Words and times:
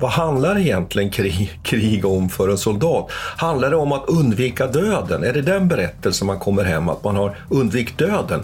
Vad, 0.00 0.10
vad 0.10 0.10
handlar 0.10 0.58
egentligen 0.58 1.10
krig, 1.10 1.60
krig 1.62 2.04
om 2.04 2.28
för 2.28 2.48
en 2.48 2.58
soldat? 2.58 3.10
Handlar 3.36 3.70
det 3.70 3.76
om 3.76 3.92
att 3.92 4.08
undvika 4.08 4.66
döden? 4.66 5.24
Är 5.24 5.32
det 5.32 5.42
den 5.42 5.68
berättelsen 5.68 6.26
man 6.26 6.38
kommer 6.38 6.64
hem, 6.64 6.88
att 6.88 7.04
man 7.04 7.16
har 7.16 7.36
undvikit 7.48 7.98
döden? 7.98 8.42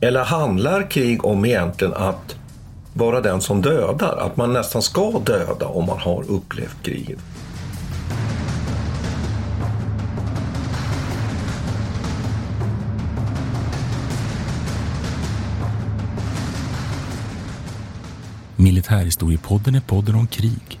Eller 0.00 0.24
handlar 0.24 0.90
krig 0.90 1.24
om 1.24 1.44
egentligen 1.44 1.94
att 1.94 2.36
vara 2.94 3.20
den 3.20 3.40
som 3.40 3.62
dödar? 3.62 4.16
Att 4.16 4.36
man 4.36 4.52
nästan 4.52 4.82
ska 4.82 5.10
döda 5.18 5.66
om 5.66 5.86
man 5.86 5.98
har 5.98 6.24
upplevt 6.30 6.82
kriget? 6.82 7.18
Militärhistoriepodden 18.56 19.74
är 19.74 19.80
podden 19.80 20.14
om 20.14 20.26
krig 20.26 20.80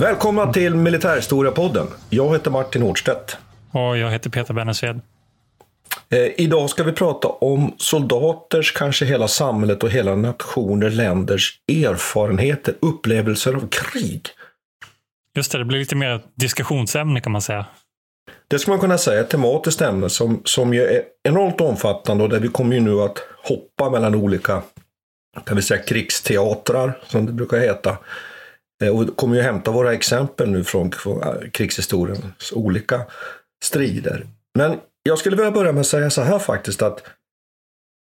Välkomna 0.00 0.52
till 0.52 0.74
Militärhistoriepodden. 0.74 1.86
Jag 2.10 2.32
heter 2.32 2.50
Martin 2.50 2.82
Hårdstedt. 2.82 3.36
Och 3.72 3.98
jag 3.98 4.10
heter 4.10 4.30
Peter 4.30 4.54
Bennesved. 4.54 5.00
Eh, 6.10 6.18
idag 6.36 6.70
ska 6.70 6.84
vi 6.84 6.92
prata 6.92 7.28
om 7.28 7.74
soldaters, 7.78 8.72
kanske 8.72 9.04
hela 9.04 9.28
samhället 9.28 9.82
och 9.82 9.90
hela 9.90 10.16
nationer, 10.16 10.90
länders 10.90 11.60
erfarenheter, 11.68 12.74
upplevelser 12.80 13.54
av 13.54 13.68
krig. 13.68 14.28
Just 15.34 15.52
det, 15.52 15.58
det 15.58 15.64
blir 15.64 15.78
lite 15.78 15.96
mer 15.96 16.10
ett 16.10 16.24
diskussionsämne 16.34 17.20
kan 17.20 17.32
man 17.32 17.42
säga. 17.42 17.66
Det 18.48 18.58
ska 18.58 18.70
man 18.70 18.80
kunna 18.80 18.98
säga, 18.98 19.20
ett 19.20 19.30
tematiskt 19.30 19.80
ämne 19.80 20.08
som, 20.08 20.40
som 20.44 20.74
ju 20.74 20.82
är 20.82 21.02
enormt 21.22 21.60
omfattande 21.60 22.24
och 22.24 22.30
där 22.30 22.40
vi 22.40 22.48
kommer 22.48 22.74
ju 22.74 22.80
nu 22.80 23.00
att 23.00 23.18
hoppa 23.44 23.90
mellan 23.90 24.14
olika 24.14 24.62
kan 25.44 25.56
vi 25.56 25.62
säga, 25.62 25.82
krigsteatrar, 25.82 26.98
som 27.06 27.26
det 27.26 27.32
brukar 27.32 27.58
heta. 27.58 27.98
Eh, 28.82 28.98
och 28.98 29.16
kommer 29.16 29.36
ju 29.36 29.42
hämta 29.42 29.70
våra 29.70 29.92
exempel 29.92 30.50
nu 30.50 30.64
från, 30.64 30.92
krigshistoriens 31.52 32.52
olika 32.52 33.00
strider. 33.64 34.26
Men 34.58 34.76
jag 35.02 35.18
skulle 35.18 35.36
vilja 35.36 35.50
börja 35.50 35.72
med 35.72 35.80
att 35.80 35.86
säga 35.86 36.10
så 36.10 36.22
här 36.22 36.38
faktiskt 36.38 36.82
att 36.82 37.02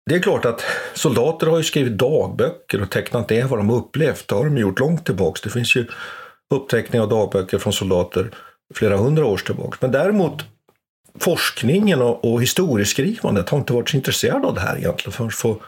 det 0.09 0.15
är 0.15 0.19
klart 0.19 0.45
att 0.45 0.63
soldater 0.93 1.47
har 1.47 1.57
ju 1.57 1.63
skrivit 1.63 1.97
dagböcker 1.97 2.81
och 2.81 2.91
tecknat 2.91 3.29
ner 3.29 3.45
vad 3.45 3.59
de 3.59 3.69
upplevt. 3.69 4.27
Det 4.27 4.35
har 4.35 4.45
de 4.45 4.57
gjort 4.57 4.79
långt 4.79 5.05
tillbaks. 5.05 5.41
Det 5.41 5.49
finns 5.49 5.75
ju 5.75 5.87
uppteckningar 6.53 7.03
av 7.03 7.09
dagböcker 7.09 7.57
från 7.57 7.73
soldater 7.73 8.31
flera 8.73 8.97
hundra 8.97 9.25
år 9.25 9.37
tillbaks. 9.37 9.81
Men 9.81 9.91
däremot 9.91 10.43
forskningen 11.19 12.01
och, 12.01 12.25
och 12.25 12.41
historieskrivandet 12.41 13.49
har 13.49 13.57
inte 13.57 13.73
varit 13.73 13.89
så 13.89 13.97
intresserad 13.97 14.45
av 14.45 14.53
det 14.53 14.61
här 14.61 14.77
egentligen 14.77 15.11
förrän 15.11 15.31
på 15.41 15.61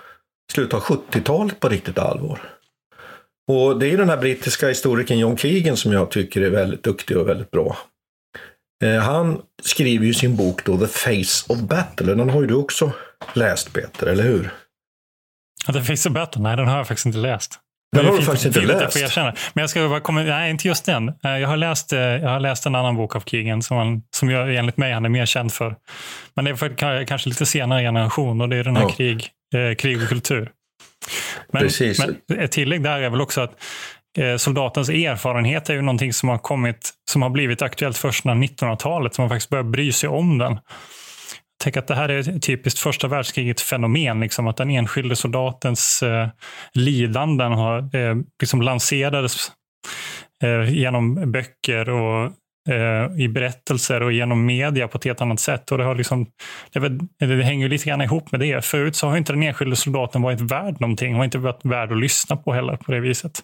slutet 0.52 0.74
av 0.74 0.82
70-talet 0.82 1.60
på 1.60 1.70
riktigt 1.70 1.98
allvar. 1.98 2.57
Och 3.48 3.80
det 3.80 3.88
är 3.94 3.98
den 3.98 4.10
här 4.10 4.18
brittiska 4.18 4.68
historikern 4.68 5.20
John 5.20 5.38
Keegan 5.38 5.78
som 5.78 5.92
jag 5.94 6.12
tycker 6.12 6.42
är 6.42 6.50
väldigt 6.50 6.84
duktig 6.84 7.18
och 7.18 7.30
väldigt 7.30 7.52
bra. 7.52 7.78
Eh, 8.84 8.96
han 9.02 9.42
skriver 9.64 10.06
ju 10.06 10.14
sin 10.14 10.36
bok 10.36 10.66
då 10.66 10.78
The 10.78 10.88
Face 10.88 11.54
of 11.54 11.60
Battle. 11.60 12.14
Den 12.16 12.30
har 12.30 12.42
ju 12.42 12.48
du 12.48 12.54
också 12.54 12.92
läst 13.34 13.74
Peter, 13.74 14.08
eller 14.08 14.24
hur? 14.24 14.50
Ja, 15.68 15.74
The 15.74 15.82
Face 15.82 16.10
of 16.10 16.14
Battle? 16.16 16.42
Nej, 16.42 16.58
den 16.58 16.68
har 16.68 16.78
jag 16.78 16.88
faktiskt 16.88 17.06
inte 17.06 17.18
läst. 17.18 17.60
Den 17.96 18.06
har 18.06 18.18
du 18.18 18.24
faktiskt 18.24 18.46
inte 18.46 18.62
läst? 18.62 18.98
erkänna. 18.98 19.34
Men 19.54 19.62
jag 19.62 19.70
ska 19.70 19.90
bara 19.90 20.00
komma, 20.00 20.22
nej, 20.24 20.50
inte 20.52 20.68
just 20.68 20.86
den. 20.86 21.10
Eh, 21.10 21.38
Jag 21.40 21.48
har 21.48 21.58
läst, 21.58 21.94
eh, 21.94 22.00
jag 22.00 22.30
har 22.30 22.40
läst 22.40 22.66
en 22.66 22.76
annan 22.76 22.96
bok 22.96 23.16
av 23.16 23.22
Keegan 23.26 23.62
som, 23.62 23.78
han, 23.78 24.02
som 24.16 24.30
jag, 24.30 24.56
enligt 24.56 24.78
mig 24.78 24.94
han 24.94 25.06
är 25.06 25.10
mer 25.10 25.26
känd 25.26 25.54
för. 25.54 25.76
Men 26.36 26.46
det 26.46 26.52
är 26.52 26.56
för 26.56 26.70
ka- 26.70 27.06
kanske 27.06 27.30
lite 27.30 27.46
senare 27.46 27.82
generation 27.82 28.42
och 28.42 28.50
det 28.50 28.56
är 28.56 28.64
den 28.64 28.76
här 28.76 28.84
Ja. 28.84 28.90
krig, 28.90 29.30
eh, 29.56 29.76
krig 29.76 30.02
och 30.04 30.10
kultur. 30.10 30.52
Men, 31.54 31.62
Precis. 31.62 32.06
men 32.28 32.40
ett 32.40 32.52
tillägg 32.52 32.84
där 32.84 33.00
är 33.00 33.10
väl 33.10 33.22
också 33.22 33.42
att 33.42 33.56
eh, 34.18 34.38
soldatens 34.38 34.90
erfarenhet 34.90 35.70
är 35.70 35.74
ju 35.74 35.82
någonting 35.82 36.14
som 36.14 36.30
har 36.30 36.38
kommit, 36.38 36.90
som 37.12 37.22
har 37.22 37.30
blivit 37.30 37.62
aktuellt 37.62 37.98
först 37.98 38.26
när 38.26 38.36
1900-talet, 38.36 39.16
som 39.16 39.24
man 39.24 39.30
faktiskt 39.30 39.50
börjar 39.50 39.64
bry 39.64 39.92
sig 39.92 40.10
om 40.10 40.38
den. 40.38 40.60
Tänker 41.64 41.80
att 41.80 41.88
det 41.88 41.96
här 41.96 42.10
är 42.10 42.40
typiskt 42.40 42.80
första 42.80 43.08
världskrigets 43.08 43.64
fenomen, 43.64 44.20
liksom, 44.20 44.48
att 44.48 44.58
den 44.58 44.70
enskilde 44.70 45.16
soldatens 45.16 46.04
eh, 46.04 46.28
lidanden 46.74 47.52
har, 47.52 47.96
eh, 47.96 48.16
liksom 48.42 48.62
lanserades 48.62 49.52
eh, 50.44 50.74
genom 50.74 51.32
böcker 51.32 51.90
och 51.90 52.32
eh, 52.68 53.22
i 53.24 53.28
berättelser 53.28 54.04
och 54.04 54.12
genom 54.12 54.46
media 54.46 54.88
på 54.88 54.98
ett 54.98 55.04
helt 55.04 55.22
annat 55.22 55.40
sätt. 55.40 55.72
Och 55.72 55.78
det, 55.78 55.84
har 55.84 55.96
liksom, 55.96 56.26
det, 56.74 56.80
väl- 56.80 57.00
det 57.20 57.44
hänger 57.44 57.70
lite 57.70 57.90
grann 57.90 58.02
ihop 58.02 58.32
med 58.32 58.40
det. 58.40 58.66
Förut 58.66 58.96
så 58.96 59.08
har 59.08 59.18
inte 59.18 59.34
den 59.34 59.44
enskilde 59.44 59.76
soldaten 59.76 60.22
varit 60.22 60.42
värd 60.42 60.82
någonting, 60.82 61.16
har 61.16 61.24
inte 61.24 61.38
varit 61.38 61.60
värd 61.66 61.92
att 61.92 61.98
lyssna 62.00 62.36
på 62.36 62.54
heller 62.54 62.76
på 62.78 62.92
det 62.92 63.00
viset. 63.00 63.40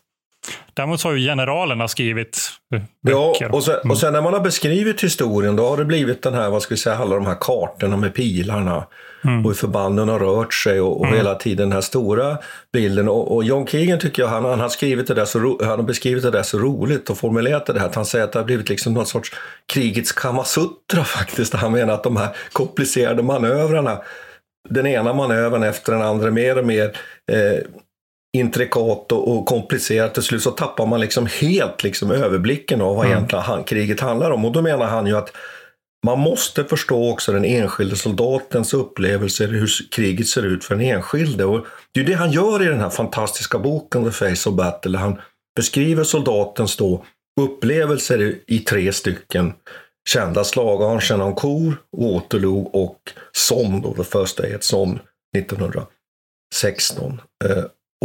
Däremot 0.73 0.99
så 0.99 1.07
har 1.07 1.15
ju 1.15 1.27
generalerna 1.27 1.87
skrivit 1.87 2.37
eh, 2.75 2.81
Ja, 3.01 3.33
böcker. 3.33 3.55
och 3.55 3.63
sen, 3.63 3.89
och 3.89 3.97
sen 3.97 4.13
när 4.13 4.21
man 4.21 4.33
har 4.33 4.39
beskrivit 4.39 5.03
historien 5.03 5.55
då 5.55 5.69
har 5.69 5.77
det 5.77 5.85
blivit 5.85 6.21
den 6.23 6.33
här, 6.33 6.49
vad 6.49 6.61
ska 6.61 6.73
vi 6.73 6.77
säga, 6.79 6.95
alla 6.95 7.15
de 7.15 7.25
här 7.25 7.37
kartorna 7.41 7.97
med 7.97 8.13
pilarna 8.13 8.87
och 9.23 9.49
hur 9.49 9.53
förbanden 9.53 10.09
har 10.09 10.19
rört 10.19 10.53
sig 10.53 10.81
och, 10.81 11.01
och 11.01 11.07
hela 11.07 11.35
tiden 11.35 11.69
den 11.69 11.71
här 11.71 11.81
stora 11.81 12.37
bilden. 12.73 13.09
Och, 13.09 13.35
och 13.35 13.43
John 13.43 13.67
Keegan 13.67 13.99
tycker 13.99 14.21
jag, 14.21 14.29
han, 14.29 14.45
han, 14.45 14.59
har 14.59 14.69
skrivit 14.69 15.07
det 15.07 15.13
där 15.13 15.25
så 15.25 15.39
ro, 15.39 15.59
han 15.61 15.79
har 15.79 15.83
beskrivit 15.83 16.23
det 16.23 16.31
där 16.31 16.43
så 16.43 16.59
roligt 16.59 17.09
och 17.09 17.17
formulerat 17.17 17.65
det 17.65 17.79
här 17.79 17.85
att 17.85 17.95
han 17.95 18.05
säger 18.05 18.25
att 18.25 18.31
det 18.31 18.39
har 18.39 18.45
blivit 18.45 18.69
liksom 18.69 18.93
någon 18.93 19.05
sorts 19.05 19.31
krigets 19.73 20.11
kamasutra 20.11 21.03
faktiskt. 21.03 21.53
Han 21.53 21.71
menar 21.71 21.93
att 21.93 22.03
de 22.03 22.17
här 22.17 22.29
komplicerade 22.51 23.23
manövrarna, 23.23 24.01
den 24.69 24.87
ena 24.87 25.13
manövern 25.13 25.63
efter 25.63 25.91
den 25.91 26.01
andra 26.01 26.31
mer 26.31 26.57
och 26.57 26.65
mer 26.65 26.97
eh, 27.31 27.59
intrikat 28.37 29.11
och, 29.11 29.31
och 29.31 29.45
komplicerat. 29.45 30.13
Till 30.13 30.23
slut 30.23 30.41
så 30.41 30.51
tappar 30.51 30.85
man 30.85 30.99
liksom 30.99 31.27
helt 31.41 31.83
liksom 31.83 32.11
överblicken 32.11 32.81
av 32.81 32.95
vad 32.95 33.05
egentligen 33.05 33.43
han, 33.43 33.63
kriget 33.63 33.99
handlar 33.99 34.31
om. 34.31 34.45
Och 34.45 34.51
då 34.51 34.61
menar 34.61 34.85
han 34.85 35.07
ju 35.07 35.17
att 35.17 35.31
man 36.03 36.19
måste 36.19 36.63
förstå 36.63 37.11
också 37.11 37.31
den 37.31 37.45
enskilde 37.45 37.95
soldatens 37.95 38.73
upplevelser, 38.73 39.47
hur 39.47 39.69
kriget 39.91 40.27
ser 40.27 40.45
ut 40.45 40.63
för 40.63 40.75
den 40.75 40.85
enskilde. 40.85 41.45
Och 41.45 41.65
det 41.91 41.99
är 41.99 42.03
det 42.03 42.13
han 42.13 42.31
gör 42.31 42.63
i 42.63 42.65
den 42.65 42.79
här 42.79 42.89
fantastiska 42.89 43.59
boken 43.59 44.03
The 44.03 44.11
Face 44.11 44.49
of 44.49 44.55
Battle. 44.55 44.91
där 44.91 44.99
Han 44.99 45.21
beskriver 45.55 46.03
soldatens 46.03 46.77
då 46.77 47.05
upplevelser 47.41 48.35
i, 48.47 48.59
tre 48.59 48.93
stycken 48.93 49.53
kända 50.09 50.43
slag. 50.43 50.83
Argenoncourt, 50.83 51.75
Waterloo 51.97 52.61
och 52.63 52.99
Somme, 53.31 53.81
då, 53.83 53.93
The 53.93 54.03
First 54.03 54.37
Day 54.37 54.53
at 54.53 54.63
Somme 54.63 54.99
1916. 55.37 57.21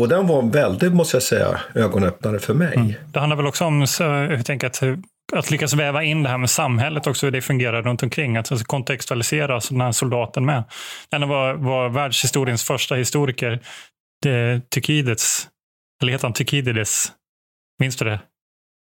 Och 0.01 0.09
den 0.09 0.27
var 0.27 0.43
väldigt, 0.43 0.93
måste 0.93 1.17
jag 1.17 1.23
säga, 1.23 1.61
ögonöppnare 1.75 2.39
för 2.39 2.55
mig. 2.55 2.75
Mm. 2.77 2.93
Det 3.13 3.21
handlar 3.21 3.37
väl 3.37 3.47
också 3.47 3.65
om 3.65 3.87
så, 3.87 4.03
jag 4.03 4.47
tänker 4.47 4.67
att, 4.67 4.83
eh, 4.83 4.95
att 5.33 5.51
lyckas 5.51 5.75
väva 5.75 6.05
in 6.05 6.23
det 6.23 6.29
här 6.29 6.39
med 6.39 6.51
samhället 6.51 7.07
också, 7.07 7.27
hur 7.27 7.31
det 7.31 7.43
fungerar 7.43 7.83
runt 7.83 8.03
omkring. 8.03 8.37
Att 8.37 8.53
alltså 8.53 8.67
kontextualisera 8.67 9.61
den 9.71 9.81
här 9.81 9.93
soldaten 9.93 10.45
med. 10.45 10.65
Den 11.11 11.29
var, 11.29 11.55
var 11.55 11.89
världshistoriens 11.89 12.65
första 12.65 12.95
historiker, 12.95 13.61
det, 14.23 14.71
Tykides, 14.71 15.49
eller 16.03 16.13
heter 16.13 16.25
han 16.25 16.33
Tykidides? 16.33 17.13
Minns 17.81 17.97
du 17.97 18.05
det? 18.05 18.21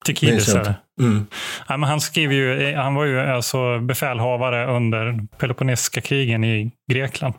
Tykides 0.06 0.56
är 0.56 0.64
det. 0.64 0.76
Mm. 1.02 1.28
Ja, 1.68 1.78
men 1.78 1.90
han, 1.90 2.02
skriver 2.02 2.34
ju, 2.34 2.76
han 2.76 2.96
var 2.96 3.06
ju 3.06 3.20
alltså 3.20 3.80
befälhavare 3.80 4.76
under 4.76 5.28
Peloponnesiska 5.38 6.02
krigen 6.02 6.44
i 6.44 6.72
Grekland 6.92 7.34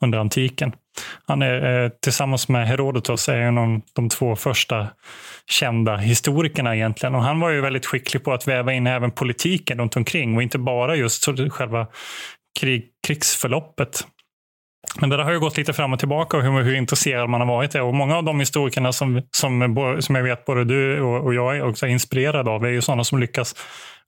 under 0.00 0.18
antiken. 0.18 0.72
Han 1.26 1.42
är 1.42 1.84
eh, 1.84 1.90
tillsammans 2.02 2.48
med 2.48 2.66
Herodotos 2.66 3.28
är 3.28 3.36
en 3.36 3.58
av 3.58 3.80
de 3.92 4.08
två 4.08 4.36
första 4.36 4.86
kända 5.50 5.96
historikerna 5.96 6.76
egentligen. 6.76 7.14
Och 7.14 7.22
han 7.22 7.40
var 7.40 7.50
ju 7.50 7.60
väldigt 7.60 7.86
skicklig 7.86 8.24
på 8.24 8.32
att 8.32 8.48
väva 8.48 8.72
in 8.72 8.86
även 8.86 9.10
politiken 9.10 9.78
runt 9.78 9.96
omkring 9.96 10.36
och 10.36 10.42
inte 10.42 10.58
bara 10.58 10.96
just 10.96 11.26
själva 11.50 11.86
krig, 12.60 12.88
krigsförloppet. 13.06 14.06
Men 15.00 15.10
det 15.10 15.16
där 15.16 15.24
har 15.24 15.32
ju 15.32 15.40
gått 15.40 15.56
lite 15.56 15.72
fram 15.72 15.92
och 15.92 15.98
tillbaka 15.98 16.36
och 16.36 16.42
hur, 16.42 16.62
hur 16.62 16.74
intresserad 16.74 17.28
man 17.30 17.40
har 17.40 17.48
varit. 17.48 17.74
Och 17.74 17.94
många 17.94 18.16
av 18.16 18.24
de 18.24 18.40
historikerna 18.40 18.92
som, 18.92 19.22
som, 19.30 19.96
som 20.00 20.14
jag 20.14 20.22
vet 20.22 20.44
både 20.44 20.64
du 20.64 21.00
och, 21.00 21.24
och 21.24 21.34
jag 21.34 21.56
är 21.56 21.68
också 21.68 21.86
inspirerade 21.86 22.50
av 22.50 22.64
är 22.64 22.70
ju 22.70 22.80
sådana 22.80 23.04
som 23.04 23.18
lyckas 23.18 23.54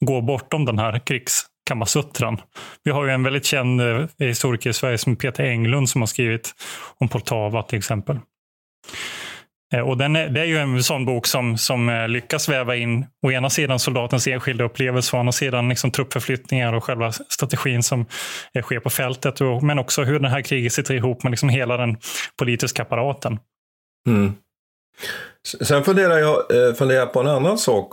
gå 0.01 0.21
bortom 0.21 0.65
den 0.65 0.79
här 0.79 0.99
krigs... 0.99 1.47
Kamasutran. 1.65 2.41
Vi 2.85 2.91
har 2.91 3.05
ju 3.05 3.11
en 3.11 3.23
väldigt 3.23 3.45
känd 3.45 3.81
eh, 3.81 4.07
historiker 4.19 4.71
i 4.71 4.73
Sverige 4.73 4.99
som 4.99 5.17
Peter 5.17 5.45
Englund 5.45 5.89
som 5.89 6.03
har 6.03 6.07
skrivit 6.07 6.55
om 6.99 7.09
Poltava 7.09 7.63
till 7.63 7.79
exempel. 7.79 8.19
Eh, 9.75 9.81
och 9.81 9.97
den 9.97 10.17
är, 10.17 10.29
det 10.29 10.41
är 10.41 10.45
ju 10.45 10.59
en 10.59 10.83
sån 10.83 11.05
bok 11.05 11.27
som, 11.27 11.59
som 11.59 11.89
eh, 11.89 12.09
lyckas 12.09 12.49
väva 12.49 12.77
in 12.77 13.07
å 13.27 13.31
ena 13.31 13.51
sidan 13.51 13.79
soldatens 13.79 14.27
enskilda 14.27 14.65
upplevelse 14.65 15.17
och 15.17 15.19
å 15.19 15.21
andra 15.21 15.33
sidan 15.33 15.69
liksom 15.69 15.91
truppförflyttningar 15.91 16.73
och 16.73 16.85
själva 16.85 17.13
strategin 17.13 17.83
som 17.83 18.07
sker 18.63 18.81
på 18.81 18.91
fältet. 18.91 19.41
Och, 19.41 19.63
men 19.63 19.79
också 19.79 20.03
hur 20.03 20.19
det 20.19 20.29
här 20.29 20.43
kriget 20.43 20.73
sitter 20.73 20.95
ihop 20.95 21.23
med 21.23 21.31
liksom 21.31 21.49
hela 21.49 21.77
den 21.77 21.97
politiska 22.39 22.83
apparaten. 22.83 23.39
Mm. 24.09 24.33
Sen 25.61 25.85
funderar 25.85 26.19
jag 26.19 26.43
funderar 26.79 27.07
på 27.07 27.21
en 27.21 27.27
annan 27.27 27.59
sak. 27.59 27.93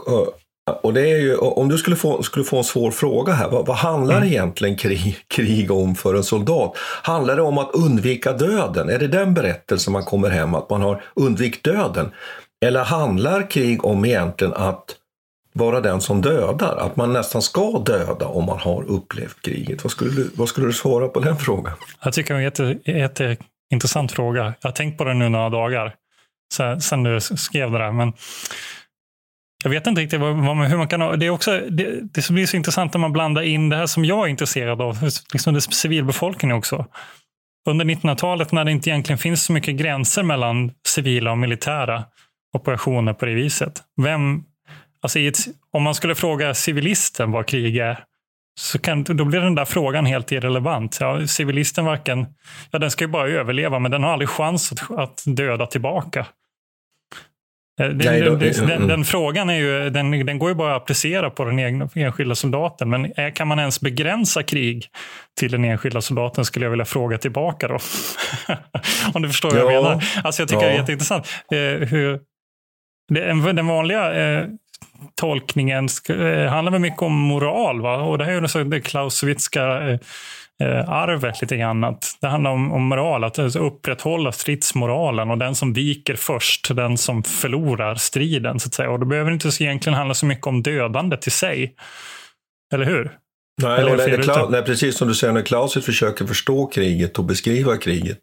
Och 0.71 0.93
det 0.93 1.11
är 1.11 1.17
ju, 1.17 1.35
om 1.35 1.69
du 1.69 1.77
skulle 1.77 1.95
få, 1.95 2.23
skulle 2.23 2.45
få 2.45 2.57
en 2.57 2.63
svår 2.63 2.91
fråga 2.91 3.33
här, 3.33 3.49
vad, 3.49 3.65
vad 3.65 3.77
handlar 3.77 4.17
mm. 4.17 4.27
egentligen 4.27 4.75
krig, 4.75 5.17
krig 5.27 5.71
om 5.71 5.95
för 5.95 6.15
en 6.15 6.23
soldat? 6.23 6.77
Handlar 7.03 7.35
det 7.35 7.41
om 7.41 7.57
att 7.57 7.69
undvika 7.73 8.33
döden? 8.33 8.89
Är 8.89 8.99
det 8.99 9.07
den 9.07 9.33
berättelsen 9.33 9.93
man 9.93 10.03
kommer 10.03 10.29
hem, 10.29 10.55
att 10.55 10.69
man 10.69 10.81
har 10.81 11.03
undvikit 11.13 11.63
döden? 11.63 12.11
Eller 12.65 12.83
handlar 12.83 13.49
krig 13.49 13.85
om 13.85 14.05
egentligen 14.05 14.53
att 14.53 14.95
vara 15.53 15.81
den 15.81 16.01
som 16.01 16.21
dödar? 16.21 16.77
Att 16.77 16.95
man 16.95 17.13
nästan 17.13 17.41
ska 17.41 17.79
döda 17.85 18.27
om 18.27 18.45
man 18.45 18.59
har 18.59 18.83
upplevt 18.83 19.41
kriget? 19.41 19.83
Vad 19.83 19.91
skulle 19.91 20.11
du, 20.11 20.29
vad 20.35 20.49
skulle 20.49 20.67
du 20.67 20.73
svara 20.73 21.07
på 21.07 21.19
den 21.19 21.37
frågan? 21.37 21.73
Jag 22.03 22.13
tycker 22.13 22.33
det 22.33 22.37
är 22.37 22.39
en 22.39 22.43
jätte, 22.43 22.91
jätteintressant 22.91 24.11
fråga. 24.11 24.53
Jag 24.61 24.69
har 24.69 24.75
tänkt 24.75 24.97
på 24.97 25.03
den 25.03 25.19
nu 25.19 25.29
några 25.29 25.49
dagar 25.49 25.95
sen 26.79 27.03
du 27.03 27.21
skrev 27.21 27.71
det 27.71 27.77
där. 27.77 27.91
Men 27.91 28.13
jag 29.63 29.69
vet 29.69 29.87
inte 29.87 30.01
riktigt 30.01 30.19
vad, 30.19 30.35
vad, 30.35 30.57
hur 30.67 30.77
man 30.77 30.87
kan... 30.87 31.19
Det, 31.19 31.25
är 31.25 31.29
också, 31.29 31.59
det, 31.69 32.13
det 32.13 32.29
blir 32.29 32.45
så 32.45 32.57
intressant 32.57 32.93
när 32.93 32.99
man 32.99 33.13
blandar 33.13 33.41
in 33.41 33.69
det 33.69 33.75
här 33.75 33.85
som 33.85 34.05
jag 34.05 34.25
är 34.25 34.29
intresserad 34.29 34.81
av, 34.81 35.09
liksom 35.33 35.53
det 35.53 35.61
civilbefolkningen 35.61 36.57
också. 36.57 36.85
Under 37.69 37.85
1900-talet 37.85 38.51
när 38.51 38.65
det 38.65 38.71
inte 38.71 38.89
egentligen 38.89 39.17
finns 39.17 39.43
så 39.43 39.53
mycket 39.53 39.75
gränser 39.75 40.23
mellan 40.23 40.71
civila 40.87 41.31
och 41.31 41.37
militära 41.37 42.03
operationer 42.53 43.13
på 43.13 43.25
det 43.25 43.33
viset. 43.33 43.83
Vem, 44.01 44.43
alltså 45.01 45.19
ett, 45.19 45.37
om 45.71 45.83
man 45.83 45.95
skulle 45.95 46.15
fråga 46.15 46.53
civilisten 46.53 47.31
vad 47.31 47.45
krig 47.45 47.77
är, 47.77 48.03
så 48.59 48.79
kan, 48.79 49.03
då 49.03 49.25
blir 49.25 49.39
den 49.39 49.55
där 49.55 49.65
frågan 49.65 50.05
helt 50.05 50.31
irrelevant. 50.31 50.97
Ja, 50.99 51.27
civilisten 51.27 51.85
varken, 51.85 52.27
ja, 52.71 52.79
den 52.79 52.91
ska 52.91 53.03
ju 53.03 53.07
bara 53.07 53.27
överleva, 53.27 53.79
men 53.79 53.91
den 53.91 54.03
har 54.03 54.11
aldrig 54.13 54.29
chans 54.29 54.71
att, 54.71 54.91
att 54.99 55.23
döda 55.25 55.65
tillbaka. 55.65 56.25
Eh, 57.79 57.89
den, 57.89 58.39
den, 58.39 58.67
den, 58.67 58.87
den, 58.87 59.05
frågan 59.05 59.49
är 59.49 59.53
ju, 59.53 59.89
den, 59.89 60.25
den 60.25 60.39
går 60.39 60.49
ju 60.49 60.55
bara 60.55 60.75
att 60.75 60.81
applicera 60.81 61.29
på 61.29 61.45
den 61.45 61.59
egna, 61.59 61.89
enskilda 61.95 62.35
soldaten. 62.35 62.89
Men 62.89 63.05
är, 63.15 63.35
kan 63.35 63.47
man 63.47 63.59
ens 63.59 63.81
begränsa 63.81 64.43
krig 64.43 64.85
till 65.39 65.51
den 65.51 65.65
enskilda 65.65 66.01
soldaten 66.01 66.45
skulle 66.45 66.65
jag 66.65 66.71
vilja 66.71 66.85
fråga 66.85 67.17
tillbaka 67.17 67.67
då. 67.67 67.77
Om 69.13 69.21
du 69.21 69.27
förstår 69.27 69.49
vad 69.49 69.59
jag 69.59 69.83
menar. 69.83 70.03
Alltså 70.23 70.41
jag 70.41 70.49
tycker 70.49 70.61
ja. 70.61 70.67
det 70.67 70.73
är 70.73 70.79
jätteintressant. 70.79 71.27
Eh, 71.51 71.87
hur, 71.87 72.19
det, 73.09 73.53
den 73.53 73.67
vanliga 73.67 74.13
eh, 74.13 74.47
tolkningen 75.15 75.87
eh, 76.09 76.45
handlar 76.45 76.71
väl 76.71 76.81
mycket 76.81 77.01
om 77.01 77.13
moral. 77.13 77.81
Va? 77.81 78.01
Och 78.01 78.17
det 78.17 78.25
här 78.25 78.31
är 78.31 78.57
ju 78.57 78.63
det 78.63 78.81
Clausewitska 78.81 79.89
eh, 79.89 79.99
eh, 80.63 80.89
arvet 80.89 81.41
lite 81.41 81.57
grann. 81.57 81.81
det 82.21 82.27
handlar 82.27 82.51
om, 82.51 82.71
om 82.71 82.83
moral, 82.83 83.23
att 83.23 83.39
alltså 83.39 83.59
upprätthålla 83.59 84.31
stridsmoralen 84.31 85.29
och 85.29 85.37
den 85.37 85.55
som 85.55 85.73
viker 85.73 86.15
först, 86.15 86.75
den 86.75 86.97
som 86.97 87.23
förlorar 87.23 87.95
striden. 87.95 88.59
så 88.59 88.67
att 88.67 88.73
säga. 88.73 88.89
Och 88.89 88.99
då 88.99 89.05
behöver 89.05 89.31
det 89.31 89.33
inte 89.33 89.63
egentligen 89.63 89.97
handla 89.97 90.13
så 90.13 90.25
mycket 90.25 90.47
om 90.47 90.63
dödandet 90.63 91.27
i 91.27 91.29
sig. 91.29 91.75
Eller 92.73 92.85
hur? 92.85 93.17
Nej, 93.61 93.79
Eller 93.79 93.97
nej, 93.97 94.17
det, 94.17 94.49
nej, 94.49 94.63
precis 94.63 94.97
som 94.97 95.07
du 95.07 95.15
säger, 95.15 95.33
när 95.33 95.41
Clausewitz 95.41 95.85
försöker 95.85 96.25
förstå 96.25 96.65
kriget 96.65 97.19
och 97.19 97.25
beskriva 97.25 97.77
kriget, 97.77 98.19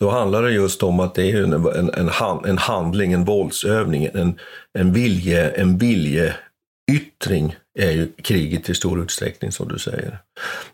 då 0.00 0.10
handlar 0.10 0.42
det 0.42 0.50
just 0.50 0.82
om 0.82 1.00
att 1.00 1.14
det 1.14 1.30
är 1.30 1.42
en, 1.42 1.52
en, 1.52 1.90
en, 1.90 2.10
en 2.44 2.58
handling, 2.58 3.12
en 3.12 3.24
våldsövning, 3.24 4.08
en, 4.14 4.38
en, 4.78 4.92
vilje, 4.92 5.50
en 5.50 5.78
viljeyttring 5.78 7.56
är 7.78 7.90
ju 7.90 8.08
kriget 8.22 8.68
i 8.68 8.74
stor 8.74 9.02
utsträckning 9.02 9.52
som 9.52 9.68
du 9.68 9.78
säger. 9.78 10.18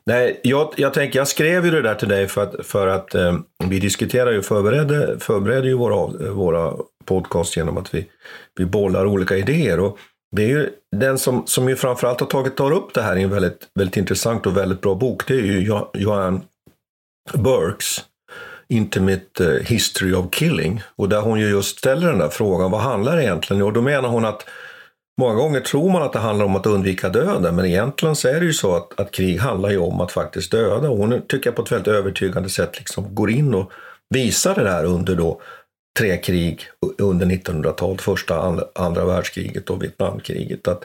Nej, 0.05 0.41
jag, 0.43 0.75
jag 0.76 0.94
tänker, 0.94 1.19
jag 1.19 1.29
skrev 1.29 1.64
ju 1.64 1.70
det 1.70 1.82
där 1.82 1.94
till 1.94 2.08
dig 2.08 2.29
för 2.29 2.43
att, 2.43 2.67
för 2.67 2.87
att 2.87 3.14
eh, 3.14 3.38
vi 3.64 3.81
diskuterar 3.81 4.32
ju, 4.32 4.43
förbereder, 4.43 5.17
förbereder 5.20 5.69
ju 5.69 5.75
våra, 5.75 6.06
våra 6.31 6.75
podcast 7.05 7.56
genom 7.56 7.79
att 7.79 7.94
vi, 7.94 8.06
vi 8.56 8.64
bollar 8.64 9.06
olika 9.06 9.37
idéer. 9.37 9.81
Och 9.81 9.99
det 10.37 10.43
är 10.43 10.49
ju 10.49 10.70
den 10.97 11.19
som, 11.19 11.47
som 11.47 11.69
ju 11.69 11.76
framförallt 11.76 12.20
har 12.20 12.26
tagit 12.26 12.56
tar 12.56 12.73
upp 12.73 12.94
det 12.94 13.03
här 13.03 13.17
i 13.17 13.23
en 13.23 13.31
väldigt, 13.31 13.69
väldigt 13.75 13.96
intressant 13.96 14.46
och 14.46 14.56
väldigt 14.56 14.81
bra 14.81 14.94
bok, 14.94 15.26
det 15.26 15.35
är 15.35 15.43
ju 15.43 15.82
Joanne 15.94 16.41
Burks 17.35 18.05
Intimate 18.69 19.44
eh, 19.44 19.67
History 19.67 20.14
of 20.14 20.26
Killing. 20.31 20.82
Och 20.96 21.08
där 21.08 21.20
hon 21.20 21.41
ju 21.41 21.49
just 21.49 21.79
ställer 21.79 22.08
den 22.08 22.19
där 22.19 22.29
frågan, 22.29 22.70
vad 22.70 22.81
handlar 22.81 23.17
det 23.17 23.23
egentligen? 23.23 23.62
Och 23.62 23.73
då 23.73 23.82
menar 23.82 24.08
hon 24.08 24.25
att 24.25 24.46
Många 25.20 25.34
gånger 25.34 25.61
tror 25.61 25.90
man 25.90 26.02
att 26.02 26.12
det 26.12 26.19
handlar 26.19 26.44
om 26.44 26.56
att 26.56 26.67
undvika 26.67 27.08
döden, 27.08 27.56
men 27.56 27.64
egentligen 27.64 28.17
så 28.17 28.28
är 28.28 28.40
det 28.40 28.46
ju 28.46 28.52
så 28.52 28.76
att, 28.76 29.00
att 29.00 29.12
krig 29.12 29.38
handlar 29.38 29.70
ju 29.70 29.78
om 29.78 30.00
att 30.00 30.12
faktiskt 30.12 30.50
döda. 30.50 30.90
Och 30.90 30.99
hon 30.99 31.22
tycker 31.28 31.50
jag 31.50 31.56
på 31.56 31.62
ett 31.62 31.72
väldigt 31.72 31.88
övertygande 31.88 32.49
sätt 32.49 32.78
liksom 32.78 33.14
går 33.14 33.31
in 33.31 33.55
och 33.55 33.72
visar 34.14 34.55
det 34.55 34.64
där 34.64 34.84
under 34.84 35.17
då 35.17 35.40
tre 35.99 36.17
krig 36.17 36.62
under 36.99 37.26
1900-talet, 37.26 38.00
första, 38.00 38.40
andra, 38.40 38.64
andra 38.75 39.05
världskriget 39.05 39.70
och 39.70 39.82
Vietnamkriget. 39.82 40.69
Att 40.69 40.84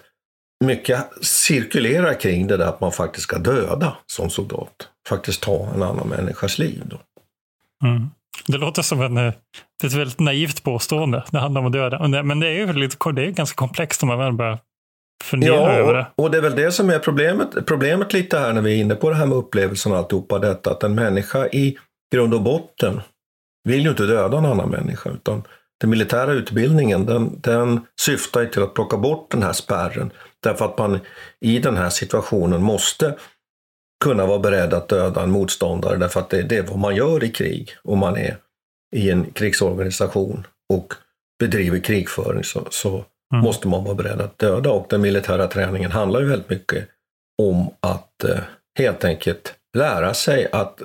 mycket 0.65 1.05
cirkulerar 1.21 2.13
kring 2.13 2.47
det 2.47 2.57
där 2.57 2.65
att 2.65 2.81
man 2.81 2.91
faktiskt 2.91 3.23
ska 3.23 3.37
döda 3.37 3.97
som 4.05 4.29
soldat. 4.29 4.89
Faktiskt 5.07 5.41
ta 5.41 5.71
en 5.75 5.83
annan 5.83 6.07
människas 6.07 6.59
liv. 6.59 6.81
Då. 6.85 6.99
Mm. 7.87 8.09
Det 8.47 8.57
låter 8.57 8.81
som 8.81 9.01
en, 9.01 9.17
eh, 9.17 9.33
ett 9.83 9.93
väldigt 9.93 10.19
naivt 10.19 10.63
påstående. 10.63 11.23
Det 11.31 11.39
handlar 11.39 11.61
om 11.61 11.67
att 11.67 11.73
döda. 11.73 12.23
Men 12.23 12.39
det 12.39 12.47
är 12.47 12.51
ju 12.51 12.73
lite, 12.73 13.11
det 13.11 13.25
är 13.25 13.31
ganska 13.31 13.55
komplext 13.55 14.03
om 14.03 14.07
man 14.07 14.19
väl 14.19 14.33
börjar 14.33 14.59
fundera 15.23 15.55
ja, 15.55 15.71
över 15.71 15.93
det. 15.93 16.07
Och 16.15 16.31
det 16.31 16.37
är 16.37 16.41
väl 16.41 16.55
det 16.55 16.71
som 16.71 16.89
är 16.89 16.99
problemet, 16.99 17.65
problemet 17.65 18.13
lite 18.13 18.39
här 18.39 18.53
när 18.53 18.61
vi 18.61 18.73
är 18.73 18.81
inne 18.81 18.95
på 18.95 19.09
det 19.09 19.15
här 19.15 19.25
med 19.25 19.37
upplevelsen 19.37 19.91
och 19.91 19.97
alltihopa 19.97 20.39
detta. 20.39 20.71
Att 20.71 20.83
en 20.83 20.95
människa 20.95 21.47
i 21.47 21.77
grund 22.13 22.33
och 22.33 22.41
botten 22.41 23.01
vill 23.63 23.81
ju 23.81 23.89
inte 23.89 24.05
döda 24.05 24.37
en 24.37 24.45
annan 24.45 24.69
människa. 24.69 25.09
Utan 25.09 25.43
den 25.81 25.89
militära 25.89 26.31
utbildningen 26.31 27.05
den, 27.05 27.41
den 27.41 27.81
syftar 28.01 28.45
till 28.45 28.63
att 28.63 28.73
plocka 28.73 28.97
bort 28.97 29.31
den 29.31 29.43
här 29.43 29.53
spärren. 29.53 30.11
Därför 30.43 30.65
att 30.65 30.77
man 30.77 30.99
i 31.41 31.59
den 31.59 31.77
här 31.77 31.89
situationen 31.89 32.63
måste 32.63 33.15
kunna 34.05 34.25
vara 34.25 34.39
beredd 34.39 34.73
att 34.73 34.89
döda 34.89 35.23
en 35.23 35.31
motståndare 35.31 35.97
därför 35.97 36.19
att 36.19 36.29
det, 36.29 36.41
det 36.41 36.57
är 36.57 36.63
vad 36.63 36.77
man 36.77 36.95
gör 36.95 37.23
i 37.23 37.29
krig 37.29 37.75
om 37.83 37.99
man 37.99 38.17
är 38.17 38.37
i 38.95 39.11
en 39.11 39.31
krigsorganisation 39.31 40.47
och 40.73 40.93
bedriver 41.39 41.79
krigföring 41.79 42.43
så, 42.43 42.67
så 42.69 42.89
mm. 43.33 43.43
måste 43.43 43.67
man 43.67 43.83
vara 43.83 43.95
beredd 43.95 44.21
att 44.21 44.37
döda 44.37 44.69
och 44.69 44.87
den 44.89 45.01
militära 45.01 45.47
träningen 45.47 45.91
handlar 45.91 46.19
ju 46.19 46.25
väldigt 46.25 46.49
mycket 46.49 46.87
om 47.41 47.69
att 47.79 48.23
eh, 48.23 48.39
helt 48.79 49.03
enkelt 49.03 49.53
lära 49.77 50.13
sig 50.13 50.47
att 50.51 50.81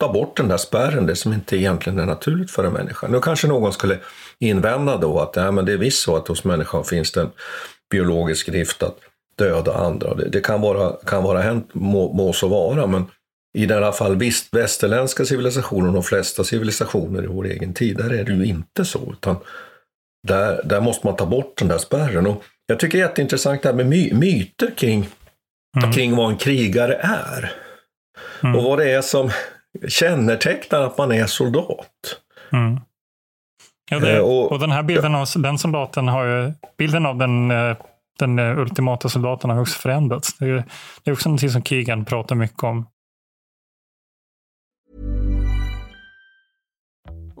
ta 0.00 0.12
bort 0.12 0.36
den 0.36 0.48
där 0.48 0.56
spärren, 0.56 1.06
det 1.06 1.16
som 1.16 1.32
inte 1.32 1.56
egentligen 1.56 1.98
är 1.98 2.06
naturligt 2.06 2.50
för 2.50 2.64
en 2.64 2.72
människa. 2.72 3.08
Nu 3.08 3.20
kanske 3.20 3.48
någon 3.48 3.72
skulle 3.72 3.98
invända 4.38 4.96
då 4.96 5.20
att 5.20 5.36
ja, 5.36 5.50
men 5.50 5.64
det 5.64 5.72
är 5.72 5.76
visst 5.76 6.02
så 6.02 6.16
att 6.16 6.28
hos 6.28 6.44
människan 6.44 6.84
finns 6.84 7.12
det 7.12 7.20
en 7.20 7.30
biologisk 7.90 8.46
drift 8.46 8.82
att 8.82 8.98
döda 9.44 9.74
andra. 9.74 10.14
Det, 10.14 10.28
det 10.28 10.40
kan 10.40 10.60
vara, 10.60 10.92
kan 11.06 11.22
vara 11.22 11.40
hänt, 11.40 11.68
må, 11.72 12.12
må 12.12 12.32
så 12.32 12.48
vara, 12.48 12.86
men 12.86 13.06
i 13.58 13.72
alla 13.72 13.92
fall 13.92 14.16
visst, 14.16 14.54
västerländska 14.54 15.24
civilisationer 15.24 15.88
och 15.88 15.94
de 15.94 16.02
flesta 16.02 16.44
civilisationer 16.44 17.24
i 17.24 17.26
vår 17.26 17.46
egen 17.46 17.74
tid, 17.74 17.96
där 17.96 18.10
är 18.12 18.24
det 18.24 18.32
ju 18.32 18.44
inte 18.44 18.84
så. 18.84 19.12
Utan 19.12 19.36
där, 20.28 20.62
där 20.64 20.80
måste 20.80 21.06
man 21.06 21.16
ta 21.16 21.26
bort 21.26 21.58
den 21.58 21.68
där 21.68 21.78
spärren. 21.78 22.26
Och 22.26 22.44
jag 22.66 22.80
tycker 22.80 22.98
det 22.98 23.04
är 23.04 23.08
jätteintressant 23.08 23.62
det 23.62 23.68
här 23.68 23.76
med 23.76 23.86
my, 23.86 24.12
myter 24.12 24.70
kring, 24.76 25.08
mm. 25.78 25.92
kring 25.92 26.16
vad 26.16 26.30
en 26.30 26.36
krigare 26.36 26.94
är. 27.02 27.52
Mm. 28.42 28.56
Och 28.56 28.64
vad 28.64 28.78
det 28.78 28.90
är 28.90 29.02
som 29.02 29.30
kännetecknar 29.88 30.80
att 30.80 30.98
man 30.98 31.12
är 31.12 31.26
soldat. 31.26 32.16
Mm. 32.52 32.80
Ja, 33.90 33.98
det, 33.98 34.16
eh, 34.16 34.22
och, 34.22 34.52
och, 34.52 34.58
den 34.58 34.70
här 34.70 34.82
bilden 34.82 35.14
av 35.14 35.26
den 35.36 35.58
soldaten 35.58 36.08
har 36.08 36.26
ju, 36.26 36.52
bilden 36.78 37.06
av 37.06 37.16
den 37.16 37.50
eh, 37.50 37.76
den 38.20 38.38
eh, 38.38 38.58
ultimata 38.58 39.08
soldaten 39.08 39.50
har 39.50 39.60
också 39.60 39.78
förändrats. 39.78 40.38
Det 40.38 40.44
är, 40.44 40.64
det 41.04 41.10
är 41.10 41.12
också 41.12 41.28
någonting 41.28 41.50
som 41.50 41.62
Keegan 41.62 42.04
pratar 42.04 42.34
mycket 42.34 42.62
om. 42.62 42.86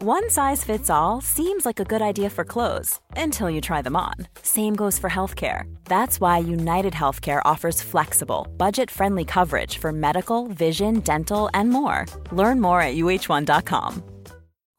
One 0.02 0.30
size 0.30 0.64
fits 0.64 0.88
all 0.88 1.20
seems 1.20 1.66
like 1.66 1.78
a 1.78 1.84
good 1.84 2.00
idea 2.00 2.30
for 2.30 2.42
clothes 2.42 2.98
until 3.16 3.50
you 3.50 3.60
try 3.60 3.82
them 3.82 3.96
on. 3.96 4.14
Same 4.42 4.74
goes 4.74 4.98
for 4.98 5.10
healthcare. 5.10 5.64
That's 5.84 6.18
why 6.18 6.38
United 6.38 6.94
Healthcare 6.94 7.42
offers 7.44 7.82
flexible, 7.82 8.48
budget 8.56 8.90
friendly 8.90 9.26
coverage 9.26 9.76
for 9.76 9.92
medical, 9.92 10.48
vision, 10.48 11.00
dental, 11.00 11.50
and 11.52 11.68
more. 11.68 12.06
Learn 12.32 12.62
more 12.62 12.80
at 12.80 12.96
uh1.com. 12.96 14.02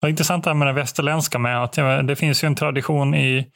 Det 0.00 0.06
är 0.06 0.10
intressant 0.10 0.44
det 0.44 0.50
här 0.50 0.54
med 0.54 0.68
det 0.68 0.72
västerländska 0.72 1.38
med 1.38 1.64
att 1.64 1.72
det 2.06 2.16
finns 2.16 2.44
ju 2.44 2.46
en 2.46 2.54
tradition 2.54 3.14
i 3.14 3.46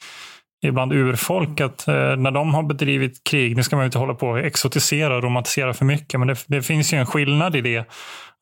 ibland 0.63 0.93
urfolk 0.93 1.61
att 1.61 1.89
eh, 1.89 1.95
när 1.95 2.31
de 2.31 2.55
har 2.55 2.63
bedrivit 2.63 3.25
krig, 3.25 3.57
nu 3.57 3.63
ska 3.63 3.77
man 3.77 3.85
inte 3.85 3.99
hålla 3.99 4.15
på 4.15 4.29
och 4.29 4.39
exotisera 4.39 5.17
och 5.17 5.23
romantisera 5.23 5.75
för 5.75 5.85
mycket, 5.85 6.21
men 6.21 6.29
det, 6.29 6.45
det, 6.47 6.63
finns 6.63 6.93
ju 6.93 6.99
en 6.99 7.07
skillnad 7.07 7.57
i 7.57 7.61
det. 7.61 7.85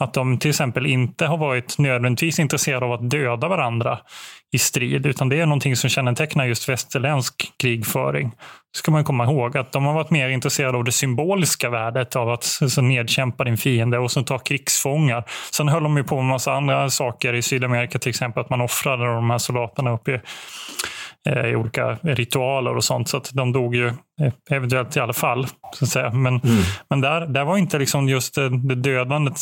Att 0.01 0.15
de 0.15 0.39
till 0.39 0.51
exempel 0.51 0.87
inte 0.87 1.27
har 1.27 1.37
varit 1.37 1.79
nödvändigtvis 1.79 2.39
intresserade 2.39 2.87
av 2.87 2.93
att 2.93 3.11
döda 3.11 3.49
varandra 3.49 3.99
i 4.53 4.59
strid, 4.59 5.07
utan 5.07 5.29
det 5.29 5.41
är 5.41 5.47
någonting 5.47 5.77
som 5.77 5.91
kännetecknar 5.91 6.47
just 6.47 6.69
västerländsk 6.69 7.53
krigföring. 7.57 8.29
Det 8.73 8.79
ska 8.79 8.91
man 8.91 9.05
komma 9.05 9.25
ihåg, 9.25 9.57
att 9.57 9.73
de 9.73 9.85
har 9.85 9.95
varit 9.95 10.11
mer 10.11 10.29
intresserade 10.29 10.79
av 10.79 10.85
det 10.85 10.93
symboliska 10.93 11.71
värdet 11.71 12.17
av 12.17 12.31
att 12.31 12.45
så 12.45 12.83
nedkämpa 12.83 13.45
din 13.45 13.57
fiende 13.57 13.99
och 13.99 14.11
så 14.11 14.23
ta 14.23 14.39
krigsfångar. 14.39 15.25
Sen 15.53 15.69
höll 15.69 15.83
de 15.83 15.97
ju 15.97 16.05
på 16.05 16.17
med 16.17 16.25
massa 16.25 16.53
andra 16.53 16.91
saker 16.91 17.35
i 17.35 17.43
Sydamerika, 17.43 17.99
till 17.99 18.11
exempel 18.11 18.41
att 18.41 18.51
man 18.51 18.61
offrade 18.61 19.07
de 19.07 19.31
här 19.31 19.39
soldaterna 19.39 19.91
uppe 19.91 20.11
i 20.11 20.21
i 21.27 21.57
olika 21.57 21.99
ritualer 22.03 22.77
och 22.77 22.85
sånt. 22.85 23.09
Så 23.09 23.17
att 23.17 23.31
de 23.35 23.53
dog 23.53 23.75
ju 23.75 23.87
eh, 23.87 24.33
eventuellt 24.51 24.97
i 24.97 25.01
alla 25.01 25.13
fall. 25.13 25.47
Så 25.75 25.85
att 25.85 25.91
säga. 25.91 26.11
Men, 26.11 26.41
mm. 26.41 26.63
men 26.91 27.01
där, 27.01 27.27
där 27.27 27.45
var 27.45 27.57
inte 27.57 27.79
liksom 27.79 28.09
just 28.09 28.35
det, 28.35 28.49
det 28.49 28.75
dödandet 28.75 29.37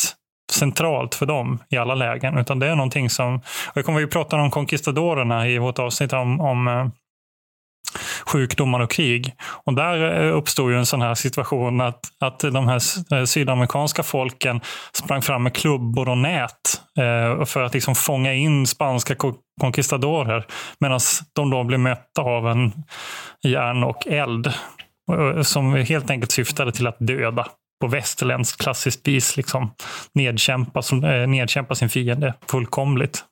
centralt 0.52 1.14
för 1.14 1.26
dem 1.26 1.58
i 1.70 1.76
alla 1.76 1.94
lägen. 1.94 2.38
Utan 2.38 2.58
det 2.58 2.66
är 2.66 2.74
någonting 2.74 3.10
som, 3.10 3.36
och 3.36 3.76
jag 3.76 3.84
kommer 3.84 4.00
ju 4.00 4.06
prata 4.06 4.36
om 4.36 4.50
konkistadorerna 4.50 5.48
i 5.48 5.58
vårt 5.58 5.78
avsnitt 5.78 6.12
om, 6.12 6.40
om 6.40 6.68
eh, 6.68 6.86
sjukdomar 8.26 8.80
och 8.80 8.90
krig. 8.90 9.34
Och 9.64 9.74
där 9.74 10.24
eh, 10.24 10.36
uppstod 10.36 10.70
ju 10.70 10.78
en 10.78 10.86
sån 10.86 11.02
här 11.02 11.14
situation 11.14 11.80
att, 11.80 12.00
att 12.20 12.40
de 12.40 12.68
här 12.68 12.80
eh, 13.14 13.24
sydamerikanska 13.24 14.02
folken 14.02 14.60
sprang 14.92 15.22
fram 15.22 15.42
med 15.42 15.54
klubbor 15.54 16.08
och 16.08 16.18
nät 16.18 16.80
eh, 16.98 17.44
för 17.44 17.62
att 17.62 17.74
liksom 17.74 17.94
fånga 17.94 18.32
in 18.32 18.66
spanska 18.66 19.14
conquistadorer. 19.60 20.46
Medan 20.80 21.00
de 21.32 21.50
då 21.50 21.64
blev 21.64 21.80
mötta 21.80 22.22
av 22.22 22.48
en 22.48 22.72
järn 23.42 23.84
och 23.84 24.06
eld 24.06 24.46
eh, 25.12 25.42
som 25.42 25.74
helt 25.74 26.10
enkelt 26.10 26.32
syftade 26.32 26.72
till 26.72 26.86
att 26.86 26.96
döda 26.98 27.46
på 27.80 27.86
västerländskt 27.86 28.62
klassiskt 28.62 29.08
vis 29.08 29.36
liksom 29.36 29.70
nedkämpa, 30.14 30.82
nedkämpa 31.26 31.74
sin 31.74 31.88
fiende 31.88 32.34
fullkomligt. 32.50 33.24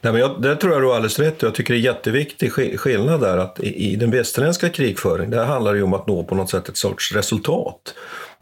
Nej, 0.00 0.12
men 0.12 0.22
jag, 0.22 0.42
det 0.42 0.56
tror 0.56 0.72
jag 0.72 0.82
du 0.82 0.86
har 0.86 0.94
alldeles 0.94 1.18
rätt 1.18 1.42
Jag 1.42 1.54
tycker 1.54 1.74
det 1.74 1.80
är 1.80 1.82
jätteviktig 1.82 2.52
skillnad 2.80 3.20
där 3.20 3.38
att 3.38 3.60
i, 3.60 3.92
i 3.92 3.96
den 3.96 4.10
västerländska 4.10 4.68
krigföringen, 4.68 5.30
där 5.30 5.44
handlar 5.44 5.72
det 5.72 5.78
ju 5.78 5.84
om 5.84 5.94
att 5.94 6.06
nå 6.06 6.24
på 6.24 6.34
något 6.34 6.50
sätt 6.50 6.68
ett 6.68 6.76
sorts 6.76 7.12
resultat. 7.14 7.94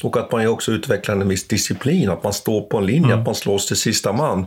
Och 0.03 0.17
att 0.17 0.33
man 0.33 0.47
också 0.47 0.73
utvecklar 0.73 1.15
en 1.15 1.29
viss 1.29 1.49
disciplin, 1.49 2.11
att 2.11 2.23
man 2.23 2.33
står 2.33 2.61
på 2.61 2.79
en 2.79 2.87
linje, 2.87 3.09
mm. 3.09 3.19
att 3.19 3.27
man 3.27 3.35
slåss 3.35 3.67
till 3.67 3.77
sista 3.77 4.13
man. 4.13 4.41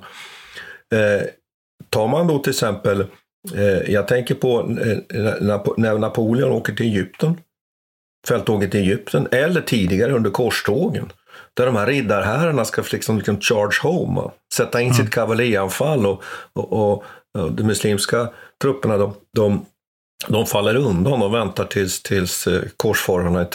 Eh, 0.94 1.28
tar 1.90 2.08
man 2.08 2.28
då 2.28 2.40
till 2.40 2.50
exempel, 2.50 3.02
eh, 3.56 3.94
jag 3.94 4.08
tänker 4.08 4.36
på 4.36 4.60
eh, 4.60 5.34
när 5.78 5.98
Napoleon 5.98 6.52
åker 6.52 6.74
till 6.74 6.86
Egypten, 6.86 7.38
fälttåget 8.28 8.72
till 8.72 8.80
Egypten, 8.80 9.28
eller 9.32 9.62
tidigare 9.62 10.14
under 10.14 10.30
korstågen. 10.30 11.12
Där 11.58 11.66
de 11.66 11.76
här 11.76 11.88
riddarherrarna 11.88 12.66
ska 12.66 12.84
liksom, 12.92 13.18
liksom 13.18 13.42
charge 13.42 13.80
home, 13.84 14.22
sätta 14.54 14.82
in 14.82 14.92
mm. 14.92 14.98
sitt 14.98 15.14
kavalleranfall 15.14 16.06
och, 16.06 16.24
och, 16.54 16.74
och, 16.74 17.04
och 17.40 17.52
de 17.52 17.64
muslimska 17.64 18.30
trupperna 18.62 18.98
de, 18.98 19.14
de 19.36 19.66
de 20.28 20.46
faller 20.46 20.76
undan 20.76 21.22
och 21.22 21.34
väntar 21.34 21.66
tills, 21.66 22.04
tills 22.04 22.48
eh, 22.48 22.62
korsfararna 22.78 23.40
är 23.42 23.48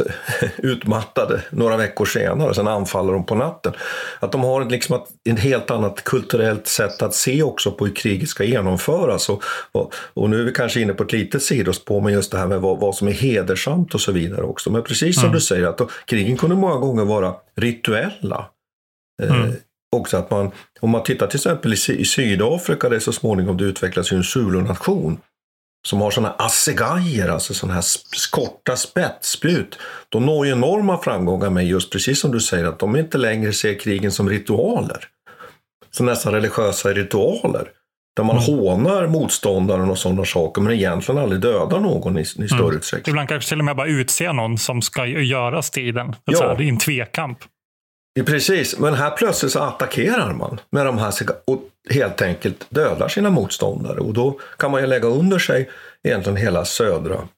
utmattade 0.56 1.42
några 1.50 1.76
veckor 1.76 2.04
senare, 2.04 2.54
sen 2.54 2.68
anfaller 2.68 3.12
de 3.12 3.26
på 3.26 3.34
natten. 3.34 3.72
Att 4.20 4.32
de 4.32 4.44
har 4.44 4.64
liksom 4.64 4.96
ett, 4.96 5.30
ett 5.30 5.40
helt 5.40 5.70
annat 5.70 6.04
kulturellt 6.04 6.66
sätt 6.66 7.02
att 7.02 7.14
se 7.14 7.42
också 7.42 7.72
på 7.72 7.86
hur 7.86 7.94
kriget 7.94 8.28
ska 8.28 8.44
genomföras. 8.44 9.28
Och, 9.28 9.42
och, 9.72 9.94
och 10.14 10.30
nu 10.30 10.40
är 10.40 10.44
vi 10.44 10.52
kanske 10.52 10.80
inne 10.80 10.92
på 10.92 11.02
ett 11.02 11.12
litet 11.12 11.42
sidospår 11.42 12.00
med 12.00 12.12
just 12.12 12.32
det 12.32 12.38
här 12.38 12.46
med 12.46 12.60
vad, 12.60 12.80
vad, 12.80 12.94
som 12.94 13.08
är 13.08 13.12
hedersamt 13.12 13.94
och 13.94 14.00
så 14.00 14.12
vidare 14.12 14.42
också. 14.42 14.72
Men 14.72 14.82
precis 14.82 15.14
som 15.14 15.24
mm. 15.24 15.34
du 15.34 15.40
säger, 15.40 15.66
att 15.66 15.78
då, 15.78 15.88
krigen 16.04 16.36
kunde 16.36 16.56
många 16.56 16.76
gånger 16.76 17.04
vara 17.04 17.34
rituella. 17.56 18.46
Eh, 19.22 19.36
mm. 19.36 19.52
också 19.96 20.16
att 20.16 20.30
man, 20.30 20.50
om 20.80 20.90
man 20.90 21.02
tittar 21.02 21.26
till 21.26 21.38
exempel 21.38 21.72
i, 21.72 21.92
i 21.92 22.04
Sydafrika, 22.04 22.88
där 22.88 22.98
så 22.98 23.12
småningom 23.12 23.56
det 23.56 23.64
utvecklas 23.64 24.12
en 24.12 24.22
Zulu-nation 24.22 25.18
som 25.86 26.00
har 26.00 26.10
sådana 26.10 26.34
assegajer, 26.38 27.28
alltså 27.28 27.54
sådana 27.54 27.74
här 27.74 27.84
korta 28.30 28.76
spetsspjut, 28.76 29.78
de 30.08 30.26
når 30.26 30.46
ju 30.46 30.52
enorma 30.52 30.98
framgångar 30.98 31.50
med 31.50 31.66
just 31.66 31.92
precis 31.92 32.20
som 32.20 32.32
du 32.32 32.40
säger, 32.40 32.64
att 32.64 32.78
de 32.78 32.96
inte 32.96 33.18
längre 33.18 33.52
ser 33.52 33.78
krigen 33.78 34.12
som 34.12 34.28
ritualer. 34.28 35.04
Som 35.90 36.06
nästan 36.06 36.32
religiösa 36.32 36.92
ritualer. 36.92 37.68
Där 38.16 38.24
man 38.24 38.36
mm. 38.36 38.46
hånar 38.46 39.06
motståndaren 39.06 39.90
och 39.90 39.98
sådana 39.98 40.24
saker, 40.24 40.62
men 40.62 40.72
egentligen 40.72 41.20
aldrig 41.20 41.40
dödar 41.40 41.80
någon 41.80 42.18
i, 42.18 42.20
i 42.20 42.24
större 42.24 42.62
mm. 42.62 42.76
utsträckning. 42.76 43.12
Ibland 43.12 43.28
kanske 43.28 43.48
till 43.48 43.58
och 43.58 43.64
med 43.64 43.76
bara 43.76 43.86
utse 43.86 44.32
någon 44.32 44.58
som 44.58 44.82
ska 44.82 45.06
göra 45.06 45.62
striden. 45.62 46.14
Ja. 46.24 46.60
I 46.60 46.68
en 46.68 46.78
tvekamp. 46.78 47.38
Ja, 48.14 48.24
precis, 48.24 48.78
men 48.78 48.94
här 48.94 49.10
plötsligt 49.10 49.52
så 49.52 49.58
attackerar 49.58 50.32
man 50.34 50.60
med 50.70 50.86
de 50.86 50.98
här 50.98 51.12
och 51.44 51.62
helt 51.90 52.22
enkelt 52.22 52.66
dödar 52.68 53.08
sina 53.08 53.30
motståndare. 53.30 54.00
Och 54.00 54.14
då 54.14 54.38
kan 54.56 54.70
man 54.70 54.80
ju 54.80 54.86
lägga 54.86 55.08
under 55.08 55.38
sig 55.38 55.70
egentligen 56.02 56.36
hela 56.36 56.64
södra 56.64 57.28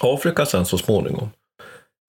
Afrika 0.00 0.46
sen 0.46 0.66
så 0.66 0.78
småningom. 0.78 1.30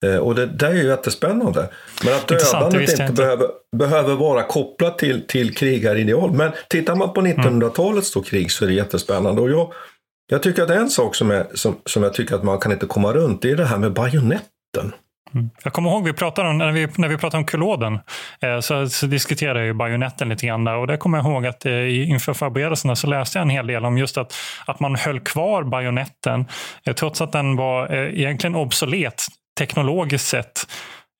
Eh, 0.04 0.16
och 0.16 0.34
det, 0.34 0.46
det 0.46 0.66
är 0.66 0.74
ju 0.74 0.86
jättespännande. 0.86 1.68
Men 2.04 2.14
att 2.14 2.28
dödandet 2.28 2.90
inte, 2.90 3.02
inte, 3.02 3.12
Behöver, 3.12 3.48
behöver 3.76 4.14
vara 4.14 4.42
kopplat 4.42 4.98
till, 4.98 5.26
till 5.26 5.54
krigarideal. 5.54 6.32
Men 6.32 6.52
tittar 6.68 6.94
man 6.94 7.12
på 7.12 7.20
1900-talets 7.20 8.16
mm. 8.16 8.24
krig 8.24 8.50
så 8.50 8.64
är 8.64 8.68
det 8.68 8.74
jättespännande. 8.74 9.42
Och 9.42 9.50
jag, 9.50 9.72
jag 10.26 10.42
tycker 10.42 10.62
att 10.62 10.70
en 10.70 10.90
sak 10.90 11.14
som, 11.14 11.30
är, 11.30 11.46
som, 11.54 11.76
som 11.86 12.02
jag 12.02 12.14
tycker 12.14 12.34
att 12.34 12.42
man 12.42 12.58
kan 12.58 12.72
inte 12.72 12.86
komma 12.86 13.12
runt, 13.12 13.42
det 13.42 13.50
är 13.50 13.56
det 13.56 13.64
här 13.64 13.78
med 13.78 13.92
bajonetten. 13.92 14.92
Mm. 15.34 15.50
Jag 15.64 15.72
kommer 15.72 15.90
ihåg 15.90 16.04
vi 16.04 16.12
pratade 16.12 16.48
om, 16.48 16.58
när, 16.58 16.72
vi, 16.72 16.88
när 16.96 17.08
vi 17.08 17.16
pratade 17.16 17.38
om 17.38 17.44
kuloden 17.44 18.00
eh, 18.40 18.60
så, 18.60 18.88
så 18.88 19.06
diskuterade 19.06 19.66
jag 19.66 19.76
bajonetten 19.76 20.28
lite 20.28 20.46
grann 20.46 20.64
där 20.64 20.76
och 20.76 20.86
det 20.86 20.96
kommer 20.96 21.18
jag 21.18 21.26
ihåg 21.26 21.46
att 21.46 21.66
eh, 21.66 22.10
inför 22.10 22.34
förberedelserna 22.34 22.96
så 22.96 23.06
läste 23.06 23.38
jag 23.38 23.42
en 23.42 23.50
hel 23.50 23.66
del 23.66 23.84
om 23.84 23.98
just 23.98 24.18
att, 24.18 24.34
att 24.66 24.80
man 24.80 24.96
höll 24.96 25.20
kvar 25.20 25.62
bajonetten 25.62 26.44
eh, 26.84 26.94
trots 26.94 27.20
att 27.20 27.32
den 27.32 27.56
var 27.56 27.94
eh, 27.94 28.20
egentligen 28.20 28.56
obsolet 28.56 29.22
teknologiskt 29.58 30.28
sett 30.28 30.66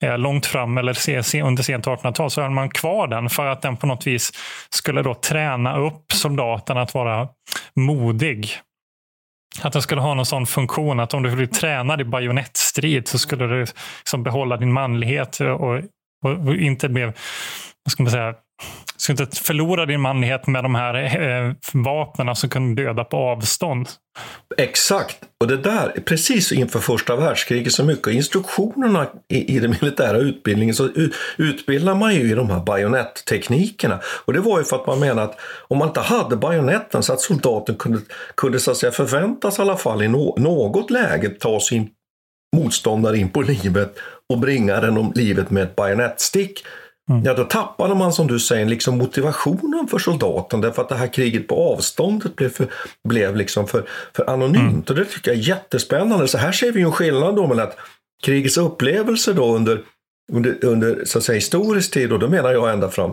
eh, 0.02 0.18
långt 0.18 0.46
fram 0.46 0.78
eller 0.78 0.92
se, 0.92 1.22
se, 1.22 1.42
under 1.42 1.62
sent 1.62 1.86
1800-tal 1.86 2.30
så 2.30 2.42
höll 2.42 2.50
man 2.50 2.70
kvar 2.70 3.06
den 3.06 3.28
för 3.28 3.46
att 3.46 3.62
den 3.62 3.76
på 3.76 3.86
något 3.86 4.06
vis 4.06 4.32
skulle 4.70 5.02
då 5.02 5.14
träna 5.14 5.78
upp 5.78 6.12
soldaten 6.12 6.78
att 6.78 6.94
vara 6.94 7.28
modig. 7.74 8.48
Att 9.60 9.72
den 9.72 9.82
skulle 9.82 10.00
ha 10.00 10.14
någon 10.14 10.26
sån 10.26 10.46
funktion 10.46 11.00
att 11.00 11.14
om 11.14 11.22
du 11.22 11.36
blir 11.36 11.46
tränad 11.46 12.00
i 12.00 12.04
bajonettstrid 12.04 13.08
så 13.08 13.18
skulle 13.18 13.46
du 13.46 13.66
liksom 13.98 14.22
behålla 14.22 14.56
din 14.56 14.72
manlighet 14.72 15.40
och, 15.40 15.60
och, 15.60 15.78
och 16.24 16.54
inte 16.54 16.88
bli, 16.88 17.02
vad 17.04 17.92
ska 17.92 18.02
man 18.02 18.12
säga, 18.12 18.34
ska 19.02 19.12
inte 19.12 19.26
förlora 19.36 19.86
din 19.86 20.00
manlighet 20.00 20.46
med 20.46 20.64
de 20.64 20.74
här 20.74 20.94
eh, 20.94 21.52
vapnen 21.72 22.36
som 22.36 22.50
kan 22.50 22.74
döda 22.74 23.04
på 23.04 23.16
avstånd. 23.16 23.88
Exakt, 24.58 25.16
och 25.40 25.46
det 25.46 25.56
där, 25.56 25.88
precis 26.04 26.52
inför 26.52 26.78
första 26.78 27.16
världskriget, 27.16 27.72
så 27.72 27.84
mycket 27.84 28.14
instruktionerna 28.14 29.06
i, 29.28 29.56
i 29.56 29.58
den 29.58 29.70
militära 29.80 30.18
utbildningen 30.18 30.74
så 30.74 30.88
utbildar 31.36 31.94
man 31.94 32.14
ju 32.14 32.30
i 32.30 32.34
de 32.34 32.50
här 32.50 32.60
bajonettteknikerna. 32.60 34.00
Och 34.24 34.32
det 34.32 34.40
var 34.40 34.58
ju 34.58 34.64
för 34.64 34.76
att 34.76 34.86
man 34.86 35.00
menade 35.00 35.22
att 35.22 35.40
om 35.68 35.78
man 35.78 35.88
inte 35.88 36.00
hade 36.00 36.36
bajonetten 36.36 37.02
så 37.02 37.12
att 37.12 37.20
soldaten 37.20 37.74
kunde, 37.74 38.00
kunde 38.34 38.60
så 38.60 38.70
att 38.70 38.76
säga 38.76 38.92
förväntas 38.92 39.58
i 39.58 39.62
alla 39.62 39.76
fall 39.76 40.02
i 40.02 40.08
no, 40.08 40.34
något 40.38 40.90
läge 40.90 41.28
ta 41.28 41.60
sin 41.60 41.88
motståndare 42.56 43.18
in 43.18 43.28
på 43.28 43.42
livet 43.42 43.94
och 44.28 44.38
bringa 44.38 44.80
den 44.80 44.98
om 44.98 45.12
livet 45.14 45.50
med 45.50 45.62
ett 45.62 45.76
bajonettstick 45.76 46.64
Mm. 47.10 47.24
Ja, 47.24 47.34
då 47.34 47.44
tappade 47.44 47.94
man 47.94 48.12
som 48.12 48.26
du 48.26 48.40
säger 48.40 48.66
liksom 48.66 48.98
motivationen 48.98 49.88
för 49.90 49.98
soldaten 49.98 50.60
därför 50.60 50.82
att 50.82 50.88
det 50.88 50.94
här 50.94 51.06
kriget 51.06 51.48
på 51.48 51.72
avståndet 51.72 52.36
blev, 52.36 52.48
för, 52.48 52.66
blev 53.08 53.36
liksom 53.36 53.66
för, 53.66 53.84
för 54.16 54.30
anonymt. 54.30 54.56
Mm. 54.58 54.84
Och 54.88 54.94
det 54.94 55.04
tycker 55.04 55.30
jag 55.30 55.38
är 55.38 55.48
jättespännande. 55.48 56.28
Så 56.28 56.38
här 56.38 56.52
ser 56.52 56.72
vi 56.72 56.80
ju 56.80 56.86
en 56.86 56.92
skillnad 56.92 57.36
då 57.36 57.46
mellan 57.46 57.68
att 57.68 57.76
krigets 58.22 58.56
upplevelse 58.56 59.32
då 59.32 59.56
under, 59.56 59.82
under, 60.32 60.64
under 60.64 61.04
så 61.04 61.18
att 61.18 61.24
säga, 61.24 61.36
historisk 61.36 61.92
tid, 61.92 62.12
och 62.12 62.18
då 62.18 62.28
menar 62.28 62.52
jag 62.52 62.72
ända 62.72 62.88
fram 62.88 63.12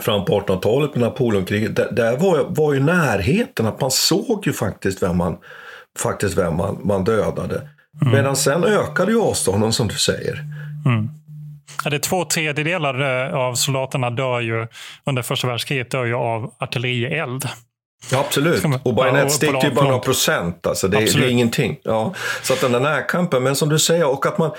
fram 0.00 0.24
på 0.24 0.40
1800-talet 0.40 0.94
med 0.94 1.00
Napoleonkriget, 1.00 1.76
där, 1.76 1.92
där 1.92 2.16
var, 2.16 2.46
var 2.48 2.74
ju 2.74 2.80
närheten, 2.80 3.66
att 3.66 3.80
man 3.80 3.90
såg 3.90 4.46
ju 4.46 4.52
faktiskt 4.52 5.02
vem 5.02 5.16
man, 5.16 5.38
faktiskt 5.98 6.38
vem 6.38 6.56
man, 6.56 6.80
man 6.84 7.04
dödade. 7.04 7.68
Mm. 8.02 8.14
Medan 8.14 8.36
sen 8.36 8.64
ökade 8.64 9.12
ju 9.12 9.20
avstånden 9.20 9.72
som 9.72 9.88
du 9.88 9.94
säger. 9.94 10.44
Mm. 10.86 11.08
Det 11.84 11.96
är 11.96 11.98
två 11.98 12.24
tredjedelar 12.24 13.28
eh, 13.28 13.34
av 13.34 13.54
soldaterna 13.54 14.10
dör 14.10 14.40
ju 14.40 14.66
under 15.04 15.22
första 15.22 15.46
världskriget 15.46 15.90
dör 15.90 16.04
ju 16.04 16.14
av 16.14 16.54
artillerield. 16.58 17.48
Ja, 18.12 18.20
absolut. 18.20 18.64
Och 18.82 18.94
bajonettstick 18.94 19.50
är 19.50 19.68
ju 19.68 19.74
bara 19.74 19.84
några 19.84 19.98
procent. 19.98 20.66
Alltså. 20.66 20.88
Det, 20.88 20.98
det, 20.98 21.24
är 21.24 21.28
ingenting. 21.28 21.78
Ja. 21.82 22.14
Så 22.42 22.52
att 22.52 22.60
den 22.60 22.72
där 22.72 22.80
närkampen, 22.80 23.42
men 23.42 23.56
som 23.56 23.68
du 23.68 23.78
säger, 23.78 24.06
och 24.08 24.26
att 24.26 24.38
man 24.38 24.50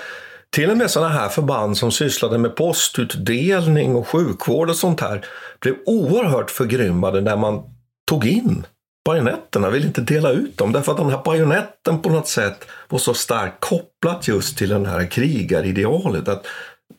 till 0.50 0.70
och 0.70 0.76
med 0.76 0.90
sådana 0.90 1.14
här 1.14 1.28
förband 1.28 1.78
som 1.78 1.92
sysslade 1.92 2.38
med 2.38 2.56
postutdelning 2.56 3.96
och 3.96 4.08
sjukvård 4.08 4.70
och 4.70 4.76
sånt 4.76 5.00
här 5.00 5.24
blev 5.60 5.74
oerhört 5.86 6.50
förgrymmade 6.50 7.20
när 7.20 7.36
man 7.36 7.62
tog 8.08 8.26
in 8.26 8.66
bajonetterna, 9.04 9.70
ville 9.70 9.86
inte 9.86 10.00
dela 10.00 10.30
ut 10.30 10.58
dem 10.58 10.72
därför 10.72 10.92
att 10.92 10.98
den 10.98 11.10
här 11.10 11.22
bajonetten 11.24 12.02
på 12.02 12.08
något 12.08 12.28
sätt 12.28 12.66
var 12.88 12.98
så 12.98 13.14
starkt 13.14 13.60
kopplat 13.60 14.28
just 14.28 14.58
till 14.58 14.68
den 14.68 14.86
här 14.86 15.06
krigaridealet. 15.06 16.28
Att 16.28 16.46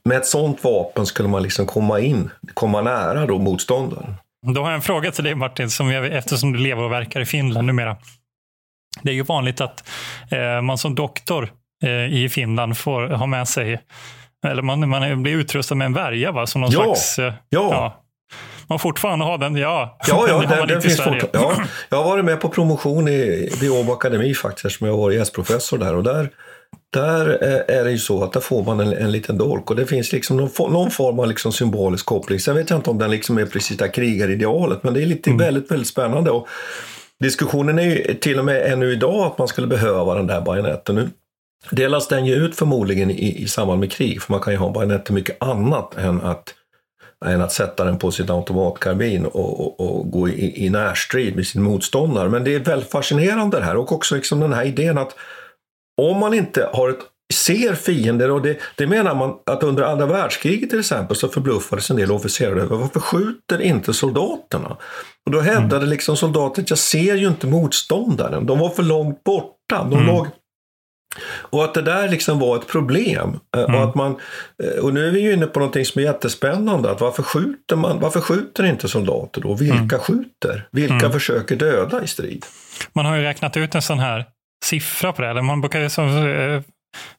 med 0.05 0.17
ett 0.17 0.25
sånt 0.25 0.63
vapen 0.63 1.05
skulle 1.05 1.29
man 1.29 1.43
liksom 1.43 1.65
komma 1.65 2.00
in, 2.00 2.29
komma 2.53 2.81
nära 2.81 3.25
då 3.25 3.39
motståndaren. 3.39 4.15
Då 4.53 4.62
har 4.62 4.69
jag 4.69 4.75
en 4.75 4.81
fråga 4.81 5.12
till 5.12 5.23
dig 5.23 5.35
Martin, 5.35 5.69
som 5.69 5.91
jag, 5.91 6.05
eftersom 6.05 6.53
du 6.53 6.59
lever 6.59 6.83
och 6.83 6.91
verkar 6.91 7.21
i 7.21 7.25
Finland 7.25 7.67
numera. 7.67 7.97
Det 9.01 9.12
är 9.12 9.15
ju 9.15 9.23
vanligt 9.23 9.62
att 9.62 9.89
eh, 10.31 10.62
man 10.62 10.77
som 10.77 10.95
doktor 10.95 11.51
eh, 11.83 12.13
i 12.13 12.29
Finland 12.29 12.77
får 12.77 13.07
ha 13.07 13.25
med 13.25 13.47
sig, 13.47 13.79
eller 14.45 14.62
man, 14.62 14.89
man 14.89 15.23
blir 15.23 15.33
utrustad 15.33 15.75
med 15.75 15.85
en 15.85 15.93
värja 15.93 16.31
va? 16.31 16.47
Som 16.47 16.62
någon 16.62 16.71
ja, 16.71 16.83
slags, 16.83 17.19
eh, 17.19 17.33
ja. 17.50 17.69
ja. 17.71 18.00
Man 18.67 18.79
fortfarande 18.79 19.25
har 19.25 19.38
den, 19.38 19.55
ja. 19.55 19.97
Ja, 20.07 20.25
ja, 20.27 20.41
den, 20.57 20.67
den 20.67 20.81
finns 20.81 21.01
fort, 21.01 21.23
ja. 21.33 21.53
Jag 21.89 21.97
har 21.97 22.03
varit 22.03 22.25
med 22.25 22.41
på 22.41 22.50
promotion 22.50 23.07
i, 23.07 23.50
vid 23.62 23.71
Åbo 23.71 23.93
Akademi 23.93 24.33
faktiskt, 24.33 24.65
eftersom 24.65 24.88
jag 24.88 24.93
har 24.93 25.01
varit 25.01 25.17
gästprofessor 25.17 25.77
där. 25.77 25.95
Och 25.95 26.03
där 26.03 26.29
där 26.94 27.25
är 27.72 27.83
det 27.83 27.92
ju 27.92 27.98
så 27.98 28.24
att 28.24 28.33
där 28.33 28.40
får 28.40 28.64
man 28.64 28.79
en, 28.79 28.94
en 28.94 29.12
liten 29.12 29.38
dolk 29.38 29.70
och 29.70 29.75
det 29.75 29.86
finns 29.86 30.12
liksom 30.12 30.38
någon, 30.38 30.72
någon 30.72 30.92
form 30.92 31.20
av 31.20 31.27
liksom 31.27 31.51
symbolisk 31.51 32.05
koppling. 32.05 32.40
Sen 32.40 32.55
vet 32.55 32.70
jag 32.70 32.79
inte 32.79 32.90
om 32.90 32.98
den 32.98 33.12
liksom 33.12 33.38
är 33.38 33.46
precis 33.46 33.77
det 33.77 33.90
krigaridealet 33.90 34.83
men 34.83 34.94
det 34.94 35.01
är 35.01 35.05
lite 35.05 35.29
mm. 35.29 35.38
väldigt, 35.38 35.72
väldigt 35.72 35.88
spännande. 35.88 36.31
Och 36.31 36.48
diskussionen 37.20 37.79
är 37.79 37.83
ju 37.83 38.14
till 38.14 38.40
och 38.40 38.46
med 38.46 38.74
ännu 38.74 38.92
idag 38.92 39.25
att 39.25 39.38
man 39.38 39.48
skulle 39.48 39.68
behöva 39.68 40.16
den 40.16 40.27
där 40.27 40.42
bajonetten. 40.42 40.96
Nu 40.96 41.09
delas 41.72 42.07
den 42.07 42.25
ju 42.25 42.36
ut 42.36 42.55
förmodligen 42.55 43.12
i, 43.12 43.44
i 43.44 43.48
samband 43.48 43.79
med 43.79 43.92
krig 43.92 44.22
för 44.22 44.33
man 44.33 44.42
kan 44.42 44.53
ju 44.53 44.59
ha 44.59 44.68
en 44.68 44.74
bajonett 44.74 45.05
till 45.05 45.14
mycket 45.14 45.44
annat 45.44 45.98
än 45.98 46.22
att, 46.22 46.53
än 47.25 47.42
att 47.42 47.51
sätta 47.51 47.83
den 47.83 48.00
på 48.00 48.12
sin 48.12 48.31
automatkarbin 48.31 49.25
och, 49.25 49.59
och, 49.59 49.79
och 49.79 50.12
gå 50.12 50.29
i, 50.29 50.66
i 50.66 50.70
närstrid 50.70 51.36
med 51.36 51.48
sin 51.48 51.62
motståndare. 51.62 52.29
Men 52.29 52.44
det 52.44 52.55
är 52.55 52.59
väldigt 52.59 52.92
fascinerande 52.92 53.59
det 53.59 53.66
här 53.66 53.75
och 53.75 53.92
också 53.92 54.16
liksom 54.16 54.40
den 54.40 54.53
här 54.53 54.66
idén 54.66 54.98
att 54.98 55.16
om 56.01 56.20
man 56.20 56.34
inte 56.34 56.70
har 56.74 56.90
ett, 56.90 57.00
ser 57.34 57.75
fiender, 57.75 58.32
och 58.32 58.42
det, 58.42 58.58
det 58.75 58.88
menar 58.88 59.16
man 59.16 59.36
att 59.46 59.64
under 59.64 59.84
andra 59.84 60.06
världskriget 60.06 60.70
till 60.70 60.79
exempel 60.79 61.18
så 61.18 61.27
förbluffades 61.27 61.90
en 61.90 61.98
del 61.98 62.12
officerare 62.12 62.62
över 62.62 62.77
varför 62.77 63.00
skjuter 63.00 63.62
inte 63.62 63.94
soldaterna? 63.94 64.77
Och 65.25 65.32
då 65.32 65.40
hävdade 65.40 65.75
mm. 65.75 65.90
liksom 65.90 66.18
soldater 66.18 66.66
jag 66.68 66.77
ser 66.77 67.16
ju 67.16 67.27
inte 67.27 67.48
motståndaren, 67.48 68.46
de 68.46 68.60
var 68.60 68.70
för 68.70 68.84
långt 68.84 69.24
borta. 69.24 69.88
De 69.90 69.94
mm. 69.94 70.08
låg 70.08 70.27
och 71.25 71.64
att 71.64 71.74
det 71.74 71.82
där 71.82 72.10
liksom 72.10 72.40
var 72.40 72.58
ett 72.58 72.68
problem. 72.68 73.40
Eh, 73.58 73.64
mm. 73.64 73.75
Och, 73.75 73.84
att 73.84 73.96
man, 73.96 74.16
eh, 74.64 74.84
och 74.84 74.94
nu 74.94 75.08
är 75.08 75.12
vi 75.12 75.20
ju 75.20 75.34
inne 75.34 75.46
på 75.46 75.60
någonting 75.60 75.86
som 75.86 76.01
är 76.01 76.06
jättespännande. 76.06 76.92
Att 76.92 77.01
varför, 77.01 77.24
skjuter 77.24 77.75
man, 77.75 78.00
varför 78.00 78.22
skjuter 78.22 78.66
inte 78.66 78.88
soldater 78.88 79.42
då? 79.42 79.53
Vilka 79.53 79.75
mm. 79.75 80.00
skjuter? 80.00 80.68
Vilka 80.72 80.94
mm. 80.94 81.12
försöker 81.12 81.56
döda 81.56 82.03
i 82.03 82.08
strid? 82.08 82.46
Man 82.94 83.06
har 83.06 83.16
ju 83.16 83.22
räknat 83.22 83.58
ut 83.58 83.75
en 83.75 83.82
sån 83.82 84.00
här 84.00 84.25
siffra 84.63 85.13
på 85.13 85.21
det. 85.21 85.29
Eller 85.29 85.41
man 85.41 85.61
brukar 85.61 85.81
liksom, 85.81 86.27
eh, 86.27 86.61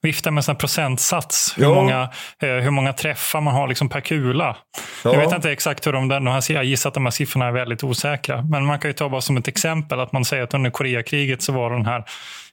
vifta 0.02 0.30
med 0.30 0.48
en 0.48 0.56
procentsats. 0.56 1.54
Hur, 1.56 1.74
många, 1.74 2.02
eh, 2.42 2.48
hur 2.48 2.70
många 2.70 2.92
träffar 2.92 3.40
man 3.40 3.54
har 3.54 3.68
liksom 3.68 3.88
per 3.88 4.00
kula. 4.00 4.56
Ja. 5.04 5.12
Jag 5.12 5.20
vet 5.20 5.32
inte 5.32 5.52
exakt 5.52 5.86
hur 5.86 5.92
de 5.92 6.08
de 6.08 6.40
jag 6.48 6.64
gissar 6.64 6.88
att 6.90 6.94
de 6.94 7.04
här 7.04 7.10
siffrorna 7.10 7.46
är 7.46 7.52
väldigt 7.52 7.84
osäkra. 7.84 8.42
Men 8.42 8.64
man 8.64 8.78
kan 8.78 8.88
ju 8.88 8.92
ta 8.92 9.08
bara 9.08 9.20
som 9.20 9.36
ett 9.36 9.48
exempel 9.48 10.00
att 10.00 10.12
man 10.12 10.24
säger 10.24 10.42
att 10.42 10.54
under 10.54 10.70
Koreakriget 10.70 11.42
så 11.42 11.52
var 11.52 11.70
den 11.70 11.86
här 11.86 12.04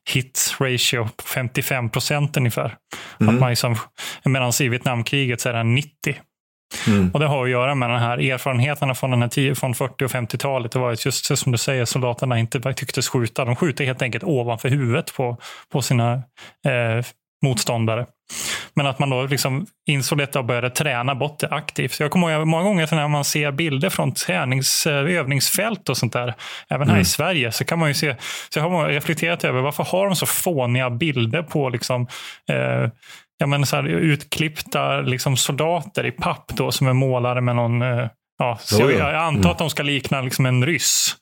hit 0.10 0.56
ratio 0.60 1.04
på 1.04 1.24
55 1.24 1.90
procent 1.90 2.38
ungefär. 2.38 2.76
Mm. 3.22 3.36
Att 3.36 3.42
man 3.42 3.50
liksom, 3.50 3.76
medan 4.24 4.52
i 4.62 4.68
Vietnamkriget 4.68 5.42
så 5.42 5.50
är 5.50 5.54
den 5.54 5.76
90. 5.76 6.16
Mm. 6.88 7.12
Och 7.14 7.20
Det 7.20 7.28
har 7.28 7.44
att 7.44 7.50
göra 7.50 7.76
med 7.76 7.90
den 7.90 8.00
här 8.00 8.18
erfarenheterna 8.18 8.96
från, 8.96 9.12
den 9.12 9.22
här 9.22 9.54
från 9.54 9.76
40 9.76 10.06
och 10.06 10.12
50-talet. 10.12 10.72
Det 10.72 10.80
var 10.80 10.92
just 11.06 11.38
som 11.38 11.52
du 11.52 11.58
säger, 11.58 11.86
soldaterna 11.86 12.40
inte 12.40 12.74
tycktes 12.74 13.10
skjuta. 13.10 13.46
De 13.46 13.56
skjuter 13.56 13.86
helt 13.86 14.02
enkelt 14.02 14.24
ovanför 14.24 14.70
huvudet 14.70 15.14
på, 15.14 15.38
på 15.72 15.82
sina 15.82 16.14
eh, 16.66 17.06
motståndare. 17.44 18.06
Men 18.74 18.88
att 18.88 19.00
man 19.00 19.10
då 19.10 19.26
liksom 19.26 19.66
insåg 19.88 20.18
detta 20.18 20.40
och 20.40 20.46
började 20.46 20.70
träna 20.70 21.16
bort 21.16 21.40
det 21.40 21.48
aktivt. 21.48 22.00
Jag 22.00 22.12
kommer 22.12 22.32
ihåg 22.32 22.48
många 22.48 22.64
gånger 22.64 22.96
när 22.96 23.08
man 23.08 23.26
ser 23.26 23.52
bilder 23.52 23.90
från 23.90 24.14
tränings, 24.14 24.88
eh, 24.88 24.94
övningsfält 24.94 25.90
och 25.90 25.98
sånt 25.98 26.14
där, 26.14 26.34
även 26.70 26.88
här 26.88 26.96
mm. 26.96 27.02
i 27.02 27.06
Sverige, 27.06 27.52
så 27.52 27.66
kan 27.66 27.80
man 27.80 27.88
ju 27.88 27.94
se, 27.94 28.16
så 28.50 28.60
jag 28.60 28.70
har 28.70 28.88
reflekterat 28.88 29.44
över 29.44 29.62
varför 29.62 29.84
har 29.84 30.06
de 30.06 30.16
så 30.16 30.26
fåniga 30.26 30.90
bilder 30.90 31.44
på 31.44 31.70
liksom, 31.70 32.08
eh, 32.50 32.90
ja, 33.42 33.48
men 33.48 33.66
så 33.66 33.76
här, 33.76 33.88
utklippta 33.88 35.02
liksom, 35.02 35.38
soldater 35.38 36.06
i 36.06 36.12
papp 36.12 36.52
då, 36.56 36.72
som 36.72 36.88
är 36.88 36.94
målade 36.94 37.42
med 37.42 37.56
någon 37.56 37.82
eh, 37.82 38.08
Ja, 38.42 38.58
så 38.62 38.82
jag, 38.82 38.92
jag 38.92 39.16
antar 39.16 39.40
mm. 39.40 39.52
att 39.52 39.58
de 39.58 39.70
ska 39.70 39.84
likna 39.84 40.22
liksom 40.22 40.46
en 40.46 40.66
ryss 40.66 41.16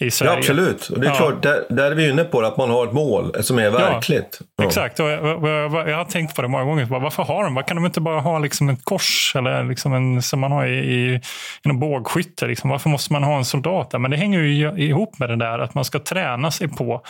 i 0.00 0.10
Sverige. 0.10 0.32
Ja, 0.32 0.38
absolut. 0.38 0.88
Och 0.88 1.00
det 1.00 1.06
är 1.06 1.10
ja. 1.10 1.16
klart, 1.16 1.42
där, 1.42 1.64
där 1.68 1.90
är 1.90 1.94
vi 1.94 2.10
inne 2.10 2.24
på 2.24 2.40
att 2.40 2.56
man 2.56 2.70
har 2.70 2.86
ett 2.86 2.92
mål 2.92 3.42
som 3.42 3.58
är 3.58 3.70
verkligt. 3.70 4.40
Ja, 4.56 4.64
Exakt. 4.64 5.00
Och 5.00 5.10
jag, 5.10 5.48
jag, 5.48 5.88
jag, 5.88 5.96
har 5.96 6.04
tänkt 6.04 6.36
på 6.36 6.42
det 6.42 6.48
många 6.48 6.64
gånger. 6.64 6.84
Varför 6.84 7.22
har 7.22 7.44
de? 7.44 7.54
Varför 7.54 7.68
kan 7.68 7.76
de 7.76 7.86
inte 7.86 8.00
bara 8.00 8.20
ha 8.20 8.38
liksom 8.38 8.68
ett 8.68 8.84
kors 8.84 9.32
eller 9.36 9.64
liksom 9.64 9.92
en, 9.92 10.22
som 10.22 10.40
man 10.40 10.52
har 10.52 10.66
i, 10.66 10.78
i, 10.78 11.20
i 11.64 11.72
bågskytte? 11.72 12.46
Liksom? 12.46 12.70
Varför 12.70 12.90
måste 12.90 13.12
man 13.12 13.22
ha 13.22 13.36
en 13.36 13.44
soldat 13.44 13.90
där? 13.90 13.98
Men 13.98 14.10
det 14.10 14.16
hänger 14.16 14.40
ju 14.40 14.70
ihop 14.76 15.18
med 15.18 15.28
det 15.28 15.36
där 15.36 15.58
att 15.58 15.74
man 15.74 15.84
ska 15.84 15.98
träna 15.98 16.50
sig 16.50 16.68
på 16.68 17.02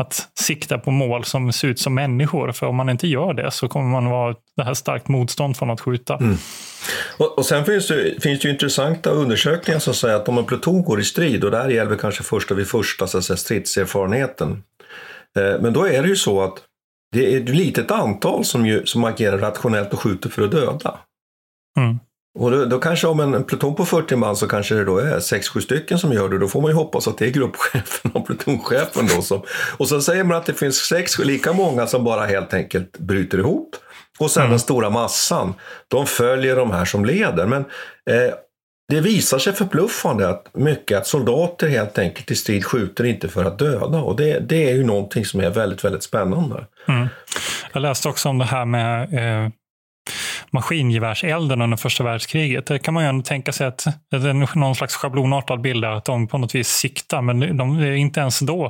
att 0.00 0.28
sikta 0.38 0.78
på 0.78 0.90
mål 0.90 1.24
som 1.24 1.52
ser 1.52 1.68
ut 1.68 1.78
som 1.78 1.94
människor. 1.94 2.52
För 2.52 2.66
om 2.66 2.76
man 2.76 2.88
inte 2.88 3.08
gör 3.08 3.34
det 3.34 3.50
så 3.50 3.68
kommer 3.68 3.90
man 3.90 4.06
vara 4.06 4.34
det 4.56 4.64
här 4.64 4.74
starkt 4.74 5.08
motstånd 5.08 5.56
från 5.56 5.70
att 5.70 5.80
skjuta. 5.80 6.16
Mm. 6.16 6.36
Och, 7.16 7.38
och, 7.38 7.46
sen 7.46 7.64
finns 7.64 7.88
det, 7.88 8.22
finns 8.22 8.40
det 8.40 8.48
ju 8.48 8.52
intressanta 8.52 9.10
undersökningar 9.10 9.80
som 9.80 9.94
säger 9.94 10.16
att 10.16 10.28
om 10.28 10.38
en 10.38 10.44
pluton 10.44 10.82
går 10.82 11.00
i 11.00 11.04
strid, 11.04 11.44
och 11.44 11.50
det 11.50 11.56
här 11.56 11.68
gäller 11.68 11.96
kanske 11.96 12.22
första 12.22 12.54
vid 12.54 12.68
första 12.68 13.06
så 13.06 13.18
att 13.18 13.24
säga, 13.24 13.36
stridserfarenheten. 13.36 14.62
Eh, 15.38 15.60
men 15.60 15.72
då 15.72 15.88
är 15.88 16.02
det 16.02 16.08
ju 16.08 16.16
så 16.16 16.42
att 16.42 16.54
det 17.12 17.34
är 17.34 17.40
ett 17.40 17.48
litet 17.48 17.90
antal 17.90 18.44
som, 18.44 18.66
ju, 18.66 18.86
som 18.86 19.04
agerar 19.04 19.38
rationellt 19.38 19.92
och 19.92 20.00
skjuter 20.00 20.30
för 20.30 20.42
att 20.42 20.50
döda. 20.50 20.98
Mm. 21.78 21.98
Och 22.38 22.50
då, 22.50 22.64
då, 22.64 22.78
kanske 22.78 23.06
om 23.06 23.20
en, 23.20 23.44
pluton 23.44 23.74
på 23.74 23.84
40 23.84 24.16
man 24.16 24.36
så 24.36 24.48
kanske 24.48 24.74
det 24.74 24.84
då 24.84 24.98
är 24.98 25.18
6-7 25.18 25.60
stycken 25.60 25.98
som 25.98 26.12
gör 26.12 26.28
det. 26.28 26.38
Då 26.38 26.48
får 26.48 26.60
man 26.60 26.70
ju 26.70 26.74
hoppas 26.74 27.08
att 27.08 27.18
det 27.18 27.26
är 27.26 27.30
gruppchefen 27.30 28.10
och 28.14 28.26
plutonchefen 28.26 29.06
då. 29.16 29.22
Som, 29.22 29.42
och 29.76 29.88
så 29.88 30.00
säger 30.00 30.24
man 30.24 30.36
att 30.36 30.46
det 30.46 30.54
finns 30.54 30.76
sex 30.76 31.18
lika 31.18 31.52
många 31.52 31.86
som 31.86 32.04
bara 32.04 32.26
helt 32.26 32.54
enkelt 32.54 32.98
bryter 32.98 33.38
ihop 33.38 33.76
och 34.18 34.30
sen 34.30 34.50
den 34.50 34.60
stora 34.60 34.90
massan. 34.90 35.54
De 35.88 36.06
följer 36.06 36.56
de 36.56 36.70
här 36.70 36.84
som 36.84 37.04
leder. 37.04 37.46
Men 37.46 37.60
eh, 38.10 38.34
det 38.88 39.00
visar 39.00 39.38
sig 39.38 39.52
förbluffande 39.52 40.28
att 40.28 40.54
mycket 40.54 40.98
att 40.98 41.06
soldater 41.06 41.68
helt 41.68 41.98
enkelt 41.98 42.30
i 42.30 42.34
strid 42.34 42.64
skjuter 42.64 43.04
inte 43.04 43.28
för 43.28 43.44
att 43.44 43.58
döda 43.58 43.98
och 43.98 44.16
det, 44.16 44.38
det 44.38 44.70
är 44.70 44.74
ju 44.74 44.84
någonting 44.84 45.24
som 45.24 45.40
är 45.40 45.50
väldigt, 45.50 45.84
väldigt 45.84 46.02
spännande. 46.02 46.66
Mm. 46.88 47.08
Jag 47.72 47.82
läste 47.82 48.08
också 48.08 48.28
om 48.28 48.38
det 48.38 48.44
här 48.44 48.64
med 48.64 49.14
eh, 49.14 49.50
maskingevärselden 50.52 51.62
under 51.62 51.76
första 51.76 52.04
världskriget. 52.04 52.66
Det 52.66 52.78
kan 52.78 52.94
man 52.94 53.02
ju 53.02 53.08
ändå 53.08 53.22
tänka 53.22 53.52
sig 53.52 53.66
att 53.66 53.86
det 54.10 54.16
är 54.16 54.56
någon 54.58 54.74
slags 54.74 54.94
schablonartad 54.94 55.60
bild 55.60 55.82
där, 55.82 55.90
att 55.90 56.04
de 56.04 56.28
på 56.28 56.38
något 56.38 56.54
vis 56.54 56.68
siktar, 56.68 57.22
men 57.22 57.56
de, 57.56 57.84
inte 57.84 58.20
ens 58.20 58.40
då. 58.40 58.64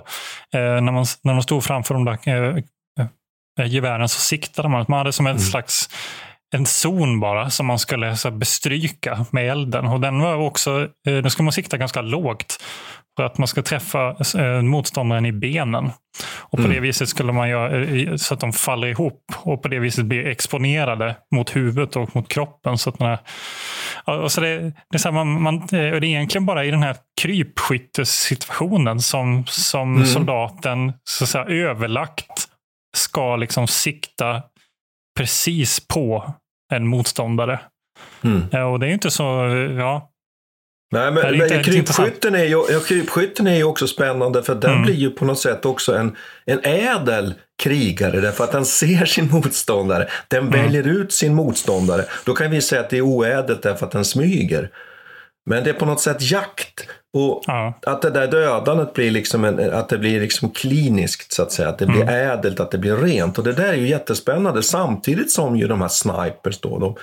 Eh, 0.55 0.61
när, 0.61 0.93
man, 0.93 1.07
när 1.23 1.33
de 1.33 1.43
stod 1.43 1.65
framför 1.65 1.95
de 1.95 2.05
där 2.05 2.19
eh, 2.29 2.57
eh, 3.61 3.67
gevären 3.67 4.09
så 4.09 4.21
siktade 4.21 4.69
man. 4.69 4.85
Man 4.89 4.99
hade 4.99 5.13
som 5.13 5.27
en 5.27 5.31
mm. 5.31 5.43
slags 5.43 5.89
en 6.53 6.67
zon 6.67 7.21
bara 7.21 7.51
som 7.51 7.67
man 7.67 7.79
skulle 7.79 8.17
så 8.17 8.31
bestryka 8.31 9.27
med 9.31 9.51
elden. 9.51 9.87
Och 9.87 10.01
den 10.01 10.21
var 10.21 10.35
också, 10.35 10.89
då 11.23 11.31
ska 11.31 11.43
man 11.43 11.53
sikta 11.53 11.77
ganska 11.77 12.01
lågt 12.01 12.63
för 13.21 13.27
att 13.27 13.39
man 13.39 13.49
ska 13.49 13.63
träffa 13.63 14.17
eh, 14.39 14.63
motståndaren 14.63 15.27
i 15.27 15.33
benen. 15.33 15.91
Och 16.39 16.59
på 16.59 16.65
mm. 16.65 16.71
det 16.71 16.81
viset 16.81 17.09
skulle 17.09 17.33
man 17.33 17.49
göra 17.49 17.85
eh, 17.85 18.17
så 18.17 18.35
att 18.35 18.41
de 18.41 18.53
faller 18.53 18.89
ihop 18.89 19.33
och 19.37 19.63
på 19.63 19.69
det 19.69 19.79
viset 19.79 20.05
blir 20.05 20.27
exponerade 20.27 21.17
mot 21.35 21.57
huvudet 21.57 21.97
och 21.97 22.17
mot 22.17 22.29
kroppen. 22.29 22.79
Så 22.79 22.91
att 22.91 22.99
den 22.99 23.09
här, 23.09 23.19
och 24.23 24.33
så 24.33 24.41
det, 24.41 24.61
det, 24.61 24.95
är 24.95 24.99
så 24.99 25.13
man, 25.13 25.43
man, 25.43 25.67
det 25.71 25.79
är 25.79 26.05
egentligen 26.05 26.47
bara 26.47 26.65
i 26.65 26.71
den 26.71 26.83
här 26.83 26.97
krypskyttesituationen 27.21 29.01
som, 29.01 29.45
som 29.47 29.95
mm. 29.95 30.07
soldaten 30.07 30.93
så 31.05 31.25
att 31.25 31.31
säga, 31.31 31.45
överlagt 31.45 32.49
ska 32.97 33.37
liksom 33.37 33.67
sikta 33.67 34.43
precis 35.19 35.89
på 35.89 36.35
en 36.73 36.87
motståndare. 36.87 37.61
Mm. 38.25 38.67
Och 38.73 38.81
det 38.81 38.87
är 38.87 38.93
inte 38.93 39.11
så, 39.11 39.25
ja. 39.79 40.10
Nej, 40.93 41.13
men, 41.13 41.39
men 41.39 41.63
krypskytten, 41.63 42.35
är 42.35 42.45
ju, 42.45 42.65
ja, 42.71 42.81
krypskytten 42.87 43.47
är 43.47 43.57
ju 43.57 43.65
också 43.65 43.87
spännande 43.87 44.43
för 44.43 44.55
den 44.55 44.71
mm. 44.71 44.83
blir 44.83 44.95
ju 44.95 45.11
på 45.11 45.25
något 45.25 45.39
sätt 45.39 45.67
också 45.67 45.97
en, 45.97 46.17
en 46.47 46.61
ädel 46.65 47.35
krigare 47.63 48.21
därför 48.21 48.45
att 48.45 48.53
den 48.53 48.65
ser 48.65 49.05
sin 49.05 49.31
motståndare. 49.31 50.09
Den 50.29 50.49
mm. 50.49 50.63
väljer 50.63 50.89
ut 50.89 51.13
sin 51.13 51.35
motståndare. 51.35 52.05
Då 52.25 52.35
kan 52.35 52.51
vi 52.51 52.61
säga 52.61 52.81
att 52.81 52.91
det 52.91 52.99
är 52.99 53.03
oädelt 53.03 53.63
därför 53.63 53.87
att 53.87 53.93
den 53.93 54.05
smyger. 54.05 54.71
Men 55.47 55.65
det 55.65 55.71
är 55.71 55.75
på 55.75 55.87
något 55.87 56.01
sätt 56.01 56.23
jakt. 56.31 56.87
Och 57.13 57.43
ja. 57.47 57.79
att 57.87 58.03
det 58.03 58.11
där 58.11 58.29
dödandet 58.29 58.95
blir 58.95 59.11
liksom 59.11 59.45
en, 59.45 59.73
att 59.73 59.89
det 59.89 59.99
blir 59.99 60.21
liksom 60.21 60.51
kliniskt 60.51 61.33
så 61.33 61.43
att 61.43 61.53
säga. 61.53 61.69
Att 61.69 61.79
det 61.79 61.87
blir 61.87 62.03
mm. 62.03 62.31
ädelt, 62.31 62.61
att 62.61 62.71
det 62.71 62.79
blir 62.79 62.97
rent. 62.97 63.39
Och 63.39 63.45
det 63.45 63.53
där 63.53 63.69
är 63.69 63.77
ju 63.77 63.89
jättespännande. 63.89 64.63
Samtidigt 64.63 65.31
som 65.31 65.57
ju 65.57 65.69
de 65.69 65.81
här 65.81 65.89
snipers 65.89 66.61
då, 66.61 66.79
de, 66.79 66.97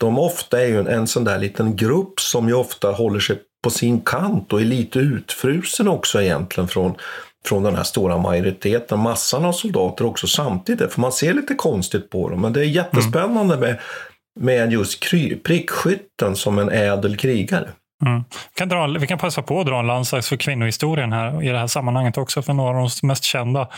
de 0.00 0.18
ofta 0.18 0.60
är 0.60 0.66
ju 0.66 0.78
en, 0.78 0.86
en 0.86 1.06
sån 1.06 1.24
där 1.24 1.38
liten 1.38 1.76
grupp 1.76 2.20
som 2.20 2.48
ju 2.48 2.54
ofta 2.54 2.90
håller 2.90 3.20
sig 3.20 3.38
på 3.64 3.70
sin 3.70 4.00
kant 4.00 4.52
och 4.52 4.60
är 4.60 4.64
lite 4.64 4.98
utfrusen 4.98 5.88
också 5.88 6.22
egentligen 6.22 6.68
från, 6.68 6.94
från 7.46 7.62
den 7.62 7.76
här 7.76 7.82
stora 7.82 8.18
majoriteten, 8.18 8.98
massan 8.98 9.44
av 9.44 9.52
soldater 9.52 10.06
också 10.06 10.26
samtidigt. 10.26 10.92
För 10.92 11.00
man 11.00 11.12
ser 11.12 11.34
lite 11.34 11.54
konstigt 11.54 12.10
på 12.10 12.28
dem. 12.28 12.40
Men 12.40 12.52
det 12.52 12.60
är 12.60 12.64
jättespännande 12.64 13.54
mm. 13.54 13.60
med, 13.60 13.78
med 14.40 14.72
just 14.72 15.00
prickskytten 15.42 16.36
som 16.36 16.58
en 16.58 16.70
ädel 16.70 17.16
krigare. 17.16 17.68
Mm. 18.06 18.24
Vi, 18.54 18.58
kan 18.58 18.68
dra, 18.68 18.86
vi 18.86 19.06
kan 19.06 19.18
passa 19.18 19.42
på 19.42 19.60
att 19.60 19.66
dra 19.66 19.78
en 19.78 19.86
landslags 19.86 20.28
för 20.28 20.36
kvinnohistorien 20.36 21.12
här 21.12 21.42
i 21.42 21.48
det 21.48 21.58
här 21.58 21.66
sammanhanget 21.66 22.18
också. 22.18 22.42
För 22.42 22.52
några 22.52 22.78
av 22.78 22.90
de 23.00 23.06
mest 23.06 23.24
kända 23.24 23.68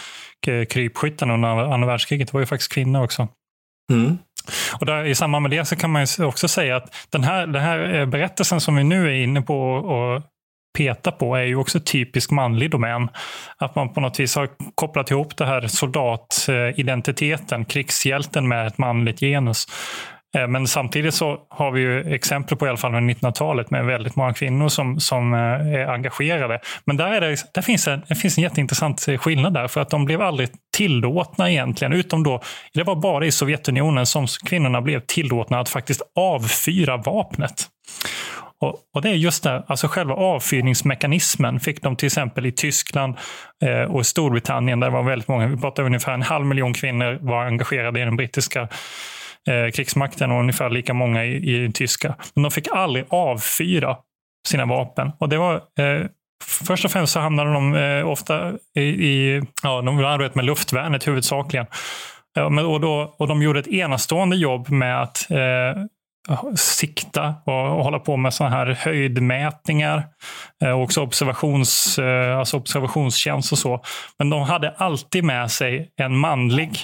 krypskyttarna 0.68 1.34
under 1.34 1.48
andra 1.48 1.86
världskriget 1.86 2.32
var 2.32 2.40
ju 2.40 2.46
faktiskt 2.46 2.72
kvinnor 2.72 3.04
också. 3.04 3.28
Mm. 3.92 4.18
Och 4.80 4.86
där, 4.86 5.04
I 5.04 5.14
samband 5.14 5.42
med 5.42 5.50
det 5.50 5.64
så 5.64 5.76
kan 5.76 5.90
man 5.90 6.06
också 6.18 6.48
säga 6.48 6.76
att 6.76 6.94
den 7.10 7.24
här, 7.24 7.46
den 7.46 7.62
här 7.62 7.94
eh, 7.94 8.06
berättelsen 8.06 8.60
som 8.60 8.76
vi 8.76 8.84
nu 8.84 9.06
är 9.06 9.22
inne 9.22 9.42
på 9.42 9.70
och 9.70 10.22
peta 10.76 11.12
på 11.12 11.36
är 11.36 11.42
ju 11.42 11.56
också 11.56 11.80
typisk 11.80 12.30
manlig 12.30 12.70
domän. 12.70 13.08
Att 13.58 13.74
man 13.74 13.92
på 13.92 14.00
något 14.00 14.20
vis 14.20 14.36
har 14.36 14.48
kopplat 14.74 15.10
ihop 15.10 15.36
det 15.36 15.46
här 15.46 15.66
soldatidentiteten, 15.66 17.64
krigshjälten 17.64 18.48
med 18.48 18.66
ett 18.66 18.78
manligt 18.78 19.20
genus. 19.20 19.66
Eh, 20.36 20.48
men 20.48 20.66
samtidigt 20.66 21.14
så 21.14 21.38
har 21.50 21.70
vi 21.70 21.80
ju 21.80 22.14
exempel 22.14 22.58
på 22.58 22.66
i 22.66 22.68
alla 22.68 22.78
fall 22.78 22.94
under 22.94 23.14
1900-talet 23.14 23.70
med 23.70 23.86
väldigt 23.86 24.16
många 24.16 24.34
kvinnor 24.34 24.68
som, 24.68 25.00
som 25.00 25.34
eh, 25.34 25.40
är 25.40 25.86
engagerade. 25.86 26.60
Men 26.84 26.96
där, 26.96 27.10
är 27.10 27.20
det, 27.20 27.36
där 27.54 27.62
finns 27.62 27.88
en, 27.88 28.02
det 28.08 28.14
finns 28.14 28.38
en 28.38 28.44
jätteintressant 28.44 29.08
eh, 29.08 29.18
skillnad 29.18 29.54
där, 29.54 29.68
för 29.68 29.80
att 29.80 29.90
de 29.90 30.04
blev 30.04 30.22
aldrig 30.22 30.48
tillåtna 30.76 31.50
egentligen, 31.50 31.92
utom 31.92 32.22
då, 32.22 32.42
det 32.74 32.82
var 32.82 32.96
bara 32.96 33.26
i 33.26 33.32
Sovjetunionen 33.32 34.06
som 34.06 34.26
kvinnorna 34.46 34.80
blev 34.80 35.00
tillåtna 35.00 35.60
att 35.60 35.68
faktiskt 35.68 36.02
avfyra 36.14 36.96
vapnet. 36.96 37.66
Och, 38.60 38.74
och, 38.94 39.02
det 39.02 39.08
är 39.08 39.14
just 39.14 39.42
det, 39.42 39.62
alltså 39.66 39.88
själva 39.88 40.14
avfyrningsmekanismen 40.14 41.60
fick 41.60 41.82
de 41.82 41.96
till 41.96 42.06
exempel 42.06 42.46
i 42.46 42.52
Tyskland 42.52 43.16
eh, 43.64 43.94
och 43.94 44.06
Storbritannien, 44.06 44.80
där 44.80 44.86
det 44.86 44.92
var 44.92 45.02
väldigt 45.02 45.28
många, 45.28 45.46
vi 45.46 45.56
pratar 45.56 45.82
ungefär 45.82 46.12
en 46.12 46.22
halv 46.22 46.46
miljon 46.46 46.74
kvinnor 46.74 47.18
var 47.20 47.44
engagerade 47.44 48.00
i 48.00 48.04
den 48.04 48.16
brittiska 48.16 48.68
eh, 49.46 49.70
krigsmakten 49.70 50.30
och 50.30 50.40
ungefär 50.40 50.70
lika 50.70 50.94
många 50.94 51.24
i, 51.24 51.64
i 51.64 51.72
tyska. 51.72 52.14
Men 52.34 52.42
de 52.42 52.50
fick 52.50 52.68
aldrig 52.72 53.04
avfyra 53.08 53.96
sina 54.48 54.66
vapen. 54.66 55.12
Och 55.18 55.28
det 55.28 55.38
var 55.38 55.54
eh, 55.54 56.06
Först 56.44 56.84
och 56.84 56.90
främst 56.90 57.12
så 57.12 57.20
hamnade 57.20 57.52
de 57.52 57.74
eh, 57.74 58.08
ofta 58.08 58.52
i, 58.74 58.80
i 58.80 59.42
ja, 59.62 59.82
de 59.82 59.98
arbetade 59.98 60.36
med 60.38 60.44
luftvärnet 60.44 61.08
huvudsakligen. 61.08 61.66
Ja, 62.34 62.48
men, 62.48 62.66
och, 62.66 62.80
då, 62.80 63.14
och 63.18 63.28
de 63.28 63.42
gjorde 63.42 63.60
ett 63.60 63.68
enastående 63.68 64.36
jobb 64.36 64.68
med 64.70 65.02
att 65.02 65.30
eh, 65.30 65.82
sikta 66.56 67.34
och, 67.46 67.78
och 67.78 67.84
hålla 67.84 67.98
på 67.98 68.16
med 68.16 68.34
sådana 68.34 68.56
här 68.56 68.66
höjdmätningar. 68.66 70.02
Eh, 70.64 70.70
och 70.70 70.82
också 70.82 71.02
observations, 71.02 71.98
eh, 71.98 72.38
alltså 72.38 72.56
observationstjänst 72.56 73.52
och 73.52 73.58
så. 73.58 73.84
Men 74.18 74.30
de 74.30 74.42
hade 74.42 74.70
alltid 74.70 75.24
med 75.24 75.50
sig 75.50 75.92
en 75.96 76.16
manlig 76.16 76.78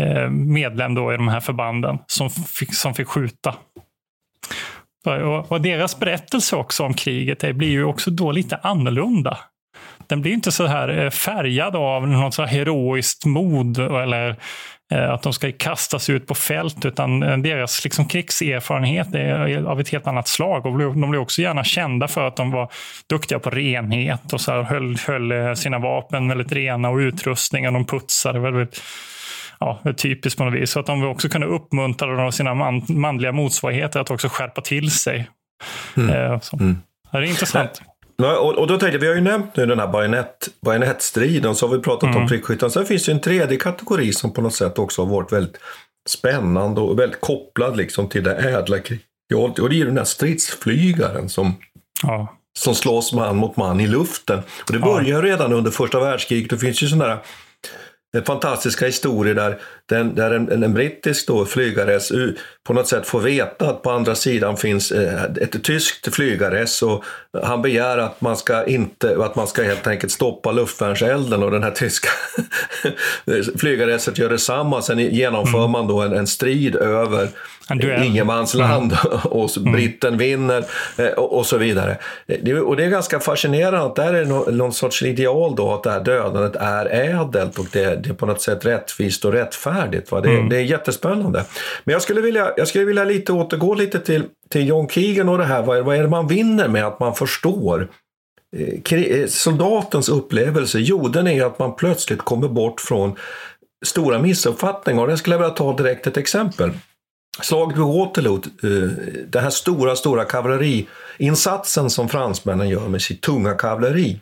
Eh, 0.00 0.30
medlem 0.30 0.94
då 0.94 1.12
i 1.12 1.16
de 1.16 1.28
här 1.28 1.40
förbanden 1.40 1.98
som 2.06 2.30
fick, 2.30 2.74
som 2.74 2.94
fick 2.94 3.08
skjuta. 3.08 3.54
Och, 5.06 5.52
och 5.52 5.60
deras 5.60 5.98
berättelse 5.98 6.56
också 6.56 6.84
om 6.84 6.94
kriget 6.94 7.56
blir 7.56 7.68
ju 7.68 7.84
också 7.84 8.10
då 8.10 8.32
lite 8.32 8.56
annorlunda. 8.56 9.38
Den 10.06 10.22
blir 10.22 10.32
inte 10.32 10.52
så 10.52 10.66
här 10.66 10.98
eh, 10.98 11.10
färgad 11.10 11.76
av 11.76 12.08
något 12.08 12.34
så 12.34 12.42
här 12.42 12.48
heroiskt 12.48 13.24
mod 13.24 13.78
eller 13.78 14.36
eh, 14.92 15.10
att 15.10 15.22
de 15.22 15.32
ska 15.32 15.52
kastas 15.52 16.10
ut 16.10 16.26
på 16.26 16.34
fält, 16.34 16.84
utan 16.84 17.20
deras 17.42 17.84
liksom 17.84 18.08
krigserfarenhet 18.08 19.14
är 19.14 19.64
av 19.64 19.80
ett 19.80 19.88
helt 19.88 20.06
annat 20.06 20.28
slag. 20.28 20.66
Och 20.66 20.78
de 20.78 21.10
blev 21.10 21.22
också 21.22 21.42
gärna 21.42 21.64
kända 21.64 22.08
för 22.08 22.26
att 22.26 22.36
de 22.36 22.50
var 22.50 22.72
duktiga 23.08 23.38
på 23.38 23.50
renhet 23.50 24.32
och 24.32 24.40
så 24.40 24.52
här 24.52 24.62
höll, 24.62 24.96
höll 25.06 25.56
sina 25.56 25.78
vapen 25.78 26.28
väldigt 26.28 26.52
rena 26.52 26.90
och 26.90 26.96
utrustningen. 26.96 27.74
De 27.74 27.86
putsade 27.86 28.38
väldigt 28.38 28.82
ja, 29.60 29.80
typiskt 29.96 30.38
på 30.38 30.44
något 30.44 30.54
vis. 30.54 30.70
Så 30.70 30.80
att 30.80 30.86
de 30.86 31.04
också 31.04 31.28
kunde 31.28 31.46
uppmuntra 31.46 32.32
sina 32.32 32.54
man, 32.54 32.82
manliga 32.88 33.32
motsvarigheter 33.32 34.00
att 34.00 34.10
också 34.10 34.28
skärpa 34.28 34.60
till 34.60 34.90
sig. 34.90 35.30
Mm. 35.96 36.10
Eh, 36.10 36.40
mm. 36.52 36.76
Det 37.12 37.18
är 37.18 37.22
intressant. 37.22 37.82
Och, 38.18 38.58
och 38.58 38.66
då 38.66 38.78
tänkte 38.78 38.96
jag, 38.96 39.00
vi 39.00 39.06
har 39.06 39.14
ju 39.14 39.20
nämnt 39.20 39.56
nu 39.56 39.66
den 39.66 39.78
här 39.78 39.86
bajonett, 39.86 40.48
bajonettstriden, 40.62 41.54
så 41.54 41.68
har 41.68 41.76
vi 41.76 41.82
pratat 41.82 42.10
mm. 42.10 42.22
om 42.22 42.28
prickskyttan. 42.28 42.70
Sen 42.70 42.86
finns 42.86 43.04
det 43.04 43.12
en 43.12 43.20
tredje 43.20 43.56
kategori 43.56 44.12
som 44.12 44.32
på 44.32 44.42
något 44.42 44.54
sätt 44.54 44.78
också 44.78 45.04
har 45.04 45.10
varit 45.10 45.32
väldigt 45.32 45.56
spännande 46.08 46.80
och 46.80 46.98
väldigt 46.98 47.20
kopplad 47.20 47.76
liksom 47.76 48.08
till 48.08 48.24
det 48.24 48.34
ädla 48.34 48.78
kriget. 48.78 49.04
Och 49.34 49.70
det 49.70 49.80
är 49.80 49.84
den 49.84 49.98
här 49.98 50.04
stridsflygaren 50.04 51.28
som, 51.28 51.54
ja. 52.02 52.36
som 52.58 52.74
slåss 52.74 53.12
man 53.12 53.36
mot 53.36 53.56
man 53.56 53.80
i 53.80 53.86
luften. 53.86 54.38
Och 54.38 54.72
det 54.72 54.78
börjar 54.78 55.22
ja. 55.22 55.22
redan 55.22 55.52
under 55.52 55.70
första 55.70 56.00
världskriget. 56.00 56.50
Det 56.50 56.58
finns 56.58 56.82
ju 56.82 56.88
sådana 56.88 57.18
fantastiska 58.26 58.86
historier 58.86 59.34
där, 59.34 59.60
den, 59.90 60.14
där 60.14 60.30
en, 60.30 60.62
en, 60.62 60.74
brittisk 60.74 61.26
då, 61.26 61.44
flygare 61.44 62.00
på 62.64 62.72
något 62.72 62.88
sätt 62.88 63.06
får 63.06 63.20
veta 63.20 63.70
att 63.70 63.82
på 63.82 63.90
andra 63.90 64.14
sidan 64.14 64.56
finns 64.56 64.92
eh, 64.92 65.24
ett 65.24 65.64
tyskt 65.64 66.14
flygare 66.14 66.66
och 66.82 67.04
han 67.42 67.62
begär 67.62 67.98
att 67.98 68.20
man 68.20 68.36
ska 68.36 68.64
inte, 68.64 69.16
att 69.24 69.36
man 69.36 69.46
ska 69.46 69.62
helt 69.62 69.86
enkelt 69.86 70.12
stoppa 70.12 70.52
luftvärnselden 70.52 71.42
och 71.42 71.50
den 71.50 71.62
här 71.62 71.70
tyska 71.70 72.08
flygareset 73.58 74.18
gör 74.18 74.28
detsamma. 74.28 74.82
Sen 74.82 74.98
genomför 74.98 75.58
mm. 75.58 75.70
man 75.70 75.86
då 75.86 76.00
en, 76.00 76.12
en 76.12 76.26
strid 76.26 76.76
över 76.76 77.28
ingenmansland 78.04 78.92
mm. 78.92 79.18
och 79.24 79.56
mm. 79.56 79.72
britten 79.72 80.18
vinner 80.18 80.64
eh, 80.96 81.06
och, 81.06 81.38
och 81.38 81.46
så 81.46 81.58
vidare. 81.58 81.96
Det, 82.26 82.60
och 82.60 82.76
det 82.76 82.84
är 82.84 82.88
ganska 82.88 83.20
fascinerande 83.20 83.82
att 83.82 83.96
där 83.96 84.14
är 84.14 84.24
någon, 84.24 84.56
någon 84.56 84.72
sorts 84.72 85.02
ideal 85.02 85.56
då 85.56 85.74
att 85.74 85.82
det 85.82 85.90
här 85.90 86.00
dödandet 86.00 86.56
är 86.56 86.86
ädelt 86.86 87.58
och 87.58 87.66
det, 87.72 88.02
det 88.02 88.10
är 88.10 88.14
på 88.14 88.26
något 88.26 88.42
sätt 88.42 88.66
rättvist 88.66 89.24
och 89.24 89.32
rättfärdigt. 89.32 89.79
Va? 89.86 90.20
Det, 90.20 90.30
mm. 90.30 90.48
det 90.48 90.56
är 90.56 90.60
jättespännande. 90.60 91.44
Men 91.84 91.92
jag 91.92 92.02
skulle 92.02 92.20
vilja, 92.20 92.52
jag 92.56 92.68
skulle 92.68 92.84
vilja 92.84 93.04
lite 93.04 93.32
återgå 93.32 93.74
lite 93.74 93.98
till, 94.00 94.24
till 94.48 94.68
John 94.68 94.88
Keegan 94.88 95.28
och 95.28 95.38
det 95.38 95.44
här. 95.44 95.62
Vad, 95.62 95.84
vad 95.84 95.96
är 95.96 96.02
det 96.02 96.08
man 96.08 96.26
vinner 96.26 96.68
med 96.68 96.86
att 96.86 97.00
man 97.00 97.14
förstår 97.14 97.88
eh, 98.56 98.98
eh, 98.98 99.26
soldatens 99.26 100.08
upplevelse? 100.08 100.78
Jo, 100.78 101.08
den 101.08 101.26
är 101.26 101.44
att 101.44 101.58
man 101.58 101.76
plötsligt 101.76 102.22
kommer 102.22 102.48
bort 102.48 102.80
från 102.80 103.16
stora 103.86 104.18
missuppfattningar. 104.18 105.02
Och 105.02 105.08
det 105.08 105.16
skulle 105.16 105.34
jag 105.34 105.40
vilja 105.40 105.54
ta 105.54 105.76
direkt 105.76 106.06
ett 106.06 106.16
exempel. 106.16 106.70
Slaget 107.42 107.78
vid 107.78 107.84
Waterloo, 107.84 108.36
eh, 108.36 108.90
den 109.26 109.42
här 109.42 109.50
stora, 109.50 109.96
stora 109.96 110.24
kavalleriinsatsen 110.24 111.90
som 111.90 112.08
fransmännen 112.08 112.68
gör 112.68 112.88
med 112.88 113.02
sitt 113.02 113.20
tunga 113.20 113.54
kavalleri 113.54 114.20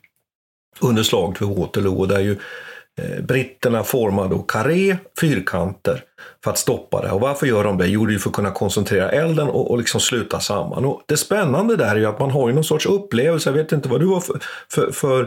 under 0.80 1.02
slaget 1.02 1.42
vid 1.42 1.48
Waterloo, 1.48 2.06
där 2.06 2.20
ju 2.20 2.36
britterna 3.22 3.84
formar 3.84 4.28
då 4.28 4.38
karré, 4.38 4.96
fyrkanter, 5.20 6.02
för 6.44 6.50
att 6.50 6.58
stoppa 6.58 7.02
det. 7.02 7.10
Och 7.10 7.20
varför 7.20 7.46
gör 7.46 7.64
de 7.64 7.78
det? 7.78 7.86
Jo, 7.86 8.06
det 8.06 8.14
är 8.14 8.18
för 8.18 8.30
att 8.30 8.36
kunna 8.36 8.50
koncentrera 8.50 9.10
elden 9.10 9.48
och, 9.48 9.70
och 9.70 9.78
liksom 9.78 10.00
sluta 10.00 10.40
samman. 10.40 10.84
Och 10.84 11.02
det 11.06 11.16
spännande 11.16 11.76
där 11.76 11.90
är 11.90 11.96
ju 11.96 12.06
att 12.06 12.18
man 12.18 12.30
har 12.30 12.48
ju 12.48 12.54
någon 12.54 12.64
sorts 12.64 12.86
upplevelse, 12.86 13.50
jag 13.50 13.56
vet 13.56 13.72
inte 13.72 13.88
vad 13.88 14.00
du 14.00 14.06
har 14.06 14.20
för, 14.20 14.40
för, 14.70 14.92
för 14.92 15.22
eh, 15.22 15.26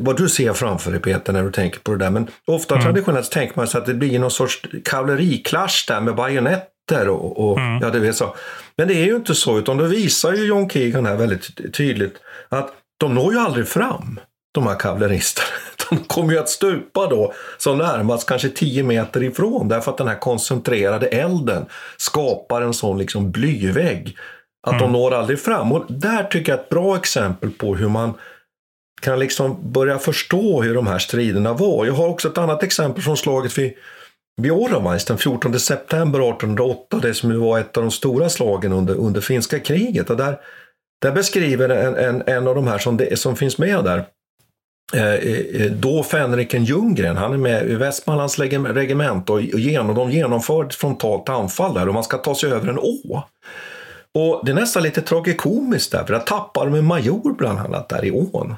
vad 0.00 0.16
du 0.16 0.28
ser 0.28 0.52
framför 0.52 0.90
dig 0.90 1.00
Peter 1.00 1.32
när 1.32 1.42
du 1.42 1.50
tänker 1.52 1.80
på 1.80 1.92
det 1.92 1.98
där, 1.98 2.10
men 2.10 2.28
ofta 2.46 2.74
mm. 2.74 2.84
traditionellt 2.84 3.30
tänker 3.30 3.56
man 3.56 3.66
sig 3.66 3.80
att 3.80 3.86
det 3.86 3.94
blir 3.94 4.18
någon 4.18 4.30
sorts 4.30 4.62
kavalleriklasch 4.84 5.84
där 5.88 6.00
med 6.00 6.14
bajonett 6.14 6.70
och, 6.92 7.50
och 7.50 7.58
mm. 7.58 7.78
ja, 7.82 7.90
det 7.90 7.98
vet 7.98 8.16
så. 8.16 8.36
Men 8.76 8.88
det 8.88 8.94
är 8.94 9.04
ju 9.04 9.16
inte 9.16 9.34
så, 9.34 9.58
utan 9.58 9.76
det 9.76 9.88
visar 9.88 10.32
ju 10.32 10.44
John 10.44 10.70
Keegan 10.70 11.06
här 11.06 11.16
väldigt 11.16 11.74
tydligt 11.74 12.14
att 12.48 12.72
de 12.96 13.14
når 13.14 13.32
ju 13.32 13.38
aldrig 13.38 13.68
fram, 13.68 14.20
de 14.54 14.66
här 14.66 14.78
kavalleristerna. 14.78 15.48
De 15.90 15.98
kommer 15.98 16.32
ju 16.32 16.38
att 16.38 16.48
stupa 16.48 17.06
då 17.06 17.32
som 17.58 17.78
närmast 17.78 18.28
kanske 18.28 18.48
10 18.48 18.82
meter 18.82 19.22
ifrån 19.22 19.68
därför 19.68 19.90
att 19.90 19.98
den 19.98 20.08
här 20.08 20.18
koncentrerade 20.18 21.06
elden 21.06 21.66
skapar 21.96 22.62
en 22.62 22.74
sån 22.74 22.98
liksom 22.98 23.30
blyvägg. 23.30 24.16
Att 24.66 24.72
mm. 24.72 24.82
de 24.82 24.92
når 24.92 25.14
aldrig 25.14 25.40
fram. 25.40 25.72
Och 25.72 25.84
där 25.88 26.24
tycker 26.24 26.52
jag 26.52 26.60
ett 26.60 26.68
bra 26.68 26.96
exempel 26.96 27.50
på 27.50 27.74
hur 27.74 27.88
man 27.88 28.14
kan 29.02 29.18
liksom 29.18 29.72
börja 29.72 29.98
förstå 29.98 30.62
hur 30.62 30.74
de 30.74 30.86
här 30.86 30.98
striderna 30.98 31.52
var. 31.52 31.86
Jag 31.86 31.94
har 31.94 32.08
också 32.08 32.28
ett 32.28 32.38
annat 32.38 32.62
exempel 32.62 33.02
från 33.02 33.16
slaget 33.16 33.58
vid 33.58 33.72
vid 34.36 34.52
Oravais 34.52 35.04
den 35.04 35.18
14 35.18 35.60
september 35.60 36.18
1808, 36.18 36.98
det 37.02 37.14
som 37.14 37.40
var 37.40 37.58
ett 37.58 37.76
av 37.76 37.82
de 37.82 37.90
stora 37.90 38.28
slagen 38.28 38.72
under, 38.72 38.94
under 38.94 39.20
finska 39.20 39.60
kriget. 39.60 40.10
Och 40.10 40.16
där, 40.16 40.40
där 41.02 41.12
beskriver 41.12 41.68
en, 41.68 41.96
en, 41.96 42.22
en 42.26 42.48
av 42.48 42.54
de 42.54 42.66
här 42.66 42.78
som, 42.78 42.96
det, 42.96 43.18
som 43.18 43.36
finns 43.36 43.58
med 43.58 43.84
där, 43.84 44.04
Eh, 44.92 45.14
eh, 45.14 45.62
eh, 45.62 45.72
då 45.72 46.02
Fänriken 46.02 46.64
Ljunggren, 46.64 47.16
han 47.16 47.32
är 47.32 47.36
med 47.36 47.70
i 47.70 47.74
Västmanlands 47.74 48.38
regemente 48.38 49.32
och, 49.32 49.40
de 49.94 50.10
genomför 50.10 50.64
ett 50.64 50.74
frontalt 50.74 51.28
anfall 51.28 51.74
där 51.74 51.88
och 51.88 51.94
man 51.94 52.04
ska 52.04 52.18
ta 52.18 52.34
sig 52.34 52.52
över 52.52 52.68
en 52.68 52.78
å. 52.78 53.22
Och 54.14 54.42
det 54.44 54.52
är 54.52 54.54
nästan 54.54 54.82
lite 54.82 55.02
tragikomiskt 55.02 55.92
där, 55.92 56.04
för 56.04 56.12
där 56.12 56.20
tappar 56.20 56.66
de 56.66 56.74
en 56.74 56.84
major 56.84 57.34
bland 57.38 57.58
annat 57.58 57.88
där 57.88 58.04
i 58.04 58.10
ån 58.10 58.56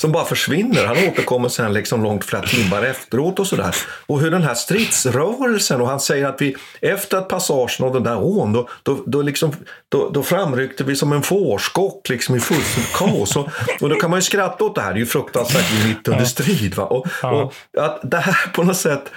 som 0.00 0.12
bara 0.12 0.24
försvinner. 0.24 0.84
Han 0.84 0.96
återkommer 0.96 1.48
sen 1.48 1.72
liksom 1.72 2.02
långt 2.02 2.24
flera 2.24 2.42
timmar 2.42 2.82
efteråt 2.82 3.38
och 3.38 3.46
sådär. 3.46 3.74
Och 4.06 4.20
hur 4.20 4.30
den 4.30 4.42
här 4.42 4.54
stridsrörelsen, 4.54 5.80
och 5.80 5.88
han 5.88 6.00
säger 6.00 6.26
att 6.26 6.40
vi 6.40 6.56
efter 6.80 7.18
att 7.18 7.28
passagen 7.28 7.86
av 7.86 7.92
den 7.92 8.02
där 8.02 8.18
ån, 8.18 8.52
då, 8.52 8.68
då, 8.82 9.02
då, 9.06 9.22
liksom, 9.22 9.52
då, 9.88 10.10
då 10.10 10.22
framryckte 10.22 10.84
vi 10.84 10.96
som 10.96 11.12
en 11.12 11.22
fårskock 11.22 12.08
liksom 12.08 12.36
i 12.36 12.40
fullständigt 12.40 12.92
kaos. 12.94 13.36
Och, 13.36 13.48
och 13.80 13.88
då 13.88 13.96
kan 13.96 14.10
man 14.10 14.18
ju 14.18 14.22
skratta 14.22 14.64
åt 14.64 14.74
det 14.74 14.80
här, 14.80 14.92
det 14.92 14.98
är 14.98 15.00
ju 15.00 15.06
fruktansvärt 15.06 15.86
mitt 15.86 16.08
under 16.08 16.24
strid. 16.24 16.74
Va? 16.74 16.84
Och, 16.84 17.06
och 17.22 17.52
att 17.78 18.00
det 18.02 18.18
här 18.18 18.52
på 18.54 18.62
något 18.62 18.76
sätt 18.76 19.10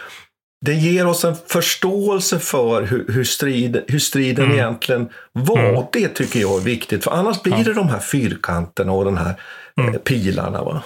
det 0.61 0.73
ger 0.73 1.07
oss 1.07 1.25
en 1.25 1.35
förståelse 1.47 2.39
för 2.39 2.81
hur, 2.81 3.05
hur, 3.07 3.23
strid, 3.23 3.83
hur 3.87 3.99
striden 3.99 4.45
mm. 4.45 4.57
egentligen 4.57 5.09
var. 5.31 5.69
Mm. 5.69 5.83
Det 5.93 6.07
tycker 6.07 6.39
jag 6.39 6.57
är 6.57 6.63
viktigt, 6.63 7.03
för 7.03 7.11
annars 7.11 7.41
blir 7.41 7.63
det 7.63 7.73
de 7.73 7.89
här 7.89 7.99
fyrkanterna 7.99 8.91
och 8.91 9.05
den 9.05 9.17
här 9.17 9.41
mm. 9.77 9.93
Eh, 9.93 9.99
pilarna. 9.99 10.63
Va? 10.63 10.83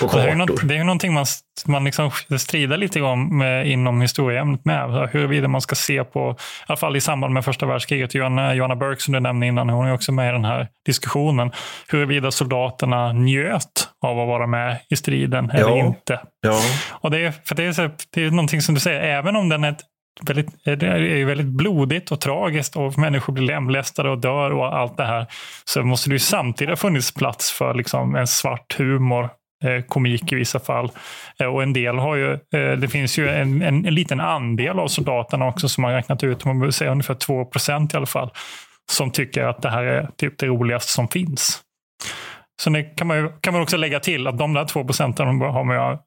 På 0.00 0.16
det, 0.16 0.30
är 0.30 0.34
något, 0.34 0.68
det 0.68 0.76
är 0.76 0.84
någonting 0.84 1.12
man, 1.12 1.26
man 1.66 1.84
liksom 1.84 2.10
strider 2.38 2.76
lite 2.76 3.02
om 3.02 3.38
med, 3.38 3.66
inom 3.66 4.00
historieämnet 4.00 4.64
med. 4.64 5.08
Huruvida 5.12 5.48
man 5.48 5.60
ska 5.60 5.74
se 5.74 6.04
på, 6.04 6.30
i 6.30 6.64
alla 6.66 6.76
fall 6.76 6.96
i 6.96 7.00
samband 7.00 7.34
med 7.34 7.44
första 7.44 7.66
världskriget, 7.66 8.14
Johanna, 8.14 8.54
Johanna 8.54 8.76
Burke 8.76 9.02
som 9.02 9.14
du 9.14 9.20
nämnde 9.20 9.46
innan, 9.46 9.68
hon 9.68 9.86
är 9.86 9.94
också 9.94 10.12
med 10.12 10.28
i 10.28 10.32
den 10.32 10.44
här 10.44 10.68
diskussionen, 10.86 11.52
huruvida 11.88 12.30
soldaterna 12.30 13.12
njöt 13.12 13.88
av 14.04 14.20
att 14.20 14.28
vara 14.28 14.46
med 14.46 14.78
i 14.90 14.96
striden 14.96 15.50
eller 15.50 15.76
ja. 15.76 15.86
inte. 15.86 16.20
Ja. 16.40 16.60
Och 16.90 17.10
det 17.10 17.18
är, 17.18 17.32
för 17.44 17.54
det 17.54 17.64
är, 17.64 17.72
så, 17.72 17.90
det 18.10 18.24
är 18.24 18.30
någonting 18.30 18.62
som 18.62 18.74
du 18.74 18.80
säger, 18.80 19.00
även 19.00 19.36
om 19.36 19.48
den 19.48 19.64
är 19.64 19.76
väldigt, 20.22 20.64
det 20.64 20.82
är 20.82 21.24
väldigt 21.24 21.46
blodigt 21.46 22.12
och 22.12 22.20
tragiskt 22.20 22.76
och 22.76 22.98
människor 22.98 23.32
blir 23.32 23.44
lemlästade 23.44 24.10
och 24.10 24.18
dör 24.18 24.52
och 24.52 24.76
allt 24.76 24.96
det 24.96 25.06
här. 25.06 25.26
Så 25.64 25.82
måste 25.82 26.10
det 26.10 26.14
ju 26.14 26.18
samtidigt 26.18 26.70
ha 26.70 26.76
funnits 26.76 27.14
plats 27.14 27.52
för 27.52 27.74
liksom 27.74 28.14
en 28.14 28.26
svart 28.26 28.78
humor 28.78 29.30
Eh, 29.64 29.82
komik 29.82 30.32
i 30.32 30.34
vissa 30.34 30.60
fall. 30.60 30.90
Eh, 31.40 31.46
och 31.46 31.62
en 31.62 31.72
del 31.72 31.98
har 31.98 32.16
ju, 32.16 32.32
eh, 32.32 32.72
det 32.78 32.88
finns 32.88 33.18
ju 33.18 33.28
en, 33.28 33.62
en, 33.62 33.86
en, 33.86 33.94
liten 33.94 34.20
andel 34.20 34.78
av 34.78 34.88
soldaterna 34.88 35.46
också 35.46 35.68
som 35.68 35.84
har 35.84 35.92
räknat 35.92 36.24
ut, 36.24 36.44
man 36.44 36.60
vill 36.60 36.72
säga 36.72 36.90
ungefär 36.90 37.14
2 37.14 37.44
procent 37.44 37.94
i 37.94 37.96
alla 37.96 38.06
fall, 38.06 38.30
som 38.90 39.10
tycker 39.10 39.44
att 39.44 39.62
det 39.62 39.70
här 39.70 39.84
är 39.84 40.08
typ 40.16 40.38
det 40.38 40.46
roligaste 40.46 40.92
som 40.92 41.08
finns. 41.08 41.62
Så 42.62 42.70
det 42.70 42.82
kan 42.82 43.06
man, 43.06 43.16
ju, 43.16 43.28
kan 43.40 43.52
man 43.52 43.62
också 43.62 43.76
lägga 43.76 44.00
till 44.00 44.26
att 44.26 44.38
de 44.38 44.54
där 44.54 44.64
2 44.64 44.84
procenten 44.84 45.40
har 45.40 45.64
man 45.64 45.98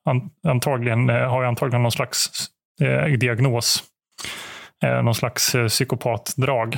antagligen, 0.48 1.10
har 1.10 1.44
antagligen 1.44 1.84
någon 1.84 1.92
slags 1.92 2.30
eh, 2.82 3.06
diagnos 3.06 3.84
eh, 4.84 5.04
någon 5.04 5.16
slags 5.16 5.56
eh, 5.56 5.68
psykopatdrag. 5.68 6.78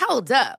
Hold 0.00 0.32
up. 0.32 0.58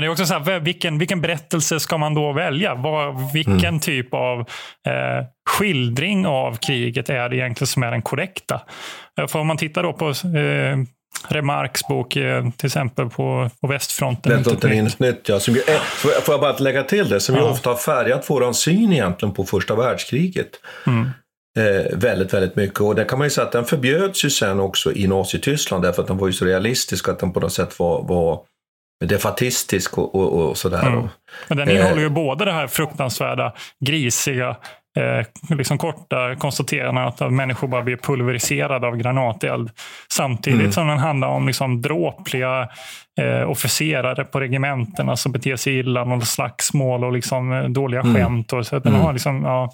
Men 0.00 0.04
det 0.04 0.08
är 0.08 0.12
också 0.12 0.26
så 0.26 0.34
här, 0.34 0.60
vilken, 0.60 0.98
vilken 0.98 1.20
berättelse 1.20 1.80
ska 1.80 1.98
man 1.98 2.14
då 2.14 2.32
välja? 2.32 2.74
Vad, 2.74 3.32
vilken 3.32 3.58
mm. 3.58 3.80
typ 3.80 4.14
av 4.14 4.40
eh, 4.40 5.26
skildring 5.50 6.26
av 6.26 6.56
kriget 6.56 7.08
är 7.08 7.28
det 7.28 7.36
egentligen 7.36 7.66
som 7.66 7.82
är 7.82 7.90
den 7.90 8.02
korrekta? 8.02 8.60
För 9.28 9.38
om 9.38 9.46
man 9.46 9.56
tittar 9.56 9.82
då 9.82 9.92
på 9.92 10.08
eh, 10.08 10.76
Remarks 11.28 11.88
bok 11.88 12.16
eh, 12.16 12.50
till 12.50 12.66
exempel 12.66 13.10
på, 13.10 13.50
på 13.60 13.66
västfronten. 13.66 14.32
Västfronten 14.32 14.72
inget 14.72 14.98
nytt, 14.98 15.28
ja. 15.28 15.40
Som 15.40 15.54
är, 15.54 16.20
får 16.20 16.34
jag 16.34 16.40
bara 16.40 16.58
lägga 16.58 16.82
till 16.82 17.08
det, 17.08 17.20
som 17.20 17.34
ja. 17.34 17.40
ju 17.40 17.48
ofta 17.48 17.70
har 17.70 17.76
färgat 17.76 18.24
vår 18.28 18.52
syn 18.52 18.92
egentligen 18.92 19.34
på 19.34 19.44
första 19.44 19.74
världskriget. 19.74 20.50
Mm. 20.86 21.10
Eh, 21.58 21.98
väldigt, 21.98 22.34
väldigt 22.34 22.56
mycket. 22.56 22.80
Och 22.80 22.94
det 22.94 23.04
kan 23.04 23.18
man 23.18 23.26
ju 23.26 23.30
säga 23.30 23.46
att 23.46 23.52
den 23.52 23.64
förbjöds 23.64 24.24
ju 24.24 24.30
sen 24.30 24.60
också 24.60 24.92
i 24.92 25.06
Nazityskland 25.06 25.84
därför 25.84 26.02
att 26.02 26.08
den 26.08 26.18
var 26.18 26.26
ju 26.26 26.32
så 26.32 26.44
realistisk 26.44 27.08
att 27.08 27.18
den 27.18 27.32
på 27.32 27.40
något 27.40 27.52
sätt 27.52 27.78
var, 27.78 28.02
var 28.02 28.40
defatistisk 29.04 29.98
och, 29.98 30.14
och, 30.14 30.32
och 30.32 30.56
sådär. 30.56 30.86
Mm. 30.86 31.08
Men 31.48 31.58
den 31.58 31.70
innehåller 31.70 32.00
ju 32.00 32.06
eh, 32.06 32.12
både 32.12 32.44
det 32.44 32.52
här 32.52 32.66
fruktansvärda, 32.66 33.52
grisiga, 33.84 34.56
eh, 34.98 35.56
liksom 35.56 35.78
korta 35.78 36.36
konstateranden 36.36 37.04
att 37.04 37.32
människor 37.32 37.68
bara 37.68 37.82
blir 37.82 37.96
pulveriserade 37.96 38.86
av 38.86 38.96
granateld. 38.96 39.70
Samtidigt 40.12 40.60
mm. 40.60 40.72
som 40.72 40.88
den 40.88 40.98
handlar 40.98 41.28
om 41.28 41.46
liksom 41.46 41.82
dråpliga 41.82 42.68
eh, 43.20 43.50
officerare 43.50 44.24
på 44.24 44.40
regementena 44.40 45.16
som 45.16 45.32
beter 45.32 45.56
sig 45.56 45.78
illa, 45.78 46.04
någon 46.04 46.22
slagsmål 46.22 47.04
och 47.04 47.12
liksom 47.12 47.52
eh, 47.52 47.64
dåliga 47.64 48.00
mm. 48.00 48.14
skämt. 48.14 48.52
Och 48.52 48.66
så 48.66 48.78
den 48.78 48.92
mm. 48.92 49.04
har 49.04 49.12
liksom, 49.12 49.44
ja, 49.44 49.70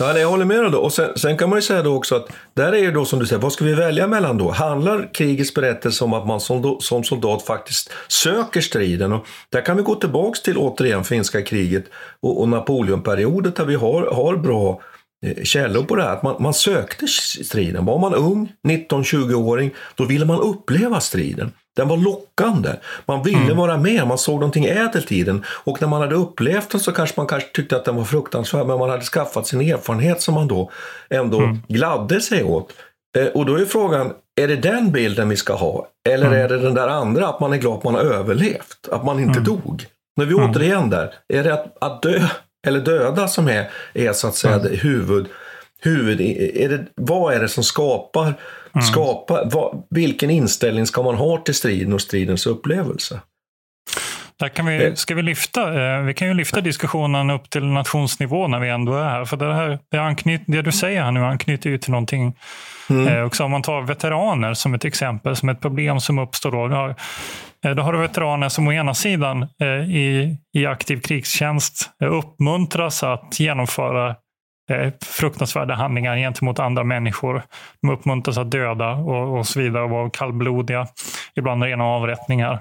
Ja, 0.00 0.18
jag 0.18 0.28
håller 0.28 0.44
med 0.44 0.62
dig 0.62 0.70
då. 0.70 0.78
Och 0.78 0.92
sen, 0.92 1.18
sen, 1.18 1.36
kan 1.36 1.50
man 1.50 1.58
ju 1.58 1.62
säga 1.62 1.82
då 1.82 1.94
också 1.94 2.14
att 2.16 2.28
där 2.54 2.72
är 2.72 2.78
ju 2.78 2.92
då 2.92 3.04
som 3.04 3.18
du 3.18 3.26
säger, 3.26 3.42
vad 3.42 3.52
ska 3.52 3.64
vi 3.64 3.74
välja 3.74 4.06
mellan 4.06 4.38
då? 4.38 4.50
Handlar 4.50 5.14
krigets 5.14 5.54
berättelse 5.54 6.04
om 6.04 6.12
att 6.12 6.26
man 6.26 6.40
som, 6.40 6.76
som 6.80 7.04
soldat 7.04 7.42
faktiskt 7.42 7.92
söker 8.08 8.60
striden? 8.60 9.12
Och 9.12 9.26
där 9.52 9.64
kan 9.64 9.76
vi 9.76 9.82
gå 9.82 9.94
tillbaks 9.94 10.42
till 10.42 10.58
återigen 10.58 11.04
finska 11.04 11.42
kriget 11.42 11.84
och, 12.20 12.40
och 12.40 12.48
Napoleonperioden 12.48 13.52
där 13.56 13.64
vi 13.64 13.74
har, 13.74 14.02
har 14.02 14.36
bra 14.36 14.80
eh, 15.26 15.42
källor 15.44 15.82
på 15.82 15.96
det 15.96 16.02
här. 16.02 16.12
Att 16.12 16.22
man, 16.22 16.42
man 16.42 16.54
sökte 16.54 17.06
striden. 17.06 17.84
Var 17.84 17.98
man 17.98 18.14
ung, 18.14 18.52
19-20-åring, 18.68 19.70
då 19.94 20.04
ville 20.04 20.24
man 20.24 20.40
uppleva 20.40 21.00
striden. 21.00 21.52
Den 21.78 21.88
var 21.88 21.96
lockande. 21.96 22.70
Man 23.06 23.22
ville 23.22 23.38
mm. 23.38 23.56
vara 23.56 23.76
med, 23.76 24.06
man 24.06 24.18
såg 24.18 24.34
någonting 24.34 24.64
ädelt 24.64 25.12
i 25.12 25.22
den. 25.22 25.44
Och 25.48 25.80
när 25.80 25.88
man 25.88 26.00
hade 26.00 26.14
upplevt 26.14 26.70
den 26.70 26.80
så 26.80 26.92
kanske 26.92 27.20
man 27.20 27.26
kanske 27.26 27.48
tyckte 27.48 27.76
att 27.76 27.84
den 27.84 27.96
var 27.96 28.04
fruktansvärd, 28.04 28.66
men 28.66 28.78
man 28.78 28.90
hade 28.90 29.04
skaffat 29.04 29.46
sin 29.46 29.60
erfarenhet 29.60 30.22
som 30.22 30.34
man 30.34 30.48
då 30.48 30.70
ändå 31.10 31.38
mm. 31.38 31.58
gladde 31.68 32.20
sig 32.20 32.44
åt. 32.44 32.72
Eh, 33.18 33.26
och 33.26 33.46
då 33.46 33.54
är 33.54 33.64
frågan, 33.64 34.12
är 34.40 34.48
det 34.48 34.56
den 34.56 34.92
bilden 34.92 35.28
vi 35.28 35.36
ska 35.36 35.54
ha? 35.54 35.88
Eller 36.08 36.26
mm. 36.26 36.38
är 36.38 36.48
det 36.48 36.58
den 36.58 36.74
där 36.74 36.88
andra, 36.88 37.28
att 37.28 37.40
man 37.40 37.52
är 37.52 37.56
glad 37.56 37.78
att 37.78 37.84
man 37.84 37.94
har 37.94 38.02
överlevt, 38.02 38.88
att 38.92 39.04
man 39.04 39.20
inte 39.20 39.38
mm. 39.38 39.44
dog? 39.44 39.86
Nu 40.16 40.24
är 40.24 40.28
vi 40.28 40.34
mm. 40.34 40.50
återigen 40.50 40.90
där, 40.90 41.14
är 41.28 41.44
det 41.44 41.54
att, 41.54 41.76
att 41.80 42.02
dö 42.02 42.20
eller 42.66 42.80
döda 42.80 43.28
som 43.28 43.48
är, 43.48 43.70
är 43.94 44.12
så 44.12 44.28
att 44.28 44.34
säga 44.34 44.54
mm. 44.54 44.76
huvud, 44.76 45.26
huvud 45.80 46.20
är 46.56 46.68
det, 46.68 46.84
vad 46.94 47.34
är 47.34 47.40
det 47.40 47.48
som 47.48 47.64
skapar 47.64 48.34
Mm. 48.78 48.92
Skapa, 48.92 49.44
vad, 49.44 49.86
vilken 49.90 50.30
inställning 50.30 50.86
ska 50.86 51.02
man 51.02 51.14
ha 51.14 51.38
till 51.38 51.54
striden 51.54 51.92
och 51.92 52.00
stridens 52.00 52.46
upplevelse? 52.46 53.20
Där 54.38 54.48
kan 54.48 54.66
vi, 54.66 54.96
ska 54.96 55.14
vi, 55.14 55.22
lyfta, 55.22 55.96
eh, 55.96 56.02
vi 56.02 56.14
kan 56.14 56.28
ju 56.28 56.34
lyfta 56.34 56.60
diskussionen 56.60 57.30
upp 57.30 57.50
till 57.50 57.64
nationsnivå 57.64 58.48
när 58.48 58.60
vi 58.60 58.68
ändå 58.68 58.94
är 58.94 59.04
här. 59.04 59.24
För 59.24 59.36
det, 59.36 59.54
här, 59.54 59.78
det, 59.90 59.98
anknyt, 59.98 60.42
det 60.46 60.62
du 60.62 60.72
säger 60.72 61.02
här 61.02 61.10
nu 61.10 61.24
anknyter 61.24 61.70
ju 61.70 61.78
till 61.78 61.90
någonting. 61.90 62.34
Mm. 62.90 63.08
Eh, 63.08 63.24
också 63.24 63.44
om 63.44 63.50
man 63.50 63.62
tar 63.62 63.82
veteraner 63.82 64.54
som 64.54 64.74
ett 64.74 64.84
exempel, 64.84 65.36
som 65.36 65.48
ett 65.48 65.60
problem 65.60 66.00
som 66.00 66.18
uppstår 66.18 66.52
då. 66.52 66.68
Då 66.68 66.74
har, 66.74 66.94
eh, 67.64 67.70
då 67.70 67.82
har 67.82 67.92
du 67.92 67.98
veteraner 67.98 68.48
som 68.48 68.68
å 68.68 68.72
ena 68.72 68.94
sidan 68.94 69.42
i, 69.88 70.36
i 70.52 70.66
aktiv 70.66 71.00
krigstjänst 71.00 71.90
uppmuntras 72.04 73.02
att 73.02 73.40
genomföra 73.40 74.08
eh, 74.08 74.14
Eh, 74.68 74.92
fruktansvärda 75.04 75.74
handlingar 75.74 76.16
gentemot 76.16 76.58
andra 76.58 76.84
människor. 76.84 77.42
De 77.82 77.90
uppmuntras 77.90 78.38
att 78.38 78.50
döda 78.50 78.90
och, 78.90 79.38
och 79.38 79.46
så 79.46 79.60
vidare 79.60 79.84
och 79.84 79.90
vara 79.90 80.10
kallblodiga. 80.10 80.86
Ibland 81.34 81.62
rena 81.62 81.84
avrättningar. 81.84 82.60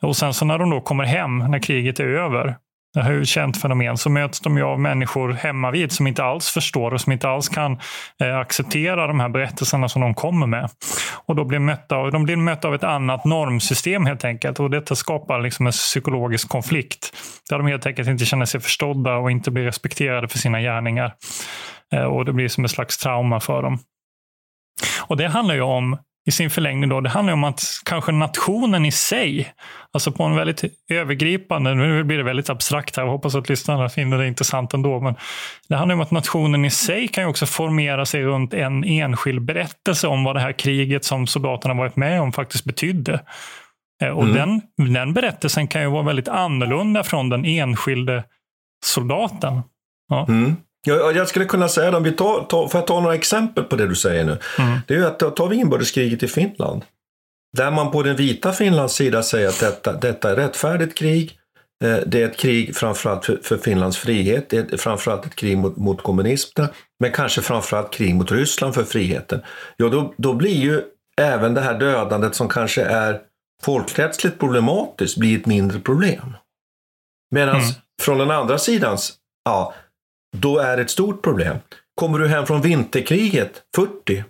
Och 0.00 0.16
sen 0.16 0.34
så 0.34 0.44
när 0.44 0.58
de 0.58 0.70
då 0.70 0.80
kommer 0.80 1.04
hem, 1.04 1.38
när 1.38 1.58
kriget 1.58 2.00
är 2.00 2.04
över, 2.04 2.56
det 2.96 3.02
här 3.02 3.10
är 3.10 3.14
ju 3.14 3.22
ett 3.22 3.28
känt 3.28 3.60
fenomen, 3.60 3.96
så 3.96 4.10
möts 4.10 4.40
de 4.40 4.56
ju 4.56 4.62
av 4.62 4.80
människor 4.80 5.32
hemma 5.32 5.70
vid 5.70 5.92
som 5.92 6.06
inte 6.06 6.24
alls 6.24 6.50
förstår 6.50 6.94
och 6.94 7.00
som 7.00 7.12
inte 7.12 7.28
alls 7.28 7.48
kan 7.48 7.78
eh, 8.20 8.38
acceptera 8.38 9.06
de 9.06 9.20
här 9.20 9.28
berättelserna 9.28 9.88
som 9.88 10.02
de 10.02 10.14
kommer 10.14 10.46
med. 10.46 10.70
Och 11.26 11.36
då 11.36 11.44
blir 11.44 11.58
mötta 11.58 11.96
av, 11.96 12.12
de 12.12 12.24
blir 12.24 12.36
mötta 12.36 12.68
av 12.68 12.74
ett 12.74 12.84
annat 12.84 13.24
normsystem 13.24 14.06
helt 14.06 14.24
enkelt. 14.24 14.60
Och 14.60 14.70
detta 14.70 14.94
skapar 14.94 15.40
liksom 15.40 15.66
en 15.66 15.72
psykologisk 15.72 16.48
konflikt. 16.48 17.16
Där 17.50 17.58
de 17.58 17.66
helt 17.66 17.86
enkelt 17.86 18.08
inte 18.08 18.24
känner 18.24 18.44
sig 18.44 18.60
förstådda 18.60 19.16
och 19.16 19.30
inte 19.30 19.50
blir 19.50 19.64
respekterade 19.64 20.28
för 20.28 20.38
sina 20.38 20.60
gärningar. 20.60 21.12
Eh, 21.92 22.04
och 22.04 22.24
det 22.24 22.32
blir 22.32 22.48
som 22.48 22.64
ett 22.64 22.70
slags 22.70 22.98
trauma 22.98 23.40
för 23.40 23.62
dem. 23.62 23.78
Och 25.02 25.16
det 25.16 25.28
handlar 25.28 25.54
ju 25.54 25.62
om 25.62 25.98
i 26.26 26.30
sin 26.30 26.50
förlängning 26.50 26.88
då, 26.88 27.00
det 27.00 27.08
handlar 27.08 27.32
om 27.32 27.44
att 27.44 27.62
kanske 27.84 28.12
nationen 28.12 28.84
i 28.84 28.92
sig, 28.92 29.52
alltså 29.92 30.12
på 30.12 30.22
en 30.22 30.36
väldigt 30.36 30.64
övergripande, 30.90 31.74
nu 31.74 32.04
blir 32.04 32.18
det 32.18 32.24
väldigt 32.24 32.50
abstrakt 32.50 32.96
här, 32.96 33.04
jag 33.04 33.10
hoppas 33.10 33.34
att 33.34 33.48
lyssnarna 33.48 33.88
finner 33.88 34.18
det 34.18 34.28
intressant 34.28 34.74
ändå, 34.74 35.00
men 35.00 35.14
det 35.68 35.76
handlar 35.76 35.94
om 35.94 36.00
att 36.00 36.10
nationen 36.10 36.64
i 36.64 36.70
sig 36.70 37.08
kan 37.08 37.24
ju 37.24 37.30
också 37.30 37.46
formera 37.46 38.06
sig 38.06 38.22
runt 38.22 38.54
en 38.54 38.84
enskild 38.84 39.44
berättelse 39.44 40.08
om 40.08 40.24
vad 40.24 40.36
det 40.36 40.40
här 40.40 40.52
kriget 40.52 41.04
som 41.04 41.26
soldaterna 41.26 41.74
varit 41.74 41.96
med 41.96 42.20
om 42.20 42.32
faktiskt 42.32 42.64
betydde. 42.64 43.20
Eh, 44.02 44.08
och 44.08 44.24
mm. 44.24 44.34
den, 44.34 44.62
den 44.94 45.12
berättelsen 45.12 45.68
kan 45.68 45.82
ju 45.82 45.88
vara 45.88 46.02
väldigt 46.02 46.28
annorlunda 46.28 47.04
från 47.04 47.28
den 47.28 47.44
enskilde 47.44 48.24
soldaten. 48.84 49.62
Ja. 50.08 50.26
Mm. 50.28 50.56
Jag, 50.86 51.16
jag 51.16 51.28
skulle 51.28 51.44
kunna 51.44 51.68
säga, 51.68 51.96
om 51.96 52.02
vi 52.02 52.12
tar, 52.12 52.42
tar, 52.42 52.68
får 52.68 52.78
jag 52.80 52.86
ta 52.86 53.00
några 53.00 53.14
exempel 53.14 53.64
på 53.64 53.76
det 53.76 53.86
du 53.86 53.94
säger 53.94 54.24
nu? 54.24 54.38
Mm. 54.58 54.78
Det 54.86 54.94
är 54.94 54.98
ju 54.98 55.06
att 55.06 55.18
tar 55.18 55.48
vi 55.48 55.56
inbördeskriget 55.56 56.22
i 56.22 56.28
Finland, 56.28 56.84
där 57.56 57.70
man 57.70 57.90
på 57.90 58.02
den 58.02 58.16
vita 58.16 58.52
Finlands 58.52 58.94
sida 58.94 59.22
säger 59.22 59.48
att 59.48 59.60
detta, 59.60 59.92
detta 59.92 60.30
är 60.30 60.36
rättfärdigt 60.36 60.98
krig, 60.98 61.38
eh, 61.84 61.96
det 62.06 62.22
är 62.22 62.28
ett 62.28 62.36
krig 62.36 62.76
framförallt 62.76 63.24
för, 63.24 63.38
för 63.42 63.56
Finlands 63.56 63.98
frihet, 63.98 64.50
det 64.50 64.72
är 64.72 64.76
framförallt 64.76 65.26
ett 65.26 65.36
krig 65.36 65.58
mot, 65.58 65.76
mot 65.76 66.02
kommunisterna, 66.02 66.68
men 67.00 67.12
kanske 67.12 67.42
framförallt 67.42 67.92
krig 67.92 68.14
mot 68.14 68.32
Ryssland 68.32 68.74
för 68.74 68.84
friheten. 68.84 69.40
Ja, 69.76 69.88
då, 69.88 70.14
då 70.16 70.34
blir 70.34 70.56
ju 70.56 70.82
även 71.20 71.54
det 71.54 71.60
här 71.60 71.78
dödandet 71.78 72.34
som 72.34 72.48
kanske 72.48 72.82
är 72.82 73.20
folkrättsligt 73.62 74.38
problematiskt 74.38 75.16
blir 75.16 75.38
ett 75.38 75.46
mindre 75.46 75.80
problem. 75.80 76.36
Medan 77.30 77.56
mm. 77.56 77.68
från 78.02 78.18
den 78.18 78.30
andra 78.30 78.58
sidans, 78.58 79.14
ja, 79.44 79.74
då 80.40 80.58
är 80.58 80.76
det 80.76 80.82
ett 80.82 80.90
stort 80.90 81.22
problem. 81.22 81.56
Kommer 81.94 82.18
du 82.18 82.28
hem 82.28 82.46
från 82.46 82.60
vinterkriget 82.60 83.62
40 83.76 84.24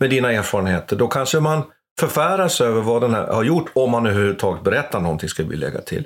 med 0.00 0.10
dina 0.10 0.32
erfarenheter, 0.32 0.96
då 0.96 1.08
kanske 1.08 1.40
man 1.40 1.62
förfäras 2.00 2.60
över 2.60 2.80
vad 2.80 3.02
den 3.02 3.14
här 3.14 3.26
har 3.26 3.42
gjort, 3.44 3.70
om 3.72 3.90
man 3.90 4.06
överhuvudtaget 4.06 4.64
berättar 4.64 5.00
någonting, 5.00 5.28
ska 5.28 5.44
vi 5.44 5.56
lägga 5.56 5.80
till. 5.80 6.04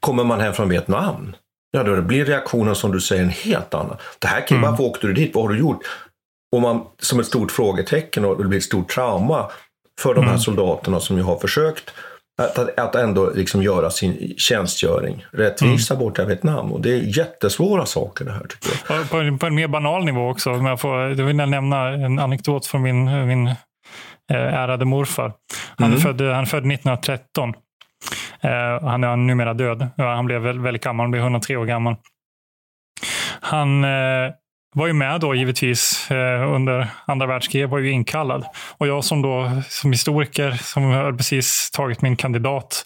Kommer 0.00 0.24
man 0.24 0.40
hem 0.40 0.54
från 0.54 0.68
Vietnam, 0.68 1.36
ja 1.70 1.82
då 1.82 2.02
blir 2.02 2.24
reaktionen 2.24 2.74
som 2.74 2.92
du 2.92 3.00
säger 3.00 3.22
en 3.22 3.28
helt 3.28 3.74
annan. 3.74 3.96
Det 4.18 4.26
här 4.26 4.40
kriget, 4.40 4.50
mm. 4.50 4.70
varför 4.70 4.84
åkte 4.84 5.06
du 5.06 5.12
dit? 5.12 5.34
Vad 5.34 5.44
har 5.44 5.52
du 5.52 5.58
gjort? 5.58 5.80
Och 6.52 6.60
man, 6.60 6.86
som 6.98 7.20
ett 7.20 7.26
stort 7.26 7.52
frågetecken 7.52 8.24
och 8.24 8.42
det 8.42 8.48
blir 8.48 8.58
ett 8.58 8.64
stort 8.64 8.90
trauma 8.90 9.50
för 10.00 10.14
de 10.14 10.20
här 10.20 10.28
mm. 10.28 10.40
soldaterna 10.40 11.00
som 11.00 11.16
ju 11.16 11.22
har 11.22 11.38
försökt 11.38 11.90
att, 12.38 12.78
att 12.78 12.94
ändå 12.94 13.30
liksom 13.30 13.62
göra 13.62 13.90
sin 13.90 14.34
tjänstgöring 14.36 15.24
rättvisa 15.32 15.94
mm. 15.94 16.04
borta 16.04 16.22
i 16.22 16.26
Vietnam. 16.26 16.72
Och 16.72 16.80
det 16.80 16.90
är 16.90 17.18
jättesvåra 17.18 17.86
saker 17.86 18.24
det 18.24 18.32
här 18.32 18.46
tycker 18.48 18.94
jag. 18.94 19.10
På, 19.10 19.16
en, 19.16 19.38
på 19.38 19.46
en 19.46 19.54
mer 19.54 19.68
banal 19.68 20.04
nivå 20.04 20.30
också, 20.30 20.50
om 20.50 20.66
jag, 20.66 20.80
får, 20.80 21.00
jag 21.00 21.24
vill 21.26 21.36
nämna 21.36 21.88
en 21.88 22.18
anekdot 22.18 22.66
från 22.66 22.82
min, 22.82 23.26
min 23.26 23.46
eh, 23.46 23.56
ärade 24.36 24.84
morfar. 24.84 25.32
Han, 25.76 25.88
mm. 25.88 26.00
född, 26.00 26.20
han 26.20 26.46
född 26.46 26.72
1913. 26.72 27.54
Eh, 28.40 28.88
han 28.88 29.04
är 29.04 29.16
numera 29.16 29.54
död. 29.54 29.88
Han 29.96 30.26
blev 30.26 30.40
väldigt 30.40 30.82
gammal, 30.84 31.04
han 31.04 31.10
blev 31.10 31.22
103 31.22 31.56
år 31.56 31.66
gammal. 31.66 31.96
Han 33.40 33.84
eh, 33.84 34.30
var 34.72 34.86
ju 34.86 34.92
med 34.92 35.20
då 35.20 35.34
givetvis 35.34 36.10
eh, 36.10 36.54
under 36.54 36.88
andra 37.04 37.26
världskriget, 37.26 37.70
var 37.70 37.78
ju 37.78 37.90
inkallad. 37.90 38.44
Och 38.78 38.86
jag 38.86 39.04
som 39.04 39.22
då 39.22 39.50
som 39.68 39.92
historiker, 39.92 40.50
som 40.50 40.82
har 40.82 41.12
precis 41.12 41.70
tagit 41.70 42.02
min 42.02 42.16
kandidat 42.16 42.84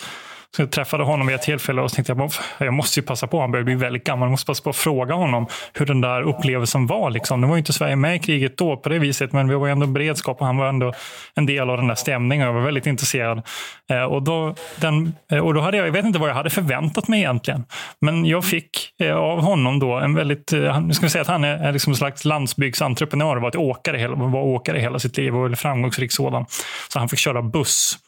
så 0.56 0.62
jag 0.62 0.70
träffade 0.70 1.04
honom 1.04 1.26
vid 1.26 1.36
ett 1.36 1.42
tillfälle 1.42 1.82
och 1.82 1.92
tänkte 1.92 2.12
jag, 2.12 2.30
jag 2.58 2.74
måste 2.74 3.00
ju 3.00 3.06
passa 3.06 3.26
på, 3.26 3.40
han 3.40 3.50
börjar 3.50 3.64
bli 3.64 3.74
väldigt 3.74 4.04
gammal, 4.04 4.26
jag 4.26 4.30
måste 4.30 4.46
passa 4.46 4.62
på 4.62 4.70
att 4.70 4.76
fråga 4.76 5.14
honom 5.14 5.46
hur 5.72 5.86
den 5.86 6.00
där 6.00 6.22
upplevelsen 6.22 6.86
var. 6.86 7.10
Liksom. 7.10 7.40
Nu 7.40 7.46
var 7.46 7.54
ju 7.54 7.58
inte 7.58 7.72
Sverige 7.72 7.96
med 7.96 8.16
i 8.16 8.18
kriget 8.18 8.58
då 8.58 8.76
på 8.76 8.88
det 8.88 8.98
viset, 8.98 9.32
men 9.32 9.48
vi 9.48 9.54
var 9.54 9.68
ändå 9.68 9.86
beredskap 9.86 10.40
och 10.40 10.46
han 10.46 10.56
var 10.56 10.68
ändå 10.68 10.92
en 11.34 11.46
del 11.46 11.70
av 11.70 11.76
den 11.76 11.88
där 11.88 11.94
stämningen. 11.94 12.46
Jag 12.46 12.52
var 12.54 12.60
väldigt 12.60 12.86
intresserad. 12.86 13.42
Eh, 13.90 14.02
och, 14.02 14.22
då, 14.22 14.54
den, 14.80 15.14
eh, 15.32 15.38
och 15.38 15.54
då 15.54 15.60
hade 15.60 15.76
jag, 15.76 15.86
jag 15.86 15.92
vet 15.92 16.04
inte 16.04 16.18
vad 16.18 16.30
jag 16.30 16.34
hade 16.34 16.50
förväntat 16.50 17.08
mig 17.08 17.20
egentligen, 17.20 17.64
men 18.00 18.24
jag 18.24 18.44
fick 18.44 18.92
eh, 19.00 19.16
av 19.16 19.40
honom 19.40 19.78
då 19.78 19.94
en 19.94 20.14
väldigt, 20.14 20.52
eh, 20.52 20.80
nu 20.80 20.94
ska 20.94 21.06
vi 21.06 21.10
säga 21.10 21.22
att 21.22 21.28
han 21.28 21.44
är, 21.44 21.58
är 21.58 21.72
liksom 21.72 21.92
en 21.92 21.96
slags 21.96 22.24
landsbygdsentreprenör, 22.24 23.36
varit 23.36 23.56
åkare 23.56 24.08
var 24.08 24.40
åkare 24.40 24.78
hela 24.78 24.98
sitt 24.98 25.16
liv 25.16 25.36
och 25.36 25.46
en 25.46 25.56
framgångsrik 25.56 26.12
sådan. 26.12 26.46
Så 26.92 26.98
han 26.98 27.08
fick 27.08 27.18
köra 27.18 27.42
buss 27.42 27.98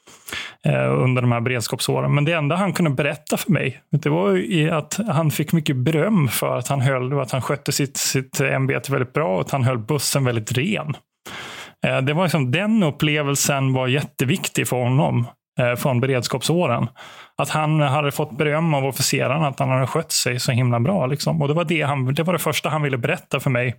Eh, 0.65 1.03
under 1.03 1.23
de 1.23 1.33
här 1.33 1.41
beredskapsåren. 1.41 2.15
Men 2.15 2.25
det 2.25 2.33
enda 2.33 2.57
han 2.57 2.73
kunde 2.73 2.91
berätta 2.91 3.37
för 3.37 3.51
mig, 3.51 3.81
det 3.91 4.09
var 4.09 4.39
att 4.73 5.01
han 5.09 5.31
fick 5.31 5.53
mycket 5.53 5.77
beröm 5.77 6.29
för 6.29 6.57
att 6.59 6.69
han, 6.69 6.81
höll, 6.81 7.21
att 7.21 7.31
han 7.31 7.43
skötte 7.43 7.73
sitt, 7.73 7.97
sitt 7.97 8.41
ämbete 8.41 8.93
väldigt 8.93 9.13
bra 9.13 9.35
och 9.35 9.41
att 9.41 9.51
han 9.51 9.65
höll 9.65 9.79
bussen 9.79 10.25
väldigt 10.25 10.53
ren. 10.53 10.97
Eh, 11.87 11.99
det 12.01 12.13
var 12.13 12.23
liksom, 12.23 12.51
den 12.51 12.83
upplevelsen 12.83 13.73
var 13.73 13.89
jätteviktig 13.89 14.69
för 14.69 14.77
honom 14.77 15.27
eh, 15.61 15.75
från 15.75 16.01
beredskapsåren 16.01 16.89
att 17.43 17.51
han 17.51 17.81
hade 17.81 18.11
fått 18.11 18.39
beröm 18.39 18.75
av 18.75 18.85
officerarna 18.85 19.49
att 19.49 19.59
han 19.59 19.69
hade 19.69 19.87
skött 19.87 20.13
sig 20.13 20.41
så 20.41 20.53
himla 20.53 20.81
bra. 20.81 21.07
Liksom. 21.07 21.43
Och 21.43 21.49
det 21.49 21.55
var 21.55 21.65
det, 21.65 21.83
han, 21.83 22.15
det 22.15 22.23
var 22.23 22.33
det 22.33 22.39
första 22.39 22.69
han 22.69 22.83
ville 22.83 22.99
berätta 22.99 23.41
för 23.41 23.51
mig 23.51 23.77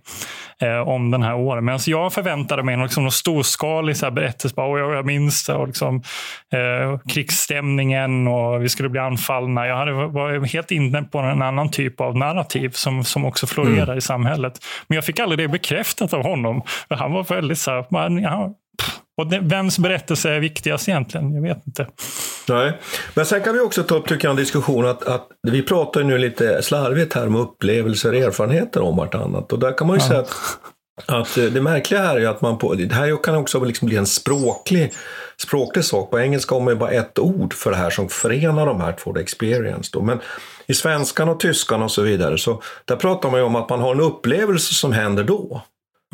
eh, 0.60 0.88
om 0.88 1.10
den 1.10 1.22
här 1.22 1.34
åren. 1.34 1.64
Medan 1.64 1.80
jag 1.86 2.12
förväntade 2.12 2.62
mig 2.62 2.76
liksom, 2.76 3.02
någon 3.02 3.12
storskalig 3.12 3.96
så 3.96 4.06
här, 4.06 4.10
berättelse. 4.12 4.54
Bara, 4.56 4.78
jag, 4.78 4.94
jag 4.94 5.06
minns 5.06 5.48
och 5.48 5.66
liksom, 5.66 6.02
eh, 6.52 6.98
krigsstämningen 7.08 8.28
och 8.28 8.64
vi 8.64 8.68
skulle 8.68 8.88
bli 8.88 9.00
anfallna. 9.00 9.66
Jag 9.66 9.76
hade, 9.76 9.92
var 9.92 10.46
helt 10.46 10.70
inne 10.70 11.02
på 11.02 11.18
en 11.18 11.42
annan 11.42 11.70
typ 11.70 12.00
av 12.00 12.16
narrativ 12.16 12.70
som, 12.70 13.04
som 13.04 13.24
också 13.24 13.46
florerar 13.46 13.82
mm. 13.82 13.98
i 13.98 14.00
samhället. 14.00 14.58
Men 14.86 14.94
jag 14.94 15.04
fick 15.04 15.20
aldrig 15.20 15.38
det 15.38 15.48
bekräftat 15.48 16.12
av 16.12 16.22
honom. 16.22 16.62
Han 16.88 17.12
var 17.12 17.24
väldigt 17.24 17.58
så 17.58 17.70
här, 17.70 17.84
man, 17.90 18.18
ja, 18.22 18.54
och 19.20 19.32
vems 19.52 19.78
berättelse 19.78 20.30
är 20.30 20.40
viktigast 20.40 20.88
egentligen? 20.88 21.34
Jag 21.34 21.42
vet 21.42 21.66
inte. 21.66 21.86
Nej, 22.48 22.78
men 23.14 23.26
sen 23.26 23.42
kan 23.42 23.54
vi 23.54 23.60
också 23.60 23.82
ta 23.82 23.94
upp 23.94 24.08
tycker 24.08 24.28
jag, 24.28 24.30
en 24.30 24.36
diskussion 24.36 24.86
att, 24.86 25.02
att 25.02 25.28
vi 25.42 25.62
pratar 25.62 26.00
ju 26.00 26.06
nu 26.06 26.18
lite 26.18 26.62
slarvigt 26.62 27.14
här 27.14 27.26
om 27.26 27.36
upplevelser 27.36 28.08
och 28.08 28.18
erfarenheter 28.18 28.80
om 28.80 28.96
vartannat. 28.96 29.52
Och 29.52 29.58
där 29.58 29.78
kan 29.78 29.86
man 29.86 29.96
ju 29.98 30.02
ja. 30.02 30.08
säga 30.08 30.20
att, 30.20 30.30
att 31.06 31.38
eh, 31.38 31.44
det 31.44 31.60
märkliga 31.60 32.00
här 32.00 32.16
är 32.16 32.28
att 32.28 32.40
man 32.40 32.58
på, 32.58 32.74
det 32.74 32.94
här 32.94 33.22
kan 33.22 33.34
också 33.34 33.64
liksom 33.64 33.88
bli 33.88 33.96
en 33.96 34.06
språklig, 34.06 34.92
språklig 35.42 35.84
sak. 35.84 36.10
På 36.10 36.20
engelska 36.20 36.54
har 36.54 36.62
man 36.62 36.78
bara 36.78 36.90
ett 36.90 37.18
ord 37.18 37.54
för 37.54 37.70
det 37.70 37.76
här 37.76 37.90
som 37.90 38.08
förenar 38.08 38.66
de 38.66 38.80
här 38.80 38.92
två, 38.92 39.16
experience. 39.16 39.90
Då. 39.92 40.02
Men 40.02 40.20
i 40.66 40.74
svenskan 40.74 41.28
och 41.28 41.40
tyskan 41.40 41.82
och 41.82 41.90
så 41.90 42.02
vidare, 42.02 42.38
så 42.38 42.62
där 42.84 42.96
pratar 42.96 43.30
man 43.30 43.40
ju 43.40 43.46
om 43.46 43.56
att 43.56 43.68
man 43.68 43.80
har 43.80 43.94
en 43.94 44.00
upplevelse 44.00 44.74
som 44.74 44.92
händer 44.92 45.24
då. 45.24 45.62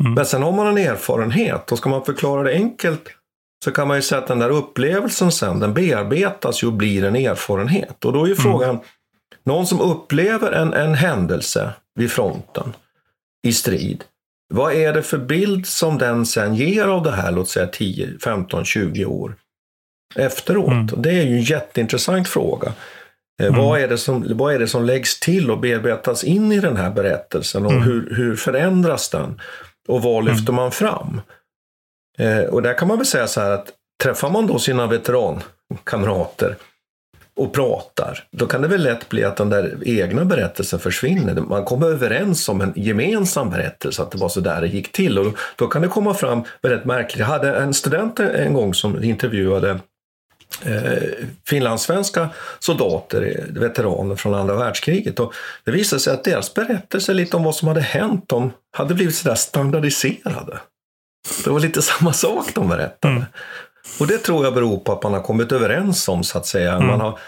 Mm. 0.01 0.13
Men 0.13 0.25
sen 0.25 0.43
har 0.43 0.51
man 0.51 0.67
en 0.67 0.77
erfarenhet 0.77 1.71
och 1.71 1.77
ska 1.77 1.89
man 1.89 2.05
förklara 2.05 2.43
det 2.43 2.53
enkelt 2.53 3.09
så 3.65 3.71
kan 3.71 3.87
man 3.87 3.97
ju 3.97 4.01
säga 4.01 4.21
att 4.21 4.27
den 4.27 4.39
där 4.39 4.49
upplevelsen 4.49 5.31
sen, 5.31 5.59
den 5.59 5.73
bearbetas 5.73 6.63
ju 6.63 6.67
och 6.67 6.73
blir 6.73 7.03
en 7.03 7.15
erfarenhet. 7.15 8.05
Och 8.05 8.13
då 8.13 8.23
är 8.23 8.27
ju 8.27 8.33
mm. 8.33 8.43
frågan, 8.43 8.79
någon 9.43 9.67
som 9.67 9.81
upplever 9.81 10.51
en, 10.51 10.73
en 10.73 10.93
händelse 10.93 11.73
vid 11.95 12.11
fronten 12.11 12.73
i 13.47 13.53
strid, 13.53 14.03
vad 14.53 14.73
är 14.73 14.93
det 14.93 15.03
för 15.03 15.17
bild 15.17 15.67
som 15.67 15.97
den 15.97 16.25
sen 16.25 16.55
ger 16.55 16.85
av 16.85 17.03
det 17.03 17.11
här, 17.11 17.31
låt 17.31 17.49
säga 17.49 17.67
10, 17.67 18.19
15, 18.23 18.65
20 18.65 19.05
år 19.05 19.35
efteråt? 20.15 20.71
Mm. 20.71 20.87
Det 20.97 21.09
är 21.09 21.23
ju 21.23 21.35
en 21.35 21.41
jätteintressant 21.41 22.27
fråga. 22.27 22.73
Eh, 23.41 23.47
mm. 23.47 23.59
Vad, 23.59 23.79
är 23.79 23.87
det 23.87 23.97
som, 23.97 24.37
vad 24.37 24.53
är 24.53 24.59
det 24.59 24.67
som 24.67 24.85
läggs 24.85 25.19
till 25.19 25.51
och 25.51 25.59
bearbetas 25.59 26.23
in 26.23 26.51
i 26.51 26.59
den 26.59 26.77
här 26.77 26.91
berättelsen 26.91 27.65
och 27.65 27.71
mm. 27.71 27.83
hur, 27.83 28.15
hur 28.15 28.35
förändras 28.35 29.09
den? 29.09 29.41
Och 29.87 30.01
vad 30.01 30.21
mm. 30.21 30.33
lyfter 30.33 30.53
man 30.53 30.71
fram? 30.71 31.21
Eh, 32.17 32.43
och 32.43 32.61
där 32.61 32.77
kan 32.77 32.87
man 32.87 32.97
väl 32.97 33.07
säga 33.07 33.27
så 33.27 33.41
här 33.41 33.51
att 33.51 33.73
träffar 34.03 34.29
man 34.29 34.47
då 34.47 34.59
sina 34.59 34.87
veterankamrater 34.87 36.55
och 37.35 37.53
pratar, 37.53 38.23
då 38.31 38.45
kan 38.45 38.61
det 38.61 38.67
väl 38.67 38.83
lätt 38.83 39.09
bli 39.09 39.23
att 39.23 39.37
den 39.37 39.49
där 39.49 39.77
egna 39.85 40.25
berättelsen 40.25 40.79
försvinner. 40.79 41.33
Man 41.33 41.65
kommer 41.65 41.87
överens 41.87 42.49
om 42.49 42.61
en 42.61 42.73
gemensam 42.75 43.49
berättelse, 43.49 44.01
att 44.01 44.11
det 44.11 44.17
var 44.17 44.29
så 44.29 44.39
där 44.39 44.61
det 44.61 44.67
gick 44.67 44.91
till. 44.91 45.19
Och 45.19 45.37
då 45.55 45.67
kan 45.67 45.81
det 45.81 45.87
komma 45.87 46.13
fram 46.13 46.43
väldigt 46.61 46.85
märkligt. 46.85 47.19
Jag 47.19 47.25
hade 47.25 47.55
en 47.57 47.73
student 47.73 48.19
en 48.19 48.53
gång 48.53 48.73
som 48.73 49.03
intervjuade 49.03 49.79
eh, 50.65 51.03
finlandssvenska 51.47 52.29
soldater, 52.59 53.45
veteraner 53.49 54.15
från 54.15 54.33
andra 54.33 54.55
världskriget. 54.55 55.19
Och 55.19 55.33
det 55.63 55.71
visade 55.71 55.99
sig 55.99 56.13
att 56.13 56.23
deras 56.23 56.53
berättelser 56.53 57.13
lite 57.13 57.37
om 57.37 57.43
vad 57.43 57.55
som 57.55 57.67
hade 57.67 57.81
hänt, 57.81 58.23
de 58.27 58.51
hade 58.77 58.93
blivit 58.93 59.15
sådär 59.15 59.35
standardiserade. 59.35 60.59
Det 61.43 61.49
var 61.49 61.59
lite 61.59 61.81
samma 61.99 62.13
sak 62.13 62.53
de 62.53 62.69
berättade. 62.69 63.13
Mm. 63.13 63.25
Och 63.99 64.07
det 64.07 64.17
tror 64.17 64.43
jag 64.45 64.53
beror 64.53 64.77
på 64.77 64.93
att 64.93 65.03
man 65.03 65.13
har 65.13 65.21
kommit 65.21 65.51
överens 65.51 66.07
om, 66.07 66.23
så 66.23 66.37
att 66.37 66.45
säga. 66.45 66.73
Mm. 66.73 66.87
Man 66.87 67.01
har 67.01 67.19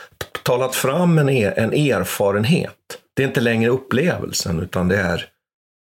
talat 0.43 0.75
fram 0.75 1.17
en, 1.17 1.29
er, 1.29 1.53
en 1.57 1.73
erfarenhet. 1.73 2.75
Det 3.15 3.23
är 3.23 3.27
inte 3.27 3.41
längre 3.41 3.69
upplevelsen, 3.69 4.59
utan 4.59 4.87
det 4.87 4.97
är 4.97 5.25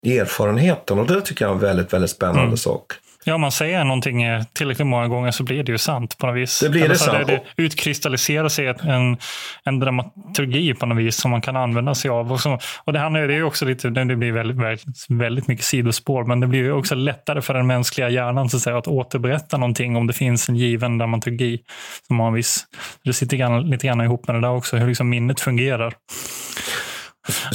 erfarenheten. 0.05 0.99
Och 0.99 1.07
det 1.07 1.21
tycker 1.21 1.45
jag 1.45 1.49
är 1.49 1.55
en 1.55 1.61
väldigt, 1.61 1.93
väldigt 1.93 2.11
spännande 2.11 2.41
mm. 2.41 2.57
sak. 2.57 2.93
Ja, 3.27 3.35
om 3.35 3.41
man 3.41 3.51
säger 3.51 3.83
någonting 3.83 4.23
tillräckligt 4.53 4.87
många 4.87 5.07
gånger 5.07 5.31
så 5.31 5.43
blir 5.43 5.63
det 5.63 5.71
ju 5.71 5.77
sant 5.77 6.17
på 6.17 6.27
något 6.27 6.35
vis. 6.35 6.59
Det 6.59 6.69
blir 6.69 6.81
Eller 6.81 6.93
det 6.93 6.99
sant. 6.99 7.27
Det, 7.27 7.41
det 7.55 7.63
utkristalliserar 7.63 8.49
sig 8.49 8.67
en, 8.67 9.17
en 9.63 9.79
dramaturgi 9.79 10.73
på 10.73 10.85
något 10.85 10.97
vis 10.97 11.15
som 11.15 11.31
man 11.31 11.41
kan 11.41 11.55
använda 11.55 11.95
sig 11.95 12.11
av. 12.11 12.31
Och, 12.31 12.39
så, 12.39 12.59
och 12.83 12.93
det 12.93 12.99
handlar 12.99 13.29
ju 13.29 13.43
också 13.43 13.65
lite, 13.65 13.89
det 13.89 14.15
blir 14.15 14.31
väldigt, 14.31 14.57
väldigt, 14.57 15.05
väldigt 15.09 15.47
mycket 15.47 15.65
sidospår, 15.65 16.23
men 16.23 16.39
det 16.39 16.47
blir 16.47 16.59
ju 16.59 16.71
också 16.71 16.95
lättare 16.95 17.41
för 17.41 17.53
den 17.53 17.67
mänskliga 17.67 18.09
hjärnan 18.09 18.49
så 18.49 18.57
att, 18.57 18.63
säga, 18.63 18.77
att 18.77 18.87
återberätta 18.87 19.57
någonting 19.57 19.95
om 19.95 20.07
det 20.07 20.13
finns 20.13 20.49
en 20.49 20.55
given 20.55 20.97
dramaturgi. 20.97 21.59
Som 22.07 22.19
har 22.19 22.27
en 22.27 22.33
viss, 22.33 22.65
det 23.03 23.13
sitter 23.13 23.37
grann, 23.37 23.69
lite 23.69 23.87
grann 23.87 24.01
ihop 24.01 24.27
med 24.27 24.35
det 24.35 24.41
där 24.41 24.51
också, 24.51 24.77
hur 24.77 24.87
liksom 24.87 25.09
minnet 25.09 25.39
fungerar. 25.39 25.93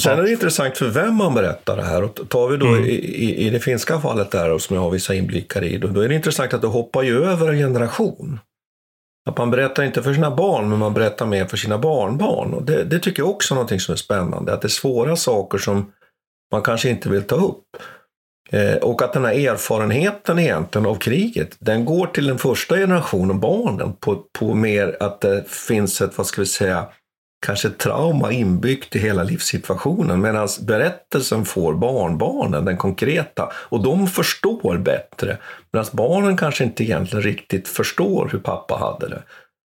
Sen 0.01 0.19
är 0.19 0.23
det 0.23 0.31
intressant 0.31 0.77
för 0.77 0.89
vem 0.89 1.15
man 1.15 1.33
berättar 1.33 1.77
det 1.77 1.83
här. 1.83 2.03
Och 2.03 2.29
tar 2.29 2.47
vi 2.47 2.57
då 2.57 2.67
mm. 2.67 2.85
i, 2.85 3.35
i, 3.35 3.49
det 3.49 3.59
finska 3.59 3.99
fallet 3.99 4.31
där, 4.31 4.57
som 4.57 4.75
jag 4.75 4.83
har 4.83 4.91
vissa 4.91 5.13
inblickar 5.13 5.63
i, 5.63 5.77
då, 5.77 5.87
då 5.87 6.01
är 6.01 6.09
det 6.09 6.15
intressant 6.15 6.53
att 6.53 6.61
det 6.61 6.67
hoppar 6.67 7.01
ju 7.01 7.23
över 7.23 7.49
en 7.49 7.57
generation. 7.57 8.39
Att 9.29 9.37
man 9.37 9.51
berättar 9.51 9.83
inte 9.83 10.03
för 10.03 10.13
sina 10.13 10.35
barn, 10.35 10.69
men 10.69 10.79
man 10.79 10.93
berättar 10.93 11.25
mer 11.25 11.45
för 11.45 11.57
sina 11.57 11.77
barnbarn. 11.77 12.53
Och 12.53 12.63
det, 12.63 12.83
det 12.83 12.99
tycker 12.99 13.21
jag 13.21 13.29
också 13.29 13.53
är 13.53 13.55
någonting 13.55 13.79
som 13.79 13.91
är 13.91 13.97
spännande, 13.97 14.53
att 14.53 14.61
det 14.61 14.67
är 14.67 14.69
svåra 14.69 15.15
saker 15.15 15.57
som 15.57 15.91
man 16.51 16.61
kanske 16.61 16.89
inte 16.89 17.09
vill 17.09 17.23
ta 17.23 17.35
upp. 17.35 17.63
Eh, 18.51 18.75
och 18.75 19.01
att 19.01 19.13
den 19.13 19.25
här 19.25 19.49
erfarenheten 19.49 20.39
egentligen 20.39 20.87
av 20.87 20.95
kriget, 20.95 21.55
den 21.59 21.85
går 21.85 22.07
till 22.07 22.27
den 22.27 22.37
första 22.37 22.75
generationen 22.75 23.39
barnen 23.39 23.93
på, 23.93 24.23
på 24.39 24.53
mer 24.53 24.97
att 24.99 25.21
det 25.21 25.43
finns 25.47 26.01
ett, 26.01 26.17
vad 26.17 26.27
ska 26.27 26.41
vi 26.41 26.47
säga, 26.47 26.87
kanske 27.43 27.69
trauma 27.69 28.31
inbyggt 28.31 28.95
i 28.95 28.99
hela 28.99 29.23
livssituationen 29.23 30.21
medan 30.21 30.47
berättelsen 30.61 31.45
får 31.45 31.73
barnbarnen, 31.73 32.65
den 32.65 32.77
konkreta, 32.77 33.51
och 33.55 33.83
de 33.83 34.07
förstår 34.07 34.77
bättre. 34.77 35.37
Medan 35.71 35.85
barnen 35.91 36.37
kanske 36.37 36.63
inte 36.63 36.83
egentligen 36.83 37.23
riktigt 37.23 37.67
förstår 37.67 38.29
hur 38.31 38.39
pappa 38.39 38.75
hade 38.75 39.07
det. 39.07 39.23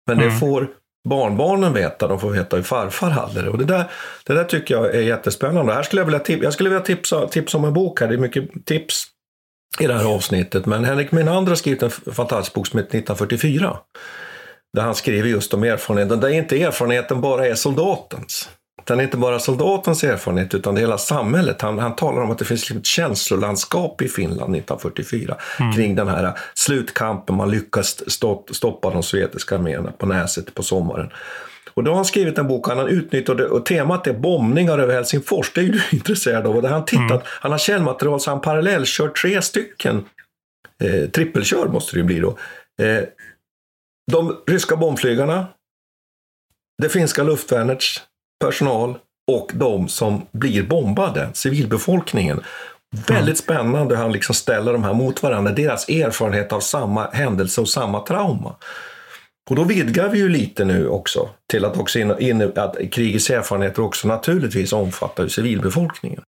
Men 0.08 0.18
mm. 0.18 0.30
det 0.30 0.40
får 0.40 0.68
barnbarnen 1.10 1.74
veta, 1.74 2.08
de 2.08 2.20
får 2.20 2.30
veta 2.30 2.56
hur 2.56 2.64
farfar 2.64 3.10
hade 3.10 3.42
det. 3.42 3.50
Och 3.50 3.58
det 3.58 3.66
där, 3.66 3.84
det 4.24 4.34
där 4.34 4.44
tycker 4.44 4.76
jag 4.76 4.96
är 4.96 5.02
jättespännande. 5.02 5.74
Här 5.74 5.84
skulle 5.84 6.00
jag, 6.00 6.06
vilja 6.06 6.20
tipsa, 6.20 6.44
jag 6.44 6.54
skulle 6.54 6.70
vilja 6.70 6.86
tipsa, 6.86 7.28
tipsa 7.28 7.58
om 7.58 7.66
en 7.66 7.74
bok 7.74 8.02
här, 8.02 8.08
det 8.08 8.14
är 8.14 8.18
mycket 8.18 8.66
tips 8.66 9.06
i 9.80 9.88
det 9.88 9.94
här 9.94 10.16
avsnittet. 10.16 10.66
Men 10.66 10.86
Henrik 10.86 11.12
Minander 11.12 11.52
har 11.52 11.56
skrivit 11.56 11.84
en 11.84 11.92
fantastisk 11.92 12.54
bok 12.54 12.68
som 12.68 12.80
heter 12.80 12.98
1944 12.98 13.78
där 14.74 14.84
han 14.84 14.96
skriver 14.96 15.30
just 15.30 15.54
om 15.54 15.64
erfarenheten, 15.64 16.20
där 16.20 16.30
inte 16.30 16.64
erfarenheten 16.64 17.22
bara 17.22 17.48
är 17.48 17.56
soldatens. 17.56 18.50
Den 18.84 19.00
är 19.00 19.04
inte 19.04 19.18
bara 19.18 19.40
soldatens 19.40 20.04
erfarenhet 20.04 20.54
utan 20.54 20.76
det 20.76 20.80
är 20.80 20.82
hela 20.82 20.98
samhället. 20.98 21.62
Han, 21.62 21.80
han 21.80 21.96
talar 21.96 22.22
om 22.22 22.32
att 22.32 22.38
det 22.38 22.46
finns 22.46 22.72
ett 22.72 22.86
känslolandskap 22.86 24.02
i 24.02 24.08
Finland 24.08 24.56
1944 24.56 25.38
mm. 25.60 25.74
kring 25.74 25.96
den 25.96 26.08
här 26.08 26.34
slutkampen, 26.54 27.36
man 27.36 27.52
lyckas 27.52 28.10
stoppa 28.52 28.90
de 28.90 29.04
sovjetiska 29.04 29.56
arméerna 29.56 29.92
på 29.92 30.06
Näset 30.06 30.54
på 30.54 30.64
sommaren. 30.64 31.12
Och 31.74 31.84
då 31.84 31.92
har 31.92 31.96
han 31.96 32.06
skrivit 32.06 32.38
en 32.38 32.48
bok, 32.48 32.68
han 32.68 32.78
det, 33.26 33.46
och 33.46 33.66
temat 33.66 34.08
är 34.08 34.14
bombningar 34.14 34.80
över 34.80 34.94
Helsingfors. 34.94 35.52
Det 35.54 35.62
är 35.62 35.66
du 35.66 35.82
intresserad 35.92 36.48
av. 36.48 36.56
Och 36.56 36.62
där 36.62 36.70
han, 36.70 36.86
tittat, 36.86 37.12
mm. 37.12 37.24
han 37.26 37.52
har 37.52 37.60
källmaterial 37.60 38.20
så 38.20 38.30
han 38.30 38.42
parallellkört 38.42 39.22
tre 39.22 39.42
stycken, 39.42 40.06
eh, 40.84 41.10
trippelkör 41.10 41.68
måste 41.68 41.96
det 41.96 42.00
ju 42.00 42.06
bli 42.06 42.20
då, 42.20 42.38
eh, 42.82 43.04
de 44.12 44.38
ryska 44.48 44.76
bombflygarna, 44.76 45.48
det 46.82 46.90
finska 46.90 47.24
luftvärnets 47.24 48.02
personal 48.40 48.98
och 49.32 49.52
de 49.54 49.88
som 49.88 50.26
blir 50.32 50.64
bombade, 50.64 51.30
civilbefolkningen. 51.34 52.42
Väldigt 53.08 53.38
spännande 53.38 53.96
hur 53.96 54.04
han 54.04 54.12
liksom 54.12 54.36
ställer 54.36 54.74
de 54.74 54.84
här 54.84 54.94
mot 54.94 55.24
varandra, 55.24 55.52
deras 55.52 55.90
erfarenhet 55.90 56.54
av 56.54 56.60
samma 56.60 57.10
händelse 57.10 57.62
och 57.62 57.70
samma 57.70 58.00
trauma. 58.00 58.56
Och 59.50 59.56
då 59.56 59.64
vidgar 59.64 60.10
vi 60.10 60.18
ju 60.18 60.30
lite 60.30 60.66
nu 60.66 60.88
också 60.88 61.30
till 61.52 61.66
att, 61.66 61.78
också 61.78 62.00
in, 62.00 62.20
in, 62.20 62.58
att 62.58 62.78
krigets 62.92 63.30
erfarenheter 63.30 63.82
också 63.82 64.08
naturligtvis 64.08 64.74
omfattar 64.74 65.28
civilbefolkningen. 65.28 66.22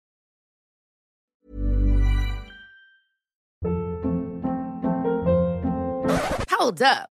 Hold 6.59 6.81
up. 6.81 7.18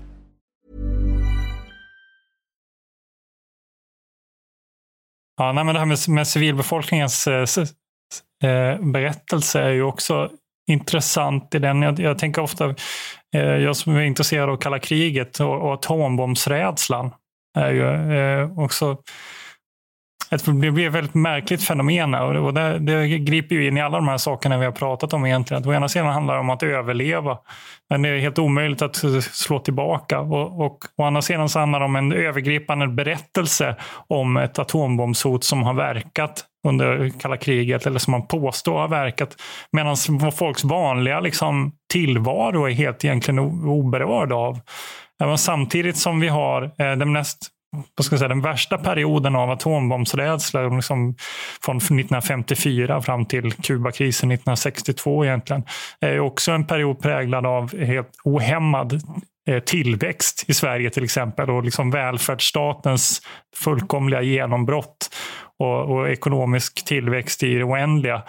Ja, 5.37 5.51
nej, 5.51 5.63
men 5.63 5.73
det 5.73 5.79
här 5.79 5.85
med, 5.85 5.97
med 6.07 6.27
civilbefolkningens 6.27 7.27
eh, 7.27 7.45
eh, 8.43 8.79
berättelse 8.79 9.61
är 9.61 9.69
ju 9.69 9.83
också 9.83 10.29
intressant 10.71 11.55
i 11.55 11.59
den. 11.59 11.81
Jag, 11.81 11.99
jag 11.99 12.17
tänker 12.17 12.41
ofta, 12.41 12.75
eh, 13.35 13.41
jag 13.41 13.75
som 13.75 13.95
är 13.95 14.01
intresserad 14.01 14.49
av 14.49 14.57
kalla 14.57 14.79
kriget 14.79 15.39
och, 15.39 15.61
och 15.61 15.73
atombombsrädslan 15.73 17.11
är 17.57 17.71
ju 17.71 18.13
eh, 18.13 18.59
också 18.59 18.97
det 20.31 20.71
blir 20.71 20.87
ett 20.87 20.93
väldigt 20.93 21.13
märkligt 21.13 21.63
fenomen 21.63 22.13
och 22.13 22.53
det, 22.53 22.79
det 22.79 23.07
griper 23.07 23.55
ju 23.55 23.67
in 23.67 23.77
i 23.77 23.81
alla 23.81 23.97
de 23.97 24.07
här 24.07 24.17
sakerna 24.17 24.57
vi 24.57 24.65
har 24.65 24.71
pratat 24.71 25.13
om 25.13 25.25
egentligen. 25.25 25.61
Att 25.63 25.67
å 25.67 25.73
ena 25.73 25.89
sidan 25.89 26.07
handlar 26.07 26.33
det 26.33 26.39
om 26.39 26.49
att 26.49 26.63
överleva, 26.63 27.37
men 27.89 28.01
det 28.01 28.09
är 28.09 28.17
helt 28.17 28.39
omöjligt 28.39 28.81
att 28.81 28.95
slå 29.21 29.59
tillbaka. 29.59 30.19
Och, 30.19 30.65
och 30.65 30.77
å 30.97 31.03
andra 31.03 31.21
sidan 31.21 31.49
så 31.49 31.59
handlar 31.59 31.79
det 31.79 31.85
om 31.85 31.95
en 31.95 32.13
övergripande 32.13 32.87
berättelse 32.87 33.75
om 34.07 34.37
ett 34.37 34.59
atombombshot 34.59 35.43
som 35.43 35.63
har 35.63 35.73
verkat 35.73 36.45
under 36.67 37.19
kalla 37.19 37.37
kriget, 37.37 37.85
eller 37.85 37.99
som 37.99 38.11
man 38.11 38.27
påstår 38.27 38.79
har 38.79 38.87
verkat. 38.87 39.35
Medan 39.71 39.95
folks 40.31 40.63
vanliga 40.63 41.19
liksom, 41.19 41.71
tillvaro 41.93 42.65
är 42.65 42.71
helt 42.71 43.05
egentligen 43.05 43.39
oberörd 43.39 44.31
av. 44.31 44.59
Även 45.23 45.37
samtidigt 45.37 45.97
som 45.97 46.19
vi 46.19 46.27
har 46.27 46.63
eh, 46.63 46.91
den 46.91 47.11
mest 47.11 47.51
vad 47.71 48.05
ska 48.05 48.13
jag 48.13 48.19
säga, 48.19 48.29
den 48.29 48.41
värsta 48.41 48.77
perioden 48.77 49.35
av 49.35 49.51
atombombsrädsla 49.51 50.61
liksom 50.61 51.15
från 51.65 51.77
1954 51.77 53.01
fram 53.01 53.25
till 53.25 53.53
Kubakrisen 53.53 54.31
1962 54.31 55.25
egentligen, 55.25 55.63
är 55.99 56.19
också 56.19 56.51
en 56.51 56.67
period 56.67 56.99
präglad 57.01 57.45
av 57.45 57.77
helt 57.77 58.11
ohämmad 58.23 59.01
eh, 59.49 59.59
tillväxt 59.59 60.45
i 60.47 60.53
Sverige 60.53 60.89
till 60.89 61.03
exempel 61.03 61.49
och 61.49 61.63
liksom 61.63 61.91
välfärdsstatens 61.91 63.21
fullkomliga 63.55 64.21
genombrott 64.21 65.09
och, 65.59 65.91
och 65.91 66.09
ekonomisk 66.09 66.85
tillväxt 66.85 67.43
i 67.43 67.55
det 67.55 67.63
oändliga. 67.63 68.23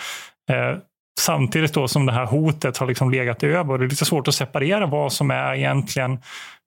Eh, 0.50 0.76
Samtidigt 1.22 1.74
då 1.74 1.88
som 1.88 2.06
det 2.06 2.12
här 2.12 2.26
hotet 2.26 2.78
har 2.78 2.86
liksom 2.86 3.10
legat 3.10 3.42
över. 3.42 3.78
Det 3.78 3.84
är 3.84 3.88
lite 3.88 4.04
svårt 4.04 4.28
att 4.28 4.34
separera 4.34 4.86
vad 4.86 5.12
som 5.12 5.30
är 5.30 5.54
egentligen 5.54 6.18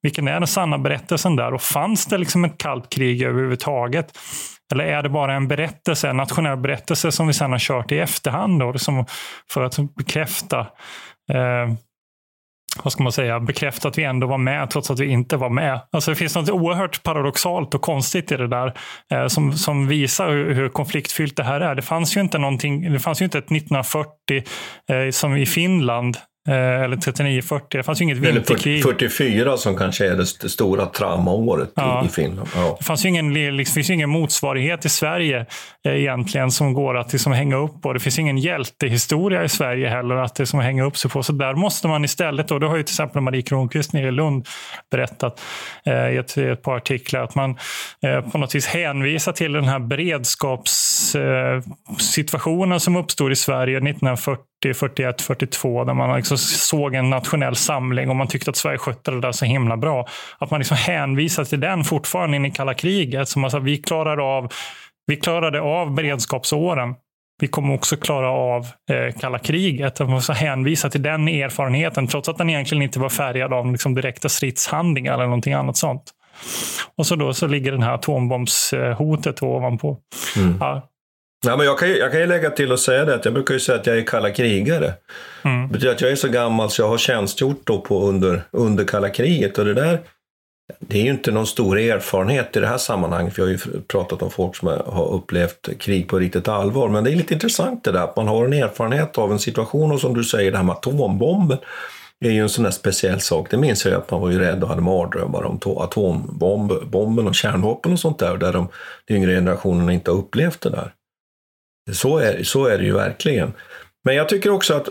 vilken 0.02 0.28
är 0.28 0.40
den 0.40 0.46
sanna 0.46 0.78
berättelsen 0.78 1.36
där? 1.36 1.54
Och 1.54 1.62
fanns 1.62 2.06
det 2.06 2.18
liksom 2.18 2.44
ett 2.44 2.58
kallt 2.58 2.92
krig 2.92 3.22
överhuvudtaget? 3.22 4.18
Eller 4.72 4.84
är 4.84 5.02
det 5.02 5.08
bara 5.08 5.34
en 5.34 5.48
berättelse, 5.48 6.08
en 6.08 6.16
nationell 6.16 6.58
berättelse 6.58 7.12
som 7.12 7.26
vi 7.26 7.32
sedan 7.32 7.52
har 7.52 7.58
kört 7.58 7.92
i 7.92 7.98
efterhand 7.98 8.60
då, 8.60 8.72
liksom 8.72 9.06
för 9.50 9.62
att 9.62 9.78
bekräfta 9.96 10.60
eh, 11.32 11.74
vad 12.82 12.92
ska 12.92 13.02
man 13.02 13.12
säga, 13.12 13.40
bekräfta 13.40 13.88
att 13.88 13.98
vi 13.98 14.04
ändå 14.04 14.26
var 14.26 14.38
med 14.38 14.70
trots 14.70 14.90
att 14.90 15.00
vi 15.00 15.06
inte 15.06 15.36
var 15.36 15.50
med. 15.50 15.80
Alltså 15.92 16.10
det 16.10 16.14
finns 16.14 16.34
något 16.34 16.50
oerhört 16.50 17.02
paradoxalt 17.02 17.74
och 17.74 17.82
konstigt 17.82 18.32
i 18.32 18.36
det 18.36 18.48
där 18.48 18.74
eh, 19.10 19.26
som, 19.26 19.52
som 19.52 19.88
visar 19.88 20.30
hur, 20.30 20.54
hur, 20.54 20.68
konfliktfyllt 20.68 21.36
det 21.36 21.44
här 21.44 21.60
är. 21.60 21.74
Det 21.74 21.82
fanns 21.82 22.16
ju 22.16 22.20
inte 22.20 22.38
någonting, 22.38 22.92
det 22.92 22.98
fanns 22.98 23.20
ju 23.20 23.24
inte 23.24 23.38
ett 23.38 23.44
1940 23.44 24.42
eh, 24.90 25.10
som 25.10 25.36
i 25.36 25.46
Finland 25.46 26.16
eller 26.46 26.96
39-40. 26.96 27.60
Det 27.70 27.82
fanns 27.82 28.00
ju 28.00 28.04
inget 28.04 28.18
vinterkrig. 28.18 28.74
Eller 28.74 28.92
44 28.92 29.56
som 29.56 29.76
kanske 29.76 30.06
är 30.06 30.16
det 30.16 30.26
stora 30.26 30.86
traumaåret 30.86 31.72
ja. 31.74 32.04
i, 32.06 32.08
Finland. 32.08 32.48
Ja. 32.54 32.76
Det 32.78 32.84
fanns 32.84 33.04
ju 33.04 33.08
ingen, 33.08 33.56
liksom, 33.56 33.74
finns 33.74 33.90
ju 33.90 33.94
ingen 33.94 34.10
motsvarighet 34.10 34.84
i 34.84 34.88
Sverige 34.88 35.46
eh, 35.84 35.94
egentligen 35.94 36.50
som 36.50 36.72
går 36.72 36.96
att 36.96 37.12
liksom, 37.12 37.32
hänga 37.32 37.56
upp 37.56 37.82
på. 37.82 37.92
Det 37.92 38.00
finns 38.00 38.18
ingen 38.18 38.38
hjältehistoria 38.38 39.44
i 39.44 39.48
Sverige 39.48 39.88
heller 39.88 40.14
att 40.14 40.38
liksom, 40.38 40.60
hänga 40.60 40.84
upp 40.84 40.96
sig 40.96 41.10
på. 41.10 41.22
Så 41.22 41.32
där 41.32 41.54
måste 41.54 41.88
man 41.88 42.04
istället, 42.04 42.50
och 42.50 42.60
det 42.60 42.66
har 42.66 42.76
ju 42.76 42.82
till 42.82 42.92
exempel 42.92 43.22
Marie 43.22 43.42
Kronqvist 43.42 43.92
nere 43.92 44.08
i 44.08 44.10
Lund 44.10 44.46
berättat 44.90 45.40
eh, 45.86 46.14
i 46.14 46.16
ett, 46.16 46.36
ett, 46.36 46.62
par 46.62 46.76
artiklar, 46.76 47.22
att 47.22 47.34
man 47.34 47.58
eh, 48.02 48.20
på 48.20 48.38
något 48.38 48.54
vis 48.54 48.66
hänvisar 48.66 49.32
till 49.32 49.52
den 49.52 49.64
här 49.64 49.78
beredskapssituationen 49.78 52.72
eh, 52.72 52.78
som 52.78 52.96
uppstod 52.96 53.32
i 53.32 53.36
Sverige 53.36 53.76
1940 53.76 54.55
41, 54.62 55.22
42 55.22 55.84
där 55.84 55.94
man 55.94 56.16
liksom 56.16 56.38
såg 56.38 56.94
en 56.94 57.10
nationell 57.10 57.56
samling 57.56 58.10
och 58.10 58.16
man 58.16 58.28
tyckte 58.28 58.50
att 58.50 58.56
Sverige 58.56 58.78
skötte 58.78 59.10
det 59.10 59.20
där 59.20 59.32
så 59.32 59.44
himla 59.44 59.76
bra. 59.76 60.06
Att 60.38 60.50
man 60.50 60.60
liksom 60.60 60.76
hänvisar 60.76 61.44
till 61.44 61.60
den 61.60 61.84
fortfarande 61.84 62.36
in 62.36 62.44
i 62.46 62.50
kalla 62.50 62.74
kriget. 62.74 63.28
Som 63.28 63.44
alltså, 63.44 63.58
vi, 63.58 63.76
klarar 63.76 64.36
av, 64.36 64.52
vi 65.06 65.16
klarade 65.16 65.60
av 65.60 65.94
beredskapsåren. 65.94 66.94
Vi 67.40 67.48
kommer 67.48 67.74
också 67.74 67.96
klara 67.96 68.30
av 68.30 68.66
eh, 68.90 69.20
kalla 69.20 69.38
kriget. 69.38 70.00
Man 70.00 70.10
måste 70.10 70.32
hänvisa 70.32 70.90
till 70.90 71.02
den 71.02 71.28
erfarenheten 71.28 72.06
trots 72.06 72.28
att 72.28 72.38
den 72.38 72.50
egentligen 72.50 72.82
inte 72.82 72.98
var 72.98 73.08
färgad 73.08 73.52
av 73.52 73.72
liksom, 73.72 73.94
direkta 73.94 74.28
stridshandlingar 74.28 75.14
eller 75.14 75.24
någonting 75.24 75.52
annat 75.52 75.76
sånt. 75.76 76.12
Och 76.96 77.06
så 77.06 77.16
då 77.16 77.34
så 77.34 77.46
ligger 77.46 77.72
den 77.72 77.82
här 77.82 77.94
atombombshotet 77.94 79.42
ovanpå. 79.42 79.98
Mm. 80.36 80.56
Ja, 80.60 80.88
Ja, 81.46 81.56
men 81.56 81.66
jag, 81.66 81.78
kan, 81.78 81.90
jag 81.90 82.10
kan 82.10 82.20
ju 82.20 82.26
lägga 82.26 82.50
till 82.50 82.72
och 82.72 82.80
säga 82.80 83.04
det 83.04 83.14
att 83.14 83.24
jag 83.24 83.34
brukar 83.34 83.54
ju 83.54 83.60
säga 83.60 83.78
att 83.78 83.86
jag 83.86 83.98
är 83.98 84.02
kalla 84.02 84.30
krigare. 84.30 84.92
Mm. 85.44 85.66
Det 85.66 85.72
betyder 85.72 85.94
att 85.94 86.00
jag 86.00 86.10
är 86.10 86.16
så 86.16 86.28
gammal 86.28 86.70
så 86.70 86.82
jag 86.82 86.88
har 86.88 86.98
tjänstgjort 86.98 87.60
då 87.64 87.80
på 87.80 88.08
under, 88.08 88.42
under 88.50 88.84
kalla 88.84 89.08
kriget 89.08 89.58
och 89.58 89.64
det 89.64 89.74
där 89.74 90.00
det 90.78 90.98
är 90.98 91.02
ju 91.02 91.10
inte 91.10 91.30
någon 91.30 91.46
stor 91.46 91.78
erfarenhet 91.78 92.56
i 92.56 92.60
det 92.60 92.66
här 92.66 92.78
sammanhanget, 92.78 93.34
för 93.34 93.42
jag 93.42 93.46
har 93.46 93.52
ju 93.52 93.80
pratat 93.80 94.22
om 94.22 94.30
folk 94.30 94.56
som 94.56 94.68
har 94.68 95.12
upplevt 95.12 95.68
krig 95.78 96.08
på 96.08 96.18
riktigt 96.18 96.48
allvar. 96.48 96.88
Men 96.88 97.04
det 97.04 97.10
är 97.10 97.16
lite 97.16 97.34
intressant 97.34 97.84
det 97.84 97.92
där 97.92 98.04
att 98.04 98.16
man 98.16 98.28
har 98.28 98.44
en 98.44 98.52
erfarenhet 98.52 99.18
av 99.18 99.32
en 99.32 99.38
situation 99.38 99.92
och 99.92 100.00
som 100.00 100.14
du 100.14 100.24
säger, 100.24 100.50
det 100.50 100.56
här 100.56 100.64
med 100.64 100.72
atombomben 100.72 101.58
är 102.20 102.30
ju 102.30 102.42
en 102.42 102.48
sån 102.48 102.64
där 102.64 102.70
speciell 102.70 103.20
sak. 103.20 103.50
Det 103.50 103.56
minns 103.56 103.86
jag 103.86 103.94
att 103.94 104.10
man 104.10 104.20
var 104.20 104.30
ju 104.30 104.38
rädd 104.38 104.62
och 104.62 104.68
hade 104.68 104.80
mardrömmar 104.80 105.44
om 105.44 105.60
atombomben 105.76 107.28
och 107.28 107.34
kärnvapen 107.34 107.92
och 107.92 108.00
sånt 108.00 108.18
där, 108.18 108.36
där 108.36 108.52
de 108.52 108.68
yngre 109.10 109.34
generationerna 109.34 109.92
inte 109.92 110.10
har 110.10 110.18
upplevt 110.18 110.60
det 110.60 110.70
där. 110.70 110.92
Så 111.92 112.18
är, 112.18 112.42
så 112.42 112.66
är 112.66 112.78
det 112.78 112.84
ju 112.84 112.92
verkligen. 112.92 113.52
Men 114.04 114.14
jag 114.14 114.28
tycker 114.28 114.50
också 114.50 114.74
att 114.74 114.88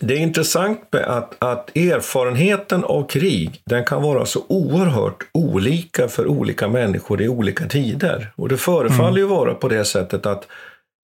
det 0.00 0.14
är 0.14 0.18
intressant 0.18 0.80
med 0.90 1.02
att, 1.02 1.36
att 1.38 1.76
erfarenheten 1.76 2.84
av 2.84 3.06
krig, 3.06 3.62
den 3.64 3.84
kan 3.84 4.02
vara 4.02 4.26
så 4.26 4.44
oerhört 4.48 5.24
olika 5.32 6.08
för 6.08 6.26
olika 6.26 6.68
människor 6.68 7.22
i 7.22 7.28
olika 7.28 7.66
tider. 7.66 8.32
Och 8.36 8.48
det 8.48 8.56
förefaller 8.56 9.08
mm. 9.08 9.18
ju 9.18 9.26
vara 9.26 9.54
på 9.54 9.68
det 9.68 9.84
sättet 9.84 10.26
att 10.26 10.46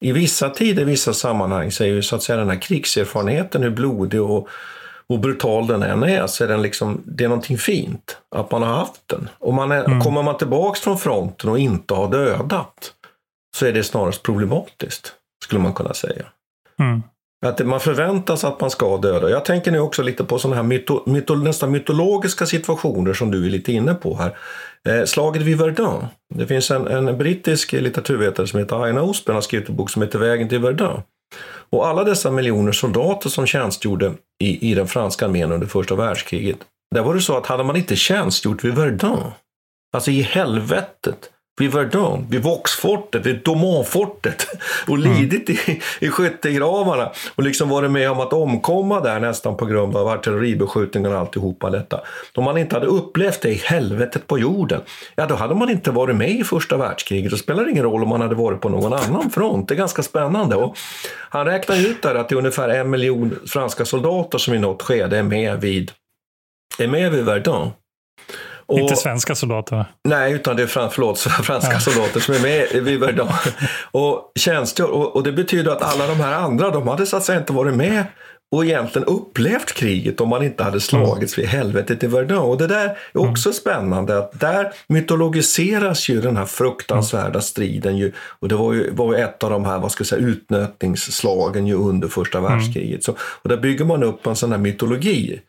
i 0.01 0.13
vissa 0.13 0.51
tider, 0.51 0.83
i 0.83 0.85
vissa 0.85 1.13
sammanhang, 1.13 1.71
så 1.71 1.85
är 1.85 1.89
ju 1.89 2.03
så 2.03 2.17
att 2.17 2.23
säga 2.23 2.39
den 2.39 2.51
här 2.51 2.61
krigserfarenheten, 2.61 3.63
hur 3.63 3.71
blodig 3.71 4.23
och, 4.23 4.49
och 5.07 5.19
brutal 5.19 5.67
den 5.67 5.83
än 5.83 6.03
är, 6.03 6.27
så 6.27 6.45
är 6.45 6.49
den 6.49 6.63
liksom, 6.63 7.03
det 7.05 7.25
är 7.25 7.29
någonting 7.29 7.59
fint 7.59 8.17
att 8.37 8.51
man 8.51 8.63
har 8.63 8.75
haft 8.75 9.03
den. 9.07 9.29
Och 9.39 9.55
man 9.55 9.73
är, 9.73 9.85
mm. 9.85 10.01
kommer 10.01 10.23
man 10.23 10.37
tillbaks 10.39 10.81
från 10.81 10.99
fronten 10.99 11.51
och 11.51 11.59
inte 11.59 11.95
har 11.95 12.11
dödat, 12.11 12.95
så 13.59 13.67
är 13.67 13.73
det 13.73 13.85
snarast 13.85 14.23
problematiskt, 14.23 15.13
skulle 15.45 15.61
man 15.61 15.75
kunna 15.75 15.95
säga. 15.95 16.27
Mm. 16.81 17.03
Att 17.47 17.67
man 17.67 17.81
förväntas 17.81 18.45
att 18.45 18.61
man 18.61 18.71
ska 18.71 18.97
döda. 18.97 19.31
Jag 19.31 19.45
tänker 19.45 19.71
nu 19.71 19.81
också 19.81 20.03
lite 20.03 20.25
på 20.25 20.39
sådana 20.39 20.57
här 20.57 20.63
myto, 20.63 21.03
myto, 21.07 21.35
nästan 21.35 21.71
mytologiska 21.71 22.47
situationer 22.47 23.13
som 23.13 23.31
du 23.31 23.47
är 23.47 23.51
lite 23.51 23.73
inne 23.73 23.95
på 23.95 24.17
här. 24.17 24.37
Eh, 24.89 25.05
slaget 25.05 25.43
vid 25.43 25.59
Verdun. 25.59 26.07
Det 26.35 26.47
finns 26.47 26.71
en, 26.71 26.87
en 26.87 27.19
brittisk 27.19 27.73
litteraturvetare 27.73 28.47
som 28.47 28.59
heter 28.59 28.85
Aina 28.85 29.03
Osborn 29.03 29.35
har 29.35 29.43
skrivit 29.43 29.69
en 29.69 29.77
bok 29.77 29.91
som 29.91 30.03
heter 30.03 30.19
Vägen 30.19 30.49
till 30.49 30.59
Verdun. 30.59 31.03
Och 31.71 31.87
alla 31.87 32.05
dessa 32.05 32.31
miljoner 32.31 32.73
soldater 32.73 33.31
som 33.31 33.47
tjänstgjorde 33.47 34.15
i, 34.45 34.71
i 34.71 34.75
den 34.75 34.87
franska 34.87 35.27
armén 35.27 35.53
under 35.53 35.67
första 35.67 35.95
världskriget. 35.95 36.59
Där 36.95 37.03
var 37.03 37.15
det 37.15 37.21
så 37.21 37.37
att 37.37 37.47
hade 37.47 37.65
man 37.65 37.77
inte 37.77 37.97
tjänstgjort 37.97 38.65
vid 38.65 38.75
Verdun, 38.75 39.31
alltså 39.95 40.11
i 40.11 40.23
helvetet 40.23 41.31
vid 41.59 41.73
Verdun, 41.73 42.27
vid 42.31 42.43
Vauxfortet, 42.43 43.27
vid 43.27 43.43
Domonfortet 43.45 44.47
och 44.87 44.99
lidit 44.99 45.51
i, 45.51 45.83
i 46.01 46.09
skyttegravarna 46.11 47.11
och 47.35 47.43
liksom 47.43 47.69
varit 47.69 47.91
med 47.91 48.11
om 48.11 48.21
att 48.21 48.33
omkomma 48.33 49.01
där 49.01 49.21
nästan 49.21 49.57
på 49.57 49.67
grund 49.67 49.97
av 49.97 50.09
artilleribeskjutningar 50.09 51.11
och 51.11 51.19
alltihopa 51.19 51.71
detta. 51.71 52.01
Om 52.35 52.45
man 52.45 52.59
inte 52.59 52.77
hade 52.77 52.87
upplevt 52.87 53.43
det 53.43 53.49
i 53.49 53.55
helvetet 53.65 54.27
på 54.27 54.39
jorden, 54.39 54.81
ja 55.15 55.27
då 55.27 55.35
hade 55.35 55.55
man 55.55 55.71
inte 55.71 55.91
varit 55.91 56.17
med 56.17 56.31
i 56.31 56.45
första 56.45 56.77
världskriget. 56.77 57.31
Det 57.31 57.39
spelar 57.39 57.69
ingen 57.69 57.85
roll 57.85 58.03
om 58.03 58.09
man 58.09 58.21
hade 58.21 58.35
varit 58.35 58.61
på 58.61 58.69
någon 58.69 58.93
annan 58.93 59.31
front. 59.31 59.69
Det 59.69 59.75
är 59.75 59.77
ganska 59.77 60.03
spännande. 60.03 60.57
Och 60.57 60.79
han 61.31 61.47
räknar 61.47 61.77
ut 61.77 62.03
där 62.03 62.15
att 62.15 62.29
det 62.29 62.35
är 62.35 62.39
ungefär 62.39 62.69
en 62.69 62.91
miljon 62.91 63.39
franska 63.47 63.85
soldater 63.85 64.39
som 64.39 64.55
i 64.55 64.59
något 64.59 64.83
skede 64.83 65.19
är 65.19 65.23
med 65.23 65.61
vid, 65.61 65.93
är 66.79 66.89
med 66.89 67.13
vid 67.13 67.25
Verdun. 67.25 67.71
Och, 68.69 68.79
inte 68.79 68.97
svenska 68.97 69.35
soldater? 69.35 69.85
Nej, 70.05 70.33
utan 70.33 70.57
det 70.57 70.63
är 70.63 70.67
fram, 70.67 70.91
förlåt, 70.91 71.19
franska 71.43 71.73
ja. 71.73 71.81
soldater 71.81 72.21
som 72.21 72.35
är 72.35 72.41
med 72.41 72.85
vid 72.85 73.01
Verdun. 73.01 73.29
och, 73.91 74.33
tjänstgör, 74.35 74.91
och, 74.91 75.17
och, 75.17 75.23
det 75.23 75.33
betyder 75.33 75.73
att 75.73 75.83
alla 75.83 76.07
de 76.07 76.21
här 76.21 76.33
andra, 76.33 76.71
de 76.71 76.89
hade 76.89 77.07
så 77.07 77.17
att 77.17 77.25
säga 77.25 77.39
inte 77.39 77.53
varit 77.53 77.75
med 77.75 78.05
och 78.51 78.65
egentligen 78.65 79.09
upplevt 79.09 79.73
kriget 79.73 80.21
om 80.21 80.29
man 80.29 80.43
inte 80.43 80.65
hade 80.65 80.81
slagits 80.81 81.39
vid 81.39 81.47
helvetet 81.47 82.03
i 82.03 82.07
Verdun. 82.07 82.39
Och 82.39 82.59
det 82.59 82.67
där 82.67 82.99
är 83.15 83.19
också 83.19 83.49
mm. 83.49 83.55
spännande 83.55 84.19
att 84.19 84.41
där 84.41 84.73
mytologiseras 84.87 86.09
ju 86.09 86.21
den 86.21 86.37
här 86.37 86.45
fruktansvärda 86.45 87.41
striden 87.41 87.97
ju, 87.97 88.13
och 88.19 88.49
det 88.49 88.55
var 88.55 88.73
ju, 88.73 88.91
var 88.91 89.15
ju 89.15 89.23
ett 89.23 89.45
av 89.45 89.51
de 89.51 89.65
här, 89.65 89.79
vad 89.79 89.93
ska 89.93 90.03
jag 90.03 90.09
säga, 90.09 90.27
utnötningsslagen 90.27 91.67
ju 91.67 91.75
under 91.75 92.09
första 92.09 92.41
världskriget. 92.41 92.89
Mm. 92.89 93.01
Så, 93.03 93.15
och 93.43 93.49
där 93.49 93.57
bygger 93.57 93.85
man 93.85 94.03
upp 94.03 94.27
en 94.27 94.37
sån 94.37 94.53
här 94.53 94.59
mytologi. 94.59 95.41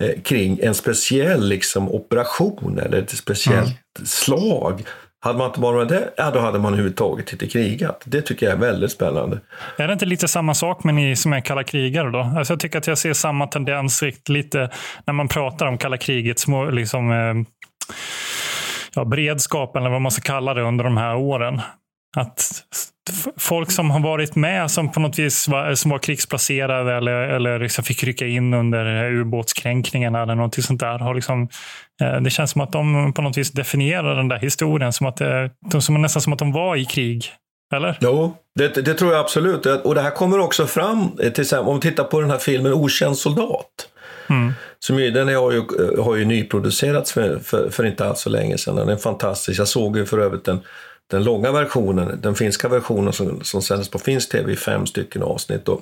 Eh, 0.00 0.20
kring 0.22 0.58
en 0.62 0.74
speciell 0.74 1.48
liksom, 1.48 1.88
operation 1.88 2.78
eller 2.78 2.98
ett 2.98 3.10
speciellt 3.10 3.98
mm. 3.98 4.06
slag. 4.06 4.82
Hade 5.22 5.38
man 5.38 5.46
inte 5.46 5.60
varit 5.60 5.88
det, 5.88 6.10
ja, 6.16 6.30
då 6.30 6.40
hade 6.40 6.58
man 6.58 6.72
överhuvudtaget 6.72 7.32
inte 7.32 7.46
krigat. 7.46 8.02
Det 8.04 8.22
tycker 8.22 8.46
jag 8.46 8.52
är 8.52 8.58
väldigt 8.58 8.92
spännande. 8.92 9.40
Är 9.76 9.86
det 9.86 9.92
inte 9.92 10.06
lite 10.06 10.28
samma 10.28 10.54
sak 10.54 10.84
med 10.84 10.94
ni 10.94 11.16
som 11.16 11.32
är 11.32 11.40
kalla 11.40 11.64
krigare 11.64 12.10
då? 12.10 12.18
Alltså 12.18 12.52
jag 12.52 12.60
tycker 12.60 12.78
att 12.78 12.86
jag 12.86 12.98
ser 12.98 13.12
samma 13.12 13.46
tendens 13.46 14.02
lite 14.28 14.70
när 15.06 15.14
man 15.14 15.28
pratar 15.28 15.66
om 15.66 15.78
kalla 15.78 15.96
krigets 15.96 16.46
liksom, 16.72 17.10
eh, 17.12 17.46
ja, 18.94 19.04
beredskap 19.04 19.76
eller 19.76 19.90
vad 19.90 20.00
man 20.00 20.12
ska 20.12 20.22
kalla 20.22 20.54
det 20.54 20.62
under 20.62 20.84
de 20.84 20.96
här 20.96 21.16
åren. 21.16 21.60
Att 22.16 22.64
folk 23.38 23.70
som 23.70 23.90
har 23.90 24.00
varit 24.00 24.36
med 24.36 24.70
som 24.70 24.92
på 24.92 25.00
något 25.00 25.18
vis 25.18 25.48
var, 25.48 25.74
som 25.74 25.90
var 25.90 25.98
krigsplacerade 25.98 26.96
eller, 26.96 27.12
eller 27.12 27.58
liksom 27.58 27.84
fick 27.84 28.04
rycka 28.04 28.26
in 28.26 28.54
under 28.54 29.12
ubåtskränkningarna 29.12 30.22
eller 30.22 30.34
något 30.34 30.64
sånt 30.64 30.80
där. 30.80 30.98
Har 30.98 31.14
liksom, 31.14 31.48
eh, 32.02 32.20
det 32.20 32.30
känns 32.30 32.50
som 32.50 32.60
att 32.60 32.72
de 32.72 33.12
på 33.12 33.22
något 33.22 33.38
vis 33.38 33.50
definierar 33.50 34.16
den 34.16 34.28
där 34.28 34.38
historien 34.38 34.92
som 34.92 35.06
att 35.06 35.16
det, 35.16 35.50
som 35.80 36.02
nästan 36.02 36.22
som 36.22 36.32
att 36.32 36.38
de 36.38 36.52
var 36.52 36.76
i 36.76 36.84
krig. 36.84 37.24
Eller? 37.74 37.98
Jo, 38.00 38.36
det, 38.58 38.68
det 38.68 38.94
tror 38.94 39.12
jag 39.12 39.20
absolut. 39.20 39.66
Och 39.66 39.94
det 39.94 40.00
här 40.00 40.10
kommer 40.10 40.38
också 40.38 40.66
fram, 40.66 41.16
till 41.16 41.40
exempel, 41.40 41.68
om 41.68 41.74
vi 41.74 41.80
tittar 41.80 42.04
på 42.04 42.20
den 42.20 42.30
här 42.30 42.38
filmen 42.38 42.72
Okänd 42.72 43.18
soldat. 43.18 43.66
Mm. 44.30 44.52
Som 44.78 44.98
ju, 44.98 45.10
den 45.10 45.28
har 45.28 45.52
ju, 45.52 45.62
har 45.98 46.16
ju 46.16 46.24
nyproducerats 46.24 47.12
för, 47.12 47.38
för, 47.38 47.70
för 47.70 47.86
inte 47.86 48.06
alls 48.08 48.20
så 48.20 48.30
länge 48.30 48.58
sedan. 48.58 48.76
Den 48.76 48.88
är 48.88 48.96
fantastisk. 48.96 49.60
Jag 49.60 49.68
såg 49.68 49.96
ju 49.96 50.06
för 50.06 50.18
övrigt 50.18 50.44
den 50.44 50.60
den 51.10 51.24
långa 51.24 51.52
versionen, 51.52 52.20
den 52.22 52.34
finska 52.34 52.68
versionen 52.68 53.12
som, 53.12 53.44
som 53.44 53.62
sändes 53.62 53.88
på 53.88 53.98
finsk 53.98 54.32
tv 54.32 54.52
i 54.52 54.56
fem 54.56 54.86
stycken 54.86 55.22
avsnitt. 55.22 55.68
Och, 55.68 55.80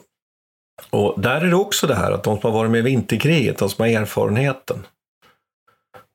och 0.90 1.20
där 1.20 1.40
är 1.40 1.50
det 1.50 1.56
också 1.56 1.86
det 1.86 1.94
här 1.94 2.12
att 2.12 2.24
de 2.24 2.40
som 2.40 2.50
har 2.50 2.58
varit 2.58 2.70
med 2.70 2.78
i 2.78 2.82
vinterkriget, 2.82 3.58
de 3.58 3.68
som 3.68 3.82
har 3.82 4.02
erfarenheten, 4.02 4.86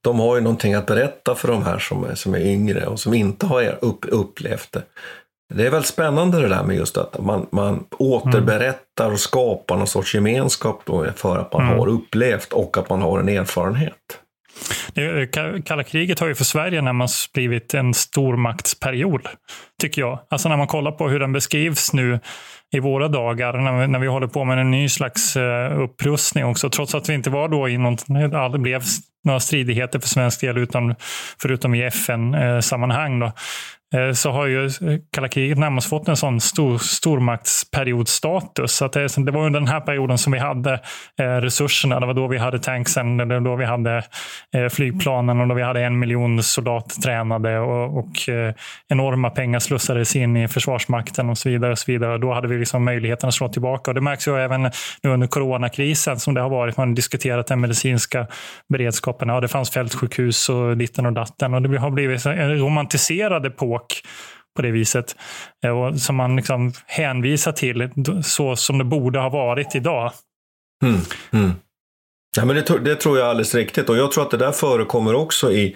de 0.03 0.19
har 0.19 0.35
ju 0.35 0.41
någonting 0.41 0.73
att 0.73 0.85
berätta 0.85 1.35
för 1.35 1.47
de 1.47 1.63
här 1.63 1.79
som 1.79 2.03
är, 2.03 2.15
som 2.15 2.33
är 2.33 2.39
yngre 2.39 2.85
och 2.85 2.99
som 2.99 3.13
inte 3.13 3.45
har 3.45 3.77
upp, 3.81 4.05
upplevt 4.07 4.71
det. 4.71 4.83
Det 5.53 5.65
är 5.65 5.71
väldigt 5.71 5.89
spännande 5.89 6.41
det 6.41 6.47
där 6.47 6.63
med 6.63 6.75
just 6.75 6.97
att 6.97 7.19
man, 7.19 7.47
man 7.51 7.85
återberättar 7.97 9.11
och 9.11 9.19
skapar 9.19 9.77
någon 9.77 9.87
sorts 9.87 10.15
gemenskap 10.15 10.83
för 11.15 11.37
att 11.37 11.53
man 11.53 11.61
mm. 11.61 11.79
har 11.79 11.87
upplevt 11.87 12.53
och 12.53 12.77
att 12.77 12.89
man 12.89 13.01
har 13.01 13.19
en 13.19 13.29
erfarenhet. 13.29 14.19
Eh, 14.95 15.61
kalla 15.65 15.83
kriget 15.83 16.19
har 16.19 16.27
ju 16.27 16.35
för 16.35 16.43
Sverige 16.43 16.81
närmast 16.81 17.33
blivit 17.33 17.73
en 17.73 17.93
stormaktsperiod, 17.93 19.27
tycker 19.81 20.01
jag. 20.01 20.19
Alltså 20.29 20.49
när 20.49 20.57
man 20.57 20.67
kollar 20.67 20.91
på 20.91 21.09
hur 21.09 21.19
den 21.19 21.33
beskrivs 21.33 21.93
nu 21.93 22.19
i 22.73 22.79
våra 22.79 23.07
dagar, 23.07 23.53
när 23.53 23.81
vi, 23.81 23.87
när 23.87 23.99
vi 23.99 24.07
håller 24.07 24.27
på 24.27 24.43
med 24.43 24.59
en 24.59 24.71
ny 24.71 24.89
slags 24.89 25.35
eh, 25.35 25.81
upprustning 25.81 26.45
också, 26.45 26.69
trots 26.69 26.95
att 26.95 27.09
vi 27.09 27.13
inte 27.13 27.29
var 27.29 27.49
då 27.49 27.69
i 27.69 27.77
någon, 27.77 27.97
det 28.07 28.39
aldrig 28.39 28.61
blev 28.61 28.83
några 29.23 29.39
stridigheter 29.39 29.99
för 29.99 30.07
svensk 30.07 30.41
del, 30.41 30.57
utan, 30.57 30.95
förutom 31.41 31.75
i 31.75 31.83
FN-sammanhang. 31.83 33.21
Eh, 33.21 33.31
Eh, 33.93 34.11
så 34.11 34.31
har 34.31 34.47
ju 34.47 34.69
kalla 35.11 35.27
kriget 35.27 35.57
närmast 35.57 35.89
fått 35.89 36.07
en 36.07 36.17
sån 36.17 36.39
stor, 36.39 36.77
stormaktsperiodstatus. 36.77 38.71
Så 38.71 38.85
att 38.85 38.93
det, 38.93 39.25
det 39.25 39.31
var 39.31 39.45
under 39.45 39.59
den 39.59 39.69
här 39.69 39.79
perioden 39.79 40.17
som 40.17 40.33
vi 40.33 40.39
hade 40.39 40.73
eh, 41.19 41.25
resurserna. 41.25 41.99
Det 41.99 42.05
var 42.05 42.13
då 42.13 42.27
vi 42.27 42.37
hade 42.37 42.59
tanksen, 42.59 43.17
det 43.17 43.25
var 43.25 43.39
då 43.39 43.55
vi 43.55 43.65
hade 43.65 44.03
eh, 44.55 44.69
flygplanen 44.69 45.41
och 45.41 45.47
då 45.47 45.55
vi 45.55 45.61
hade 45.61 45.81
en 45.81 45.99
miljon 45.99 46.43
soldater 46.43 47.01
tränade 47.01 47.59
och, 47.59 47.97
och 47.97 48.29
eh, 48.29 48.53
enorma 48.89 49.29
pengar 49.29 49.59
slussades 49.59 50.15
in 50.15 50.37
i 50.37 50.47
Försvarsmakten 50.47 51.29
och 51.29 51.37
så 51.37 51.49
vidare. 51.49 51.71
Och 51.71 51.79
så 51.79 51.91
vidare. 51.91 52.17
Då 52.17 52.33
hade 52.33 52.47
vi 52.47 52.57
liksom 52.57 52.85
möjligheten 52.85 53.27
att 53.27 53.33
slå 53.33 53.49
tillbaka. 53.49 53.91
Och 53.91 53.95
det 53.95 54.01
märks 54.01 54.27
ju 54.27 54.39
även 54.39 54.61
nu 55.03 55.09
under 55.09 55.27
coronakrisen 55.27 56.19
som 56.19 56.33
det 56.33 56.41
har 56.41 56.49
varit. 56.49 56.77
Man 56.77 56.87
har 56.87 56.95
diskuterat 56.95 57.47
den 57.47 57.61
medicinska 57.61 58.27
beredskapen. 58.69 59.29
Ja, 59.29 59.41
det 59.41 59.47
fanns 59.47 59.71
fältsjukhus 59.71 60.49
och 60.49 60.77
ditten 60.77 61.05
och 61.05 61.13
datten. 61.13 61.53
Och 61.53 61.61
det 61.61 61.77
har 61.77 61.91
blivit 61.91 62.25
en 62.25 62.57
romantiserad 62.57 63.45
epok 63.45 63.82
sak 63.83 64.01
på 64.55 64.61
det 64.61 64.71
viset. 64.71 65.15
Eh, 65.63 65.71
och 65.71 66.01
som 66.01 66.15
man 66.15 66.35
liksom 66.35 66.73
hänvisar 66.85 67.51
till 67.51 67.89
så 68.23 68.55
som 68.55 68.77
det 68.77 68.83
borde 68.83 69.19
ha 69.19 69.29
varit 69.29 69.75
idag. 69.75 70.11
Mm, 70.83 71.01
mm. 71.31 71.51
Ja, 72.35 72.45
men 72.45 72.55
det, 72.55 72.79
det, 72.79 72.95
tror 72.95 73.17
jag 73.17 73.25
är 73.25 73.29
alldeles 73.29 73.55
riktigt 73.55 73.89
och 73.89 73.97
jag 73.97 74.11
tror 74.11 74.23
att 74.23 74.31
det 74.31 74.37
där 74.37 74.51
förekommer 74.51 75.13
också 75.15 75.51
i 75.51 75.75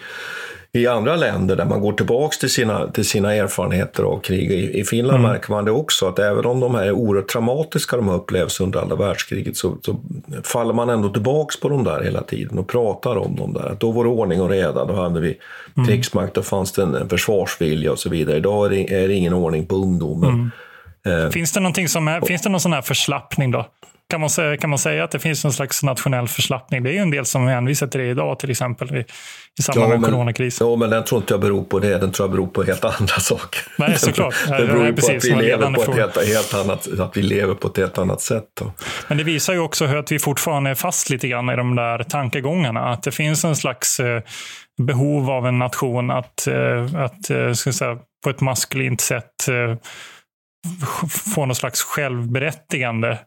i 0.78 0.88
andra 0.88 1.16
länder 1.16 1.56
där 1.56 1.66
man 1.66 1.82
går 1.82 1.94
tillbaks 1.94 2.38
till 2.38 2.50
sina, 2.50 2.88
till 2.88 3.06
sina 3.06 3.34
erfarenheter 3.34 4.04
av 4.04 4.20
krig. 4.20 4.52
I, 4.52 4.80
i 4.80 4.84
Finland 4.84 5.20
mm. 5.20 5.32
märker 5.32 5.52
man 5.52 5.66
det 5.66 5.72
också, 5.72 6.08
att 6.08 6.20
även 6.20 6.46
om 6.46 6.60
de 6.60 6.76
här 6.76 6.86
är 6.86 6.92
oerhört 6.92 7.28
traumatiska 7.28 7.96
de 7.96 8.10
upplevs 8.10 8.60
under 8.60 8.80
andra 8.82 8.96
världskriget 8.96 9.58
så, 9.58 9.78
så, 9.82 10.00
faller 10.44 10.74
man 10.74 10.90
ändå 10.90 11.10
tillbaks 11.10 11.60
på 11.60 11.70
dem 11.70 11.84
där 11.84 12.04
hela 12.04 12.22
tiden 12.22 12.60
och 12.60 12.68
pratar 12.68 13.18
om 13.18 13.36
dem 13.36 13.54
där. 13.54 13.72
Att 13.72 13.80
då 13.80 13.92
var 13.92 14.04
det 14.04 14.10
ordning 14.10 14.42
och 14.42 14.50
reda, 14.50 14.86
då 14.86 14.94
hade 14.94 15.20
vi 15.20 15.38
mm. 15.78 15.88
krigsmakt, 15.88 16.34
då 16.34 16.42
fanns 16.42 16.72
det 16.72 16.82
en 16.82 17.10
försvarsvilja 17.10 17.92
och 17.92 18.00
så 18.00 18.10
vidare. 18.10 18.38
Idag 18.38 18.66
är 18.66 18.70
det, 18.70 19.04
är 19.04 19.08
det 19.08 19.14
ingen 19.14 19.34
ordning 19.34 19.66
på 19.66 19.76
ungdomen. 19.76 20.52
Mm. 21.06 21.26
Eh. 21.26 21.30
Finns 21.30 21.52
det, 21.52 21.60
någonting 21.60 21.88
som 21.88 22.08
är, 22.08 22.22
finns 22.22 22.42
det 22.42 22.50
någon 22.50 22.62
sån 22.62 22.74
här 22.74 22.82
förslappning 22.82 23.52
då? 23.52 23.66
Kan 24.10 24.22
man, 24.22 24.30
säga, 24.30 24.58
kan 24.58 24.70
man 24.70 24.80
säga 24.80 25.03
att 25.03 25.12
det 25.12 25.20
finns 25.20 25.43
någon 25.43 25.53
slags 25.53 25.84
nationell 25.84 26.28
förslappning? 26.28 26.84
Det 26.84 26.89
är 26.89 26.93
ju 26.93 26.99
en 26.99 27.12
del 27.12 27.26
som 27.26 27.47
hänvisar 27.47 27.88
till 27.88 27.99
det 27.99 28.08
idag, 28.08 28.39
till 28.39 28.51
exempel 28.51 28.95
i, 28.95 29.05
i 29.60 29.62
samband 29.62 29.93
ja, 29.93 29.97
med 29.97 30.10
coronakrisen. 30.10 30.68
Ja, 30.68 30.76
men 30.76 30.89
den 30.89 31.05
tror 31.05 31.22
inte 31.22 31.34
jag 31.34 31.41
beror 31.41 31.64
på 31.64 31.80
det. 31.80 31.97
Den 31.97 32.12
tror 32.12 32.28
jag 32.28 32.32
beror 32.32 32.47
på 32.47 32.64
helt 32.64 32.86
andra 32.86 33.14
saker. 33.20 33.62
Nej, 33.78 33.97
såklart. 33.97 34.36
det 34.47 34.66
beror 34.66 34.86
ju 34.86 34.93
på 34.93 35.08
att 35.08 35.26
vi, 35.26 35.36
lever 35.36 35.74
på 35.74 35.82
ett 35.82 35.97
helt, 35.97 36.28
helt, 36.28 36.53
annat, 36.53 36.99
att 36.99 37.18
vi 37.18 37.22
lever 37.22 37.53
på 37.53 37.68
ett 37.68 37.78
helt 37.78 37.97
annat 37.97 38.22
sätt. 38.22 38.45
Då. 38.60 38.72
Men 39.08 39.18
det 39.18 39.24
visar 39.24 39.53
ju 39.53 39.60
också 39.60 39.86
att 39.86 40.12
vi 40.12 40.20
fortfarande 40.20 40.70
är 40.70 40.76
fast 40.76 41.10
lite 41.10 41.28
grann 41.28 41.49
i 41.49 41.55
de 41.55 41.76
där 41.76 42.03
tankegångarna. 42.03 42.89
Att 42.89 43.03
det 43.03 43.12
finns 43.12 43.45
en 43.45 43.55
slags 43.55 43.99
eh, 43.99 44.22
behov 44.82 45.30
av 45.30 45.47
en 45.47 45.60
nation 45.60 46.12
att, 46.12 46.47
eh, 46.47 46.95
att 46.95 47.30
eh, 47.30 47.53
ska 47.53 47.74
säga, 47.74 47.97
på 48.24 48.30
ett 48.30 48.41
maskulint 48.41 49.01
sätt 49.01 49.32
få 51.34 51.45
någon 51.45 51.55
slags 51.55 51.82
självberättigande 51.82 53.18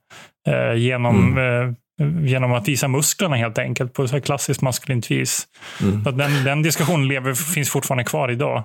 eh, 0.49 0.75
genom, 0.75 1.39
mm. 1.39 1.69
eh, 2.01 2.31
genom 2.31 2.53
att 2.53 2.69
visa 2.69 2.89
musklerna 2.89 3.37
helt 3.37 3.59
enkelt 3.59 3.93
på 3.93 4.03
ett 4.05 4.25
klassiskt 4.25 4.63
maskulint 4.63 5.11
vis. 5.11 5.47
Mm. 5.83 6.03
den, 6.17 6.45
den 6.45 6.63
diskussionen 6.63 7.09
lever, 7.09 7.35
finns 7.35 7.71
fortfarande 7.71 8.05
kvar 8.05 8.31
idag. 8.31 8.65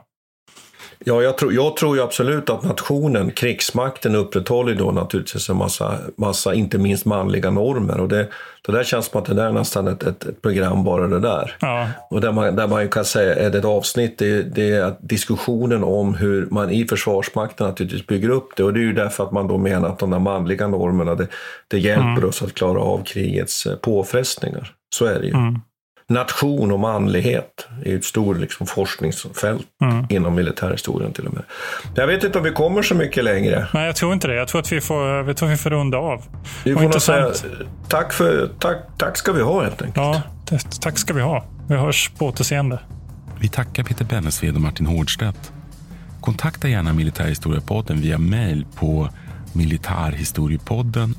Ja, 1.00 1.22
jag 1.22 1.38
tror, 1.38 1.54
jag 1.54 1.78
tror 1.78 1.98
ju 1.98 2.04
absolut 2.04 2.50
att 2.50 2.64
nationen, 2.64 3.32
krigsmakten, 3.32 4.16
upprätthåller 4.16 4.76
då 4.76 4.92
naturligtvis 4.92 5.50
en 5.50 5.58
massa, 5.58 5.98
massa 6.18 6.54
inte 6.54 6.78
minst 6.78 7.06
manliga 7.06 7.52
normer. 7.52 8.00
Och 8.00 8.08
det, 8.08 8.28
det 8.66 8.72
där 8.72 8.84
känns 8.84 9.06
som 9.06 9.22
att 9.22 9.26
det 9.26 9.34
där 9.34 9.46
är 9.46 9.52
nästan 9.52 9.88
ett, 9.88 10.04
ett, 10.04 10.26
ett 10.26 10.42
program 10.42 10.84
bara 10.84 11.08
det 11.08 11.20
där. 11.20 11.56
Ja. 11.60 11.88
Och 12.10 12.22
där 12.22 12.32
man, 12.32 12.56
där 12.56 12.68
man 12.68 12.90
kan 12.90 13.06
säga, 13.06 13.36
är 13.36 13.50
det 13.50 13.58
ett 13.58 13.66
avsnitt, 13.66 14.18
det, 14.18 14.44
det 14.44 14.72
är 14.72 14.96
diskussionen 15.00 15.84
om 15.84 16.14
hur 16.14 16.48
man 16.52 16.70
i 16.70 16.88
Försvarsmakten 16.88 17.68
naturligtvis 17.68 18.08
bygger 18.08 18.30
upp 18.30 18.50
det. 18.56 18.64
Och 18.64 18.74
det 18.74 18.80
är 18.80 18.86
ju 18.86 18.94
därför 18.94 19.24
att 19.24 19.32
man 19.32 19.48
då 19.48 19.58
menar 19.58 19.90
att 19.90 20.00
de 20.00 20.10
där 20.10 20.20
manliga 20.20 20.68
normerna, 20.68 21.16
det, 21.16 21.28
det 21.68 21.80
hjälper 21.80 22.04
mm. 22.04 22.30
oss 22.30 22.42
att 22.42 22.54
klara 22.54 22.80
av 22.80 23.04
krigets 23.04 23.66
eh, 23.66 23.76
påfrestningar. 23.76 24.72
Så 24.96 25.06
är 25.06 25.20
det 25.20 25.26
ju. 25.26 25.34
Mm 25.34 25.62
nation 26.10 26.72
och 26.72 26.80
manlighet 26.80 27.68
är 27.86 27.96
ett 27.96 28.06
stort 28.06 28.38
liksom, 28.38 28.68
forskningsfält 28.68 29.68
mm. 29.82 30.06
inom 30.10 30.36
militärhistorien 30.36 31.14
till 31.14 31.28
och 31.28 31.34
med. 31.34 31.44
Jag 31.96 32.08
vet 32.08 32.24
inte 32.24 32.38
om 32.38 32.44
vi 32.44 32.52
kommer 32.52 32.82
så 32.82 32.96
mycket 32.96 33.24
längre. 33.24 33.68
Nej, 33.74 33.86
jag 33.86 33.96
tror 33.96 34.14
inte 34.14 34.28
det. 34.28 34.36
Jag 34.36 34.48
tror 34.48 34.62
att 34.62 34.72
vi 34.72 34.82
får, 34.82 35.08
jag 35.08 35.38
tror 35.38 35.50
att 35.50 35.54
vi 35.54 35.58
får 35.58 35.70
runda 35.70 35.98
av. 35.98 36.24
Vi 36.64 36.76
får 36.76 37.00
säga, 37.00 37.32
tack, 37.88 38.14
för, 38.14 38.50
tack, 38.60 38.78
tack 38.98 39.18
ska 39.18 39.32
vi 39.32 39.42
ha 39.42 39.64
helt 39.64 39.82
enkelt. 39.82 39.98
Ja, 39.98 40.22
tack 40.82 40.98
ska 40.98 41.14
vi 41.14 41.22
ha. 41.22 41.46
Vi 41.68 41.76
hörs 41.76 42.12
på 42.18 42.26
återseende. 42.26 42.80
Vi 43.40 43.50
tackar 43.50 43.84
Peter 43.84 44.06
Bennesved 44.06 44.56
och 44.56 44.62
Martin 44.62 44.86
Hårdstedt. 44.86 45.52
Kontakta 46.22 46.68
gärna 46.68 46.94
Militärhistoriepodden 46.94 48.02
via 48.02 48.18
mail 48.18 48.66
på 48.76 49.10
militarhistoriepodden 49.54 51.16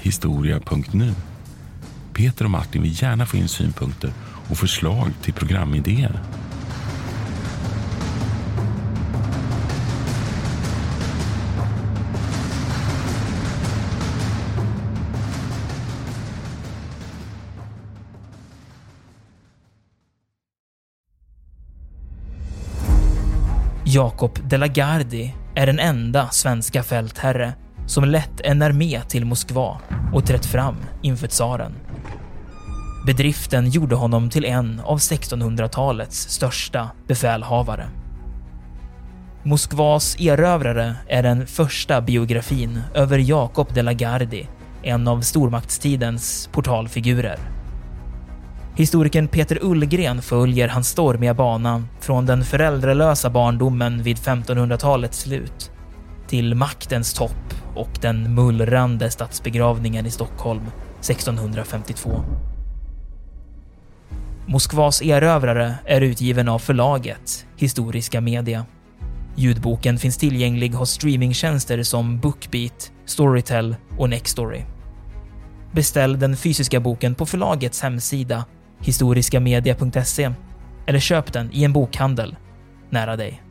historia.nu. 0.00 1.14
Peter 2.18 2.44
och 2.44 2.50
Martin 2.50 2.82
vill 2.82 3.02
gärna 3.02 3.26
få 3.26 3.36
in 3.36 3.48
synpunkter 3.48 4.12
och 4.50 4.56
förslag 4.58 5.12
till 5.22 5.34
programidéer. 5.34 6.20
Jakob 23.84 24.38
de 24.48 24.56
la 24.56 24.66
Gardie 24.66 25.34
är 25.54 25.66
den 25.66 25.78
enda 25.78 26.28
svenska 26.30 26.82
fältherre 26.82 27.52
som 27.86 28.04
lett 28.04 28.40
en 28.40 28.62
armé 28.62 29.00
till 29.08 29.24
Moskva 29.24 29.80
och 30.12 30.26
trätt 30.26 30.46
fram 30.46 30.76
inför 31.02 31.26
tsaren. 31.26 31.87
Bedriften 33.06 33.70
gjorde 33.70 33.94
honom 33.94 34.30
till 34.30 34.44
en 34.44 34.80
av 34.80 34.98
1600-talets 34.98 36.28
största 36.28 36.90
befälhavare. 37.06 37.88
Moskvas 39.42 40.16
erövrare 40.20 40.96
är 41.08 41.22
den 41.22 41.46
första 41.46 42.00
biografin 42.00 42.82
över 42.94 43.18
Jakob 43.18 43.74
de 43.74 43.82
la 43.82 43.92
Gardie, 43.92 44.48
en 44.82 45.08
av 45.08 45.20
stormaktstidens 45.20 46.48
portalfigurer. 46.52 47.38
Historikern 48.76 49.28
Peter 49.28 49.58
Ullgren 49.62 50.22
följer 50.22 50.68
hans 50.68 50.88
stormiga 50.88 51.34
bana 51.34 51.84
från 52.00 52.26
den 52.26 52.44
föräldralösa 52.44 53.30
barndomen 53.30 54.02
vid 54.02 54.16
1500-talets 54.16 55.18
slut 55.20 55.70
till 56.28 56.54
maktens 56.54 57.14
topp 57.14 57.54
och 57.74 57.90
den 58.00 58.34
mullrande 58.34 59.10
statsbegravningen 59.10 60.06
i 60.06 60.10
Stockholm 60.10 60.66
1652. 61.00 62.24
Moskvas 64.50 65.02
erövrare 65.02 65.74
är 65.84 66.00
utgiven 66.00 66.48
av 66.48 66.58
förlaget 66.58 67.46
Historiska 67.56 68.20
Media. 68.20 68.66
Ljudboken 69.36 69.98
finns 69.98 70.18
tillgänglig 70.18 70.70
hos 70.70 70.90
streamingtjänster 70.90 71.82
som 71.82 72.20
Bookbeat, 72.20 72.92
Storytel 73.04 73.76
och 73.98 74.10
Nextory. 74.10 74.62
Beställ 75.72 76.18
den 76.18 76.36
fysiska 76.36 76.80
boken 76.80 77.14
på 77.14 77.26
förlagets 77.26 77.82
hemsida 77.82 78.44
historiskamedia.se 78.80 80.30
eller 80.86 80.98
köp 80.98 81.32
den 81.32 81.50
i 81.52 81.64
en 81.64 81.72
bokhandel 81.72 82.36
nära 82.90 83.16
dig. 83.16 83.42